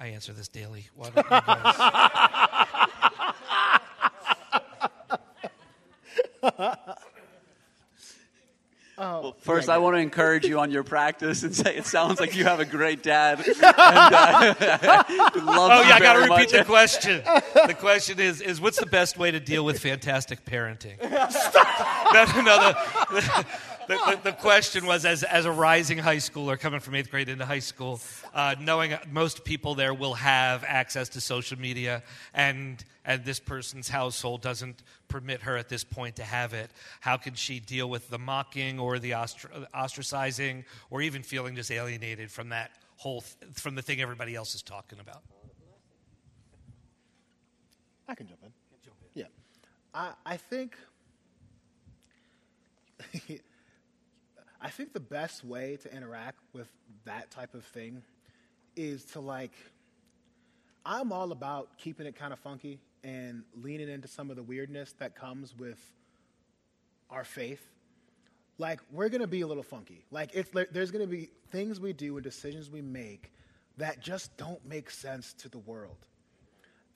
[0.00, 0.86] I answer this daily.
[0.94, 1.30] Why don't you
[6.42, 6.94] guys?
[9.00, 12.18] Oh, well, first, I want to encourage you on your practice and say it sounds
[12.18, 13.38] like you have a great dad.
[13.58, 14.54] And, uh,
[15.36, 16.50] oh, yeah, I got to repeat much.
[16.52, 17.22] the question.
[17.66, 21.00] The question is, is what's the best way to deal with fantastic parenting?
[22.44, 22.72] no,
[23.14, 23.42] no,
[23.88, 27.44] the, the, question was as, as a rising high schooler coming from eighth grade into
[27.44, 28.00] high school,
[28.34, 32.02] uh, knowing most people there will have access to social media,
[32.34, 36.70] and, and this person's household doesn't permit her at this point to have it,
[37.00, 42.30] how can she deal with the mocking or the ostracizing or even feeling just alienated
[42.30, 45.22] from that whole, th- from the thing everybody else is talking about?
[48.06, 48.52] I can jump in.
[49.14, 49.24] Yeah.
[49.94, 50.76] I, I think
[54.60, 56.68] I think the best way to interact with
[57.04, 58.02] that type of thing
[58.76, 59.52] is to like,
[60.84, 64.94] I'm all about keeping it kind of funky and leaning into some of the weirdness
[64.98, 65.78] that comes with
[67.10, 67.64] our faith.
[68.58, 70.04] Like, we're to be a little funky.
[70.10, 73.32] Like, it's, there's to be things we do and decisions we make
[73.76, 75.98] that just don't make sense to the world.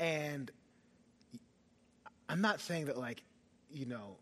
[0.00, 0.50] And
[2.28, 3.22] I'm not saying that, like,
[3.70, 4.16] you know,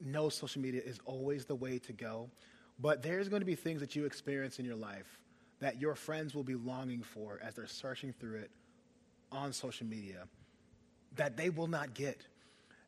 [0.00, 2.30] no social media is always the way to go.
[2.80, 5.20] But there's going to be things that you experience in your life
[5.60, 8.50] that your friends will be longing for as they're searching through it
[9.32, 10.26] on social media
[11.16, 12.20] that they will not get.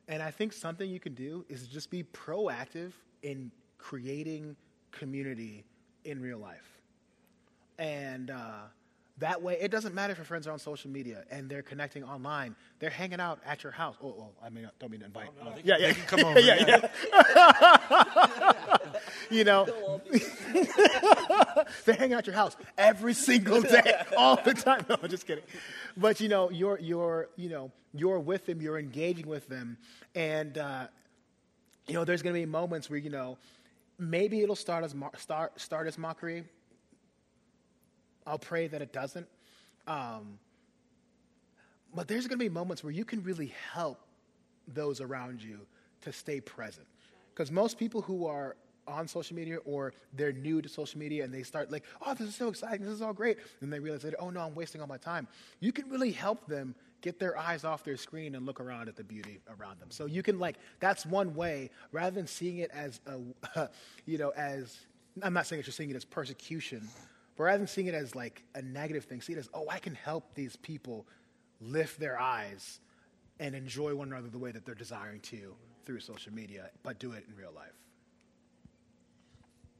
[0.09, 2.93] And I think something you can do is just be proactive
[3.23, 4.57] in creating
[4.93, 5.65] community
[6.05, 6.81] in real life.
[7.79, 8.65] And uh,
[9.19, 12.05] that way, it doesn't matter if your friends are on social media and they're connecting
[12.05, 12.55] online.
[12.81, 13.97] They're hanging out at your house.
[14.03, 15.29] Oh, oh I mean, don't mean to invite.
[15.41, 16.39] Oh, no, yeah, yeah, come over.
[16.39, 18.53] yeah, yeah.
[19.31, 20.01] you know,
[21.87, 24.85] they're hanging out at your house every single day, all the time.
[24.89, 25.45] No, I'm just kidding.
[25.97, 29.79] But you know, you're you're you know you're with them, you're engaging with them,
[30.15, 30.89] and uh,
[31.87, 33.39] you know, there's going to be moments where you know
[33.99, 36.45] maybe it'll start as mo- start start as mockery
[38.27, 39.27] I'll pray that it doesn't.
[39.87, 40.39] Um,
[41.95, 44.01] but there's going to be moments where you can really help
[44.69, 45.61] those around you
[46.03, 46.87] to stay present.
[47.33, 48.57] Because most people who are
[48.89, 52.29] on social media or they're new to social media and they start like, oh, this
[52.29, 53.39] is so exciting, this is all great.
[53.61, 55.27] And they realize later, oh no, I'm wasting all my time.
[55.61, 58.97] You can really help them get their eyes off their screen and look around at
[58.97, 59.91] the beauty around them.
[59.91, 63.69] So you can like, that's one way, rather than seeing it as a,
[64.07, 64.79] you know, as,
[65.23, 66.89] I'm not saying that you're seeing it as persecution,
[67.37, 69.79] but rather than seeing it as like a negative thing, see it as, oh, I
[69.79, 71.07] can help these people
[71.61, 72.81] lift their eyes
[73.39, 75.55] and enjoy one another the way that they're desiring to
[75.85, 77.73] through social media, but do it in real life.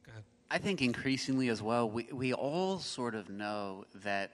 [0.05, 0.23] Go ahead.
[0.49, 4.31] I think increasingly as well, we, we all sort of know that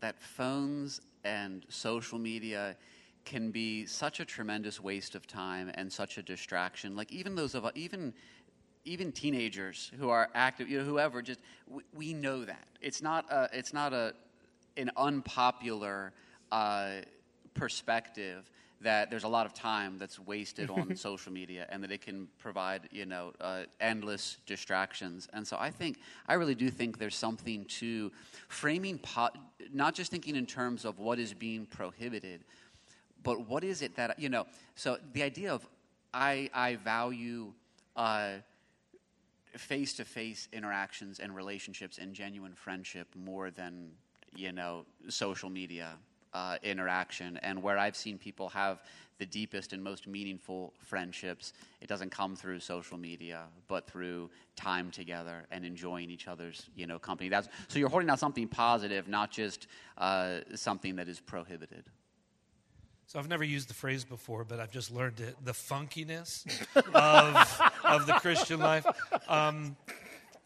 [0.00, 2.76] that phones and social media
[3.24, 6.94] can be such a tremendous waste of time and such a distraction.
[6.94, 8.12] Like even those of even
[8.86, 12.66] even teenagers who are active, you know, whoever, just we, we know that.
[12.80, 14.14] It's not a, it's not a
[14.76, 16.12] an unpopular
[16.52, 16.90] uh,
[17.54, 18.50] perspective
[18.82, 22.28] that there's a lot of time that's wasted on social media and that it can
[22.38, 25.28] provide you know uh, endless distractions.
[25.32, 25.98] And so i think
[26.28, 28.12] i really do think there's something to
[28.48, 29.30] framing po-
[29.72, 32.44] not just thinking in terms of what is being prohibited
[33.22, 35.66] but what is it that you know so the idea of
[36.12, 37.52] i i value
[37.96, 38.34] uh,
[39.58, 43.90] face to face interactions and relationships and genuine friendship more than,
[44.34, 45.96] you know, social media
[46.34, 47.38] uh, interaction.
[47.38, 48.82] And where I've seen people have
[49.18, 54.90] the deepest and most meaningful friendships, it doesn't come through social media, but through time
[54.90, 57.30] together and enjoying each other's, you know, company.
[57.30, 61.84] That's, so you're holding out something positive, not just uh, something that is prohibited.
[63.06, 65.36] So I've never used the phrase before, but I've just learned it.
[65.44, 66.44] The funkiness
[66.92, 68.84] of, of the Christian life.
[69.28, 69.76] Um,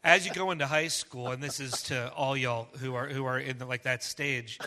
[0.05, 3.25] as you go into high school, and this is to all y'all who are who
[3.25, 4.59] are in the, like that stage,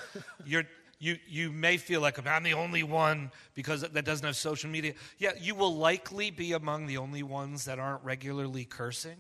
[0.46, 0.64] you're
[0.98, 4.94] you you may feel like I'm the only one because that doesn't have social media.
[5.20, 9.18] Yeah, you will likely be among the only ones that aren't regularly cursing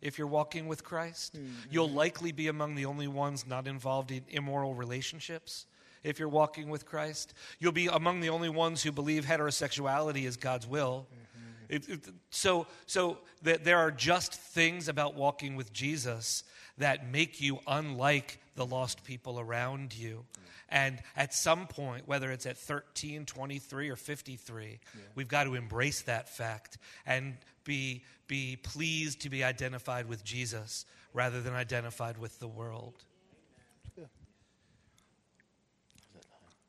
[0.00, 1.36] if you're walking with Christ.
[1.36, 1.52] Mm-hmm.
[1.70, 5.66] You'll likely be among the only ones not involved in immoral relationships
[6.04, 7.34] if you're walking with Christ.
[7.58, 11.06] You'll be among the only ones who believe heterosexuality is God's will.
[11.10, 11.74] Mm-hmm.
[11.74, 16.44] It, it, so, so that there are just things about walking with Jesus
[16.78, 20.24] that make you unlike the lost people around you.
[20.32, 20.40] Mm-hmm.
[20.68, 25.00] And at some point, whether it's at 13, 23, or 53, yeah.
[25.14, 30.84] we've got to embrace that fact and be, be pleased to be identified with Jesus
[31.12, 33.04] rather than identified with the world.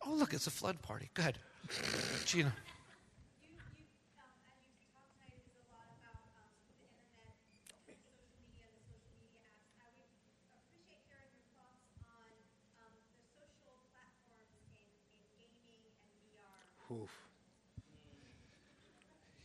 [0.08, 1.10] Oh, look, it's a flood party.
[1.14, 1.38] Go ahead.
[2.26, 2.54] Gina.
[16.92, 17.10] Oof.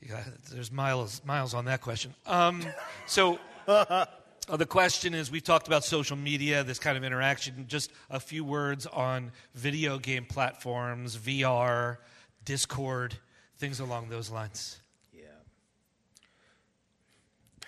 [0.03, 0.23] Yeah,
[0.53, 2.15] there's miles miles on that question.
[2.27, 2.62] Um,
[3.07, 3.39] so
[4.51, 7.66] uh, the question is, we've talked about social media, this kind of interaction.
[7.68, 11.98] Just a few words on video game platforms, VR,
[12.44, 13.14] Discord,
[13.59, 14.81] things along those lines.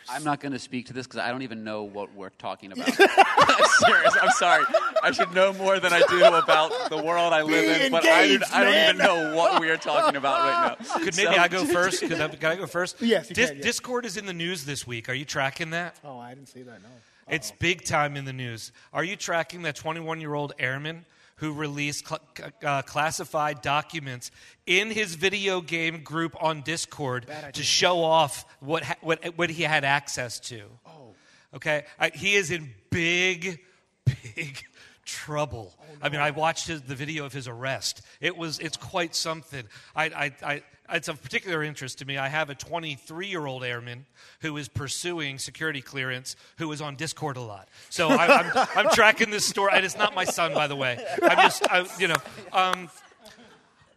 [0.09, 2.73] I'm not going to speak to this because I don't even know what we're talking
[2.73, 2.89] about.
[2.99, 4.17] I'm serious.
[4.21, 4.65] I'm sorry.
[5.03, 8.05] I should know more than I do about the world I live Be in, but
[8.05, 10.99] engaged, I, I, don't even know what we are talking about right now.
[10.99, 11.41] Could maybe so.
[11.41, 12.01] I go first?
[12.01, 13.01] Could I, could I go first?
[13.01, 13.65] Yes, Dis- can, yes.
[13.65, 15.09] Discord is in the news this week.
[15.09, 15.99] Are you tracking that?
[16.05, 16.83] Oh, I didn't see that.
[16.83, 16.89] No.
[16.89, 17.35] Uh-oh.
[17.35, 18.73] It's big time in the news.
[18.93, 21.05] Are you tracking that 21 year old airman
[21.43, 22.21] who released cl-
[22.65, 24.31] uh, classified documents
[24.65, 29.65] in his video game group on Discord to show off what, ha- what, what he
[29.65, 30.63] had access to.
[30.87, 31.17] Oh.
[31.53, 31.83] Okay?
[31.99, 33.59] Uh, he is in big,
[34.05, 34.63] big
[35.05, 35.75] trouble.
[35.81, 35.99] Oh, no.
[36.01, 38.03] I mean, I watched his, the video of his arrest.
[38.21, 39.65] It was, it's quite something.
[39.97, 40.63] I, I, I,
[40.93, 42.19] it's of particular interest to me.
[42.19, 44.07] I have a 23 year old airman
[44.41, 47.69] who is pursuing security clearance who is on Discord a lot.
[47.91, 50.77] So I, am I'm, I'm tracking this story, and it's not my son, by the
[50.77, 51.05] way.
[51.23, 52.17] I'm just, I, you know.
[52.53, 52.91] Um,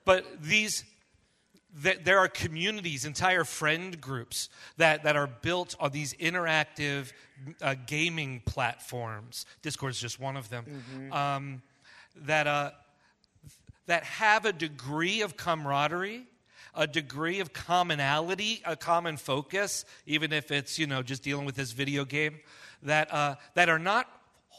[0.05, 0.83] but these,
[1.73, 7.11] there are communities, entire friend groups that, that are built on these interactive
[7.61, 9.45] uh, gaming platforms.
[9.61, 10.65] Discord is just one of them.
[10.65, 11.13] Mm-hmm.
[11.13, 11.61] Um,
[12.17, 12.71] that, uh,
[13.87, 16.25] that have a degree of camaraderie
[16.75, 21.55] a degree of commonality, a common focus, even if it's, you know, just dealing with
[21.55, 22.39] this video game,
[22.83, 24.07] that, uh, that are not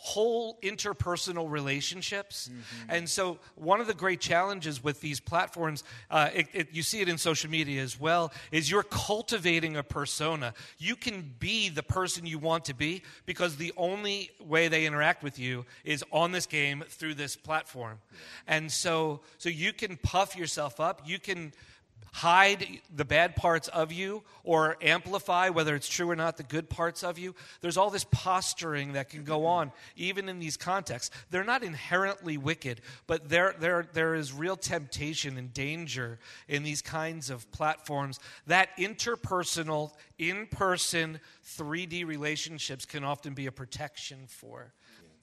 [0.06, 2.48] whole interpersonal relationships.
[2.48, 2.90] Mm-hmm.
[2.90, 5.82] And so, one of the great challenges with these platforms,
[6.12, 9.82] uh, it, it, you see it in social media as well, is you're cultivating a
[9.82, 10.54] persona.
[10.78, 15.24] You can be the person you want to be because the only way they interact
[15.24, 17.98] with you is on this game through this platform.
[18.12, 18.18] Yeah.
[18.58, 21.02] And so, so you can puff yourself up.
[21.04, 21.52] You can
[22.16, 26.66] hide the bad parts of you or amplify, whether it's true or not, the good
[26.70, 27.34] parts of you.
[27.60, 31.14] There's all this posturing that can go on, even in these contexts.
[31.30, 36.18] They're not inherently wicked, but there, there, there is real temptation and danger
[36.48, 43.52] in these kinds of platforms that interpersonal, in person, 3D relationships can often be a
[43.52, 44.72] protection for.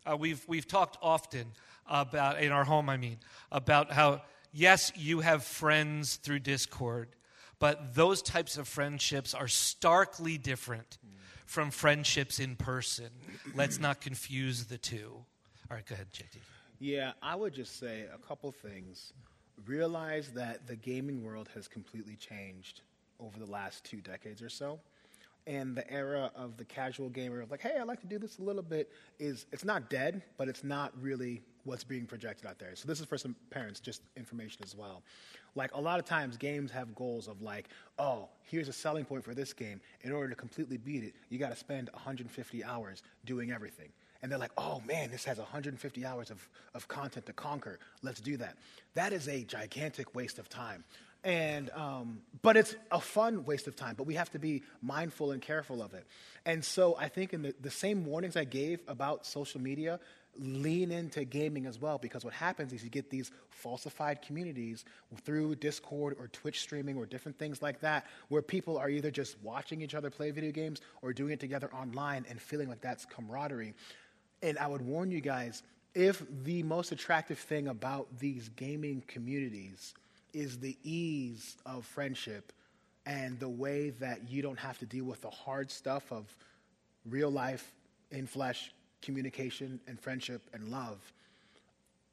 [0.05, 1.47] Uh, we've, we've talked often
[1.87, 3.17] about, in our home, I mean,
[3.51, 4.21] about how
[4.53, 7.09] yes, you have friends through Discord,
[7.59, 10.97] but those types of friendships are starkly different
[11.45, 13.09] from friendships in person.
[13.55, 15.11] Let's not confuse the two.
[15.69, 16.37] All right, go ahead, JT.
[16.79, 19.13] Yeah, I would just say a couple things.
[19.65, 22.81] Realize that the gaming world has completely changed
[23.19, 24.79] over the last two decades or so.
[25.45, 28.39] And the era of the casual gamer of like, hey, I'd like to do this
[28.39, 28.89] a little bit
[29.19, 32.75] is it's not dead, but it's not really what's being projected out there.
[32.75, 35.01] So this is for some parents, just information as well.
[35.55, 37.69] Like a lot of times, games have goals of like,
[37.99, 39.79] oh, here's a selling point for this game.
[40.01, 43.89] In order to completely beat it, you got to spend 150 hours doing everything.
[44.21, 47.79] And they're like, oh man, this has 150 hours of, of content to conquer.
[48.01, 48.55] Let's do that.
[48.95, 50.85] That is a gigantic waste of time.
[51.25, 55.31] And, um, but it's a fun waste of time, but we have to be mindful
[55.31, 56.05] and careful of it.
[56.45, 60.01] And so I think in the, the same warnings I gave about social media,
[60.39, 64.83] lean into gaming as well because what happens is you get these falsified communities
[65.23, 69.37] through Discord or Twitch streaming or different things like that where people are either just
[69.43, 73.05] watching each other play video games or doing it together online and feeling like that's
[73.05, 73.73] camaraderie.
[74.41, 79.93] And I would warn you guys if the most attractive thing about these gaming communities
[80.33, 82.51] is the ease of friendship
[83.05, 86.25] and the way that you don't have to deal with the hard stuff of
[87.05, 87.71] real life
[88.11, 88.73] in flesh
[89.03, 90.99] communication and friendship and love,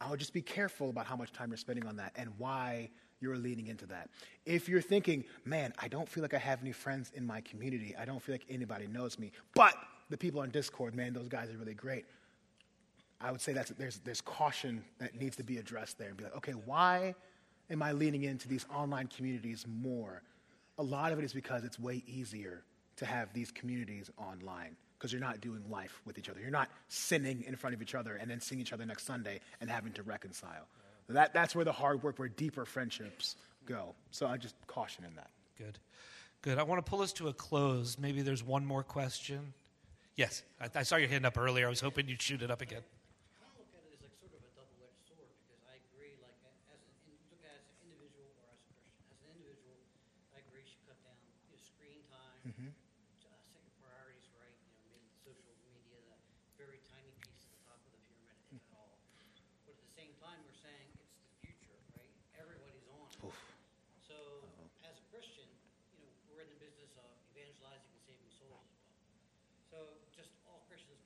[0.01, 2.91] I would just be careful about how much time you're spending on that and why
[3.21, 4.09] you're leaning into that.
[4.47, 7.95] If you're thinking, man, I don't feel like I have any friends in my community,
[7.99, 9.75] I don't feel like anybody knows me, but
[10.09, 12.07] the people on Discord, man, those guys are really great.
[13.21, 16.25] I would say that there's, there's caution that needs to be addressed there and be
[16.25, 17.15] like, okay, why
[17.69, 20.23] am I leaning into these online communities more?
[20.79, 22.65] A lot of it is because it's way easier
[22.97, 26.41] to have these communities online because you're not doing life with each other.
[26.41, 29.41] You're not sinning in front of each other and then seeing each other next Sunday
[29.59, 30.67] and having to reconcile.
[31.09, 33.95] That, that's where the hard work, where deeper friendships go.
[34.11, 35.31] So I just caution in that.
[35.57, 35.79] Good.
[36.43, 36.59] Good.
[36.59, 37.99] I want to pull us to a close.
[37.99, 39.55] Maybe there's one more question.
[40.17, 41.67] Yes, I, I saw your hand up earlier.
[41.67, 42.83] I was hoping you'd shoot it up again.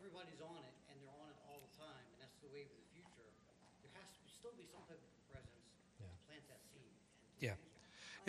[0.00, 2.78] Everybody's on it and they're on it all the time, and that's the wave of
[2.80, 3.28] the future,
[3.84, 5.68] there has to still be some type of presence
[6.00, 6.96] to plant that seed.
[7.38, 7.60] Yeah.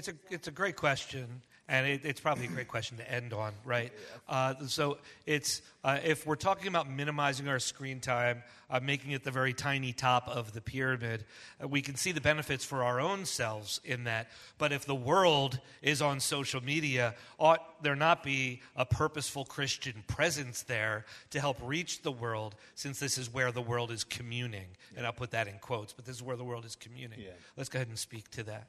[0.01, 1.27] It's a, it's a great question,
[1.69, 3.93] and it, it's probably a great question to end on, right?
[4.27, 4.97] Uh, so
[5.27, 8.41] it's uh, if we're talking about minimizing our screen time,
[8.71, 11.23] uh, making it the very tiny top of the pyramid,
[11.63, 14.31] uh, we can see the benefits for our own selves in that.
[14.57, 20.03] But if the world is on social media, ought there not be a purposeful Christian
[20.07, 24.65] presence there to help reach the world, since this is where the world is communing?
[24.97, 27.19] And I'll put that in quotes, but this is where the world is communing.
[27.19, 27.33] Yeah.
[27.55, 28.65] Let's go ahead and speak to that.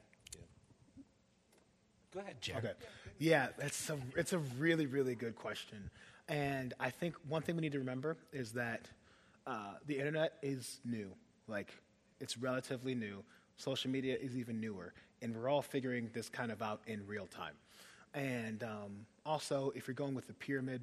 [2.13, 2.65] Go ahead, Jared.
[2.65, 2.73] Okay.
[3.19, 5.89] Yeah, it's a, it's a really, really good question.
[6.29, 8.87] And I think one thing we need to remember is that
[9.47, 11.11] uh, the internet is new.
[11.47, 11.73] Like,
[12.19, 13.23] it's relatively new.
[13.57, 14.93] Social media is even newer.
[15.21, 17.53] And we're all figuring this kind of out in real time.
[18.13, 20.81] And um, also, if you're going with the pyramid,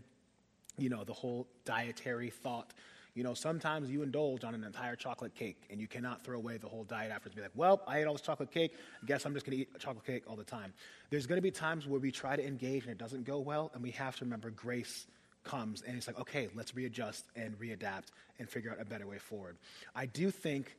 [0.78, 2.72] you know, the whole dietary thought,
[3.14, 6.58] you know, sometimes you indulge on an entire chocolate cake and you cannot throw away
[6.58, 7.34] the whole diet afterwards.
[7.34, 8.74] Be like, well, I ate all this chocolate cake.
[9.02, 10.72] I guess I'm just going to eat chocolate cake all the time.
[11.10, 13.70] There's going to be times where we try to engage and it doesn't go well,
[13.74, 15.06] and we have to remember grace
[15.42, 18.08] comes and it's like, okay, let's readjust and readapt
[18.38, 19.56] and figure out a better way forward.
[19.94, 20.76] I do think,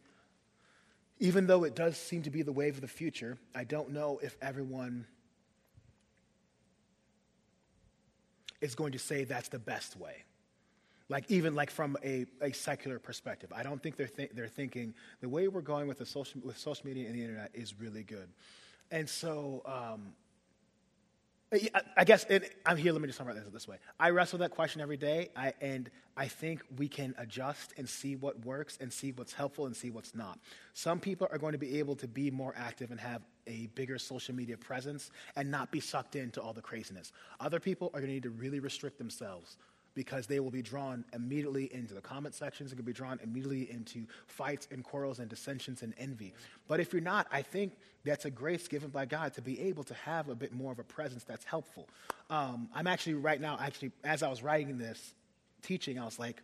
[1.19, 4.19] even though it does seem to be the wave of the future, I don't know
[4.23, 5.05] if everyone
[8.61, 10.23] is going to say that's the best way
[11.11, 13.51] like even like from a, a secular perspective.
[13.53, 16.57] I don't think they're, th- they're thinking the way we're going with, the social, with
[16.57, 18.29] social media and the internet is really good.
[18.91, 20.13] And so um,
[21.97, 22.93] I, guess it, I'm here.
[22.93, 23.75] Let me just summarize this this way.
[23.99, 28.15] I wrestle that question every day, I, and I think we can adjust and see
[28.15, 30.39] what works and see what's helpful and see what's not.
[30.73, 33.97] Some people are going to be able to be more active and have a bigger
[33.97, 37.11] social media presence and not be sucked into all the craziness.
[37.41, 39.57] Other people are going to need to really restrict themselves
[39.93, 42.71] because they will be drawn immediately into the comment sections.
[42.71, 46.33] It can be drawn immediately into fights and quarrels and dissensions and envy.
[46.67, 47.73] But if you're not, I think
[48.03, 50.79] that's a grace given by God to be able to have a bit more of
[50.79, 51.87] a presence that's helpful.
[52.29, 55.13] Um, I'm actually right now, actually, as I was writing this
[55.61, 56.41] teaching, I was like,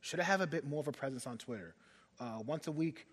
[0.00, 1.74] should I have a bit more of a presence on Twitter?
[2.20, 3.06] Uh, once a week,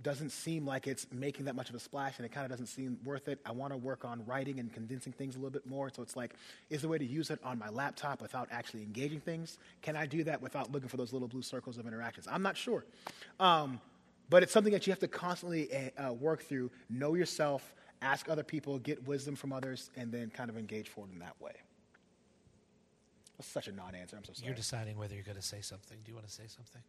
[0.00, 2.66] doesn't seem like it's making that much of a splash and it kind of doesn't
[2.66, 3.38] seem worth it.
[3.44, 5.90] I want to work on writing and condensing things a little bit more.
[5.90, 6.34] So it's like,
[6.70, 9.58] is there a way to use it on my laptop without actually engaging things?
[9.82, 12.26] Can I do that without looking for those little blue circles of interactions?
[12.30, 12.84] I'm not sure.
[13.38, 13.80] Um,
[14.30, 18.28] but it's something that you have to constantly uh, uh, work through, know yourself, ask
[18.28, 21.52] other people, get wisdom from others, and then kind of engage forward in that way.
[23.36, 24.16] That's such a non-answer.
[24.16, 24.46] I'm so sorry.
[24.46, 25.98] You're deciding whether you're going to say something.
[26.04, 26.82] Do you want to say something?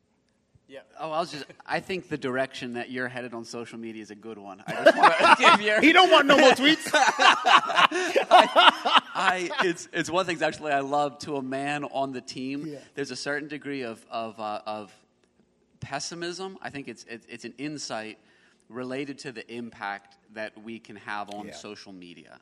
[0.68, 0.80] Yeah.
[1.00, 1.46] Oh, I was just.
[1.66, 4.64] I think the direction that you're headed on social media is a good one.
[4.66, 5.82] I just want to give you.
[5.82, 6.90] he don't want no more tweets.
[9.16, 12.22] I, it's, it's one of the things actually I love to a man on the
[12.22, 12.66] team.
[12.68, 12.80] Yeah.
[12.96, 14.92] There's a certain degree of, of, uh, of
[15.80, 16.58] pessimism.
[16.62, 18.18] I think it's, it's, it's an insight
[18.70, 21.54] related to the impact that we can have on Yeah.
[21.56, 22.40] social media.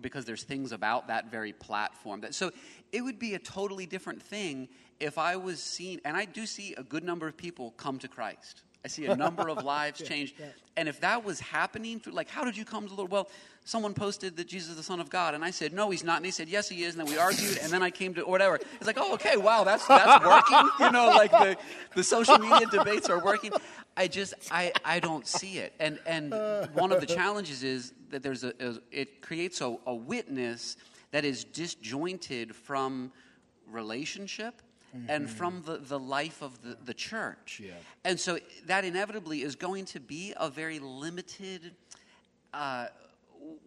[0.00, 2.52] Because there's things about that very platform that so
[2.92, 4.68] it would be a totally different thing
[5.00, 8.08] if I was seen, and I do see a good number of people come to
[8.08, 8.62] Christ.
[8.84, 10.34] I see a number of lives change.
[10.76, 13.10] And if that was happening through, like, how did you come to the Lord?
[13.10, 13.28] Well,
[13.64, 16.16] someone posted that Jesus is the Son of God, and I said, no, he's not.
[16.16, 16.94] And they said, yes, he is.
[16.94, 18.56] And then we argued, and then I came to, or whatever.
[18.56, 20.68] It's like, oh, okay, wow, that's, that's working.
[20.80, 21.56] You know, like the,
[21.94, 23.52] the social media debates are working.
[23.96, 25.74] I just, I, I don't see it.
[25.78, 26.32] And, and
[26.74, 30.76] one of the challenges is that there's a, a it creates a, a witness
[31.10, 33.12] that is disjointed from
[33.66, 34.62] relationship
[35.08, 37.60] and from the, the life of the, the church.
[37.64, 37.72] Yeah.
[38.04, 41.72] And so that inevitably is going to be a very limited
[42.52, 42.86] uh,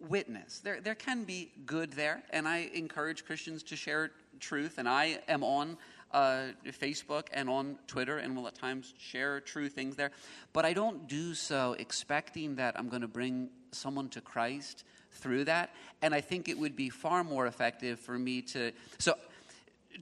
[0.00, 0.60] witness.
[0.60, 4.10] There, there can be good there, and I encourage Christians to share
[4.40, 5.76] truth, and I am on
[6.12, 10.12] uh, Facebook and on Twitter and will at times share true things there.
[10.52, 15.44] But I don't do so expecting that I'm going to bring someone to Christ through
[15.44, 15.74] that.
[16.02, 18.72] And I think it would be far more effective for me to.
[18.98, 19.16] So,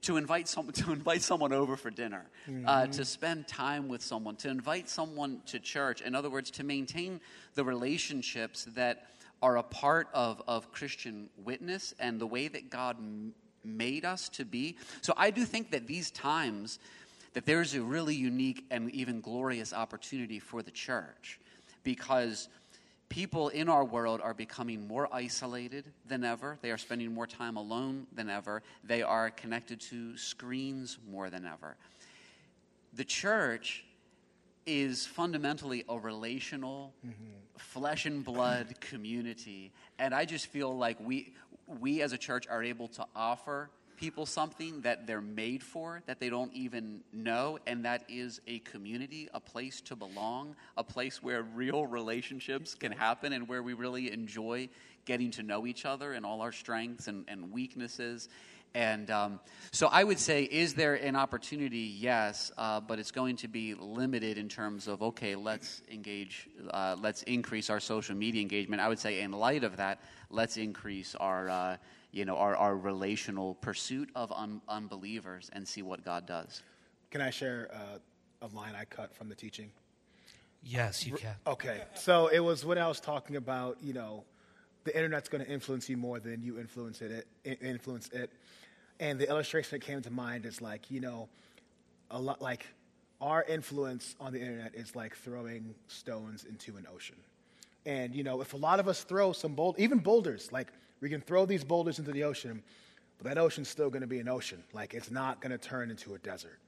[0.02, 2.24] to invite someone to invite someone over for dinner,
[2.66, 6.00] uh, to spend time with someone, to invite someone to church.
[6.00, 7.20] In other words, to maintain
[7.54, 9.06] the relationships that
[9.42, 14.28] are a part of, of Christian witness and the way that God m- made us
[14.30, 14.76] to be.
[15.02, 16.78] So I do think that these times
[17.34, 21.40] that there's a really unique and even glorious opportunity for the church
[21.82, 22.48] because
[23.12, 26.58] people in our world are becoming more isolated than ever.
[26.62, 28.62] They are spending more time alone than ever.
[28.84, 31.76] They are connected to screens more than ever.
[32.94, 33.84] The church
[34.64, 37.58] is fundamentally a relational, mm-hmm.
[37.58, 39.72] flesh and blood community.
[39.98, 41.34] And I just feel like we,
[41.80, 43.68] we as a church are able to offer
[44.02, 48.58] people something that they're made for, that they don't even know, and that is a
[48.58, 53.74] community, a place to belong, a place where real relationships can happen and where we
[53.74, 54.68] really enjoy
[55.04, 58.28] getting to know each other and all our strengths and, and weaknesses.
[58.74, 59.38] And um,
[59.70, 61.94] so I would say, is there an opportunity?
[61.96, 66.96] Yes, uh, but it's going to be limited in terms of, okay, let's engage, uh,
[67.00, 68.82] let's increase our social media engagement.
[68.82, 71.76] I would say, in light of that, let's increase our, uh,
[72.12, 76.62] you know, our, our relational pursuit of un- unbelievers and see what God does.
[77.10, 79.70] Can I share uh, a line I cut from the teaching?
[80.64, 81.34] Yes, you can.
[81.46, 84.24] Okay, so it was when I was talking about you know,
[84.84, 88.30] the internet's going to influence you more than you influence it, it influence it,
[89.00, 91.28] and the illustration that came to mind is like you know,
[92.10, 92.66] a lot like
[93.20, 97.16] our influence on the internet is like throwing stones into an ocean,
[97.84, 100.72] and you know, if a lot of us throw some bold, even boulders, like
[101.02, 102.62] we can throw these boulders into the ocean,
[103.18, 105.90] but that ocean's still going to be an ocean, like it's not going to turn
[105.90, 106.58] into a desert.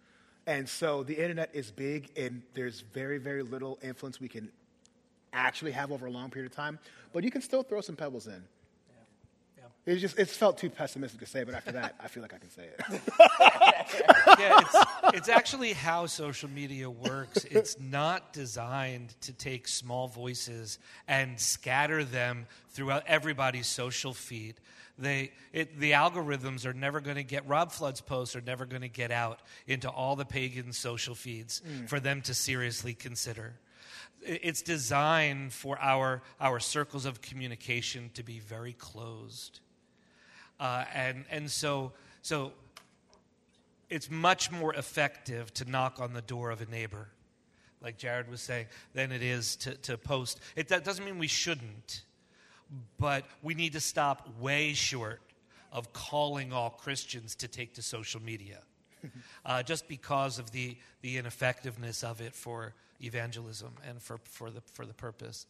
[0.46, 4.50] And so the internet is big, and there's very, very little influence we can
[5.32, 6.78] actually have over a long period of time.
[7.12, 8.42] But you can still throw some pebbles in.
[9.86, 12.38] It's just it's felt too pessimistic to say, but after that, I feel like I
[12.38, 12.80] can say it.
[14.38, 17.44] yeah, it's, it's actually how social media works.
[17.44, 24.54] It's not designed to take small voices and scatter them throughout everybody's social feed.
[24.98, 28.82] They, it, the algorithms are never going to get, Rob Flood's posts are never going
[28.82, 31.86] to get out into all the pagan social feeds hmm.
[31.86, 33.54] for them to seriously consider.
[34.22, 39.60] It's designed for our, our circles of communication to be very closed.
[40.58, 42.52] Uh, and, and so, so
[43.90, 47.08] it's much more effective to knock on the door of a neighbor,
[47.82, 50.40] like Jared was saying, than it is to, to post.
[50.56, 52.02] It, that doesn't mean we shouldn't,
[52.98, 55.20] but we need to stop way short
[55.72, 58.60] of calling all Christians to take to social media,
[59.46, 64.60] uh, just because of the, the ineffectiveness of it for evangelism and for, for, the,
[64.72, 65.46] for the purpose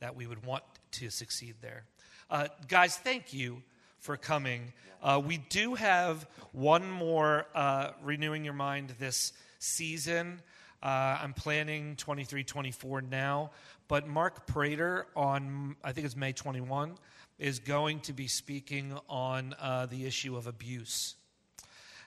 [0.00, 1.84] that we would want to succeed there.
[2.30, 3.62] Uh, guys, thank you
[3.98, 4.72] for coming.
[5.02, 10.40] Uh, we do have one more uh, Renewing Your Mind this season.
[10.82, 13.50] Uh, I'm planning 23 24 now,
[13.88, 16.96] but Mark Prater on, I think it's May 21,
[17.38, 21.16] is going to be speaking on uh, the issue of abuse.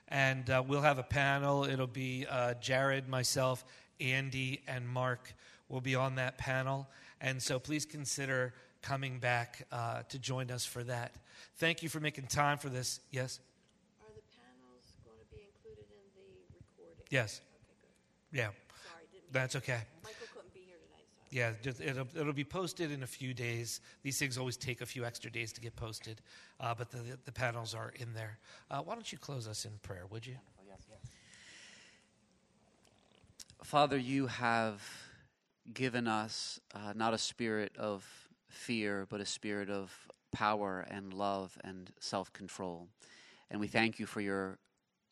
[0.07, 1.65] And uh, we'll have a panel.
[1.65, 3.63] It'll be uh, Jared, myself,
[3.99, 5.33] Andy, and Mark
[5.67, 6.87] will be on that panel.
[7.21, 11.13] And so please consider coming back uh, to join us for that.
[11.57, 12.99] Thank you for making time for this.
[13.11, 13.39] Yes?
[14.01, 17.03] Are the panels going to be included in the recording?
[17.09, 17.41] Yes.
[18.31, 18.43] Yeah.
[18.43, 19.79] Sorry, didn't That's to- okay.
[20.03, 21.27] Michael couldn't be here tonight, so.
[21.31, 23.81] Yeah, just, it'll, it'll be posted in a few days.
[24.03, 26.21] These things always take a few extra days to get posted,
[26.59, 28.37] uh, but the, the panels are in there.
[28.71, 30.35] Uh, why don't you close us in prayer, would you?
[33.61, 34.81] Father, you have
[35.73, 38.07] given us uh, not a spirit of
[38.49, 42.87] fear, but a spirit of power and love and self control.
[43.49, 44.59] And we thank you for your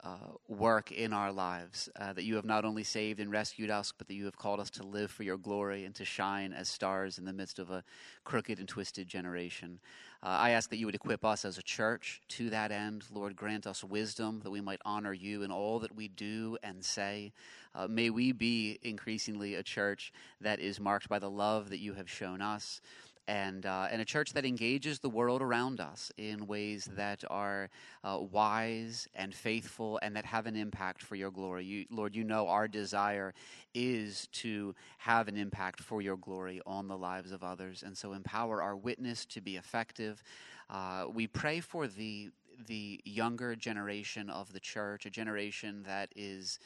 [0.04, 3.92] uh, work in our lives, uh, that you have not only saved and rescued us,
[3.98, 6.70] but that you have called us to live for your glory and to shine as
[6.70, 7.84] stars in the midst of a
[8.24, 9.80] crooked and twisted generation.
[10.22, 13.06] Uh, I ask that you would equip us as a church to that end.
[13.12, 16.86] Lord, grant us wisdom that we might honor you in all that we do and
[16.86, 17.34] say.
[17.74, 21.94] Uh, may we be increasingly a church that is marked by the love that you
[21.94, 22.82] have shown us
[23.28, 27.70] and, uh, and a church that engages the world around us in ways that are
[28.04, 31.66] uh, wise and faithful and that have an impact for your glory.
[31.66, 33.34] You, Lord, you know our desire
[33.74, 38.14] is to have an impact for your glory on the lives of others, and so
[38.14, 40.24] empower our witness to be effective.
[40.70, 42.30] Uh, we pray for the
[42.66, 46.60] the younger generation of the church, a generation that is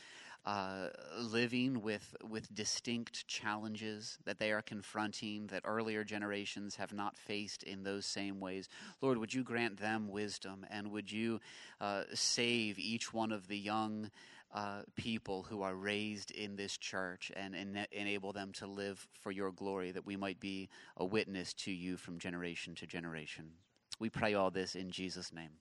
[0.46, 0.88] uh,
[1.20, 7.64] living with with distinct challenges that they are confronting that earlier generations have not faced
[7.64, 8.68] in those same ways.
[9.02, 11.40] Lord, would you grant them wisdom and would you
[11.80, 14.10] uh, save each one of the young
[14.54, 19.32] uh, people who are raised in this church and ena- enable them to live for
[19.32, 23.52] your glory, that we might be a witness to you from generation to generation.
[24.00, 25.52] We pray all this in Jesus' name.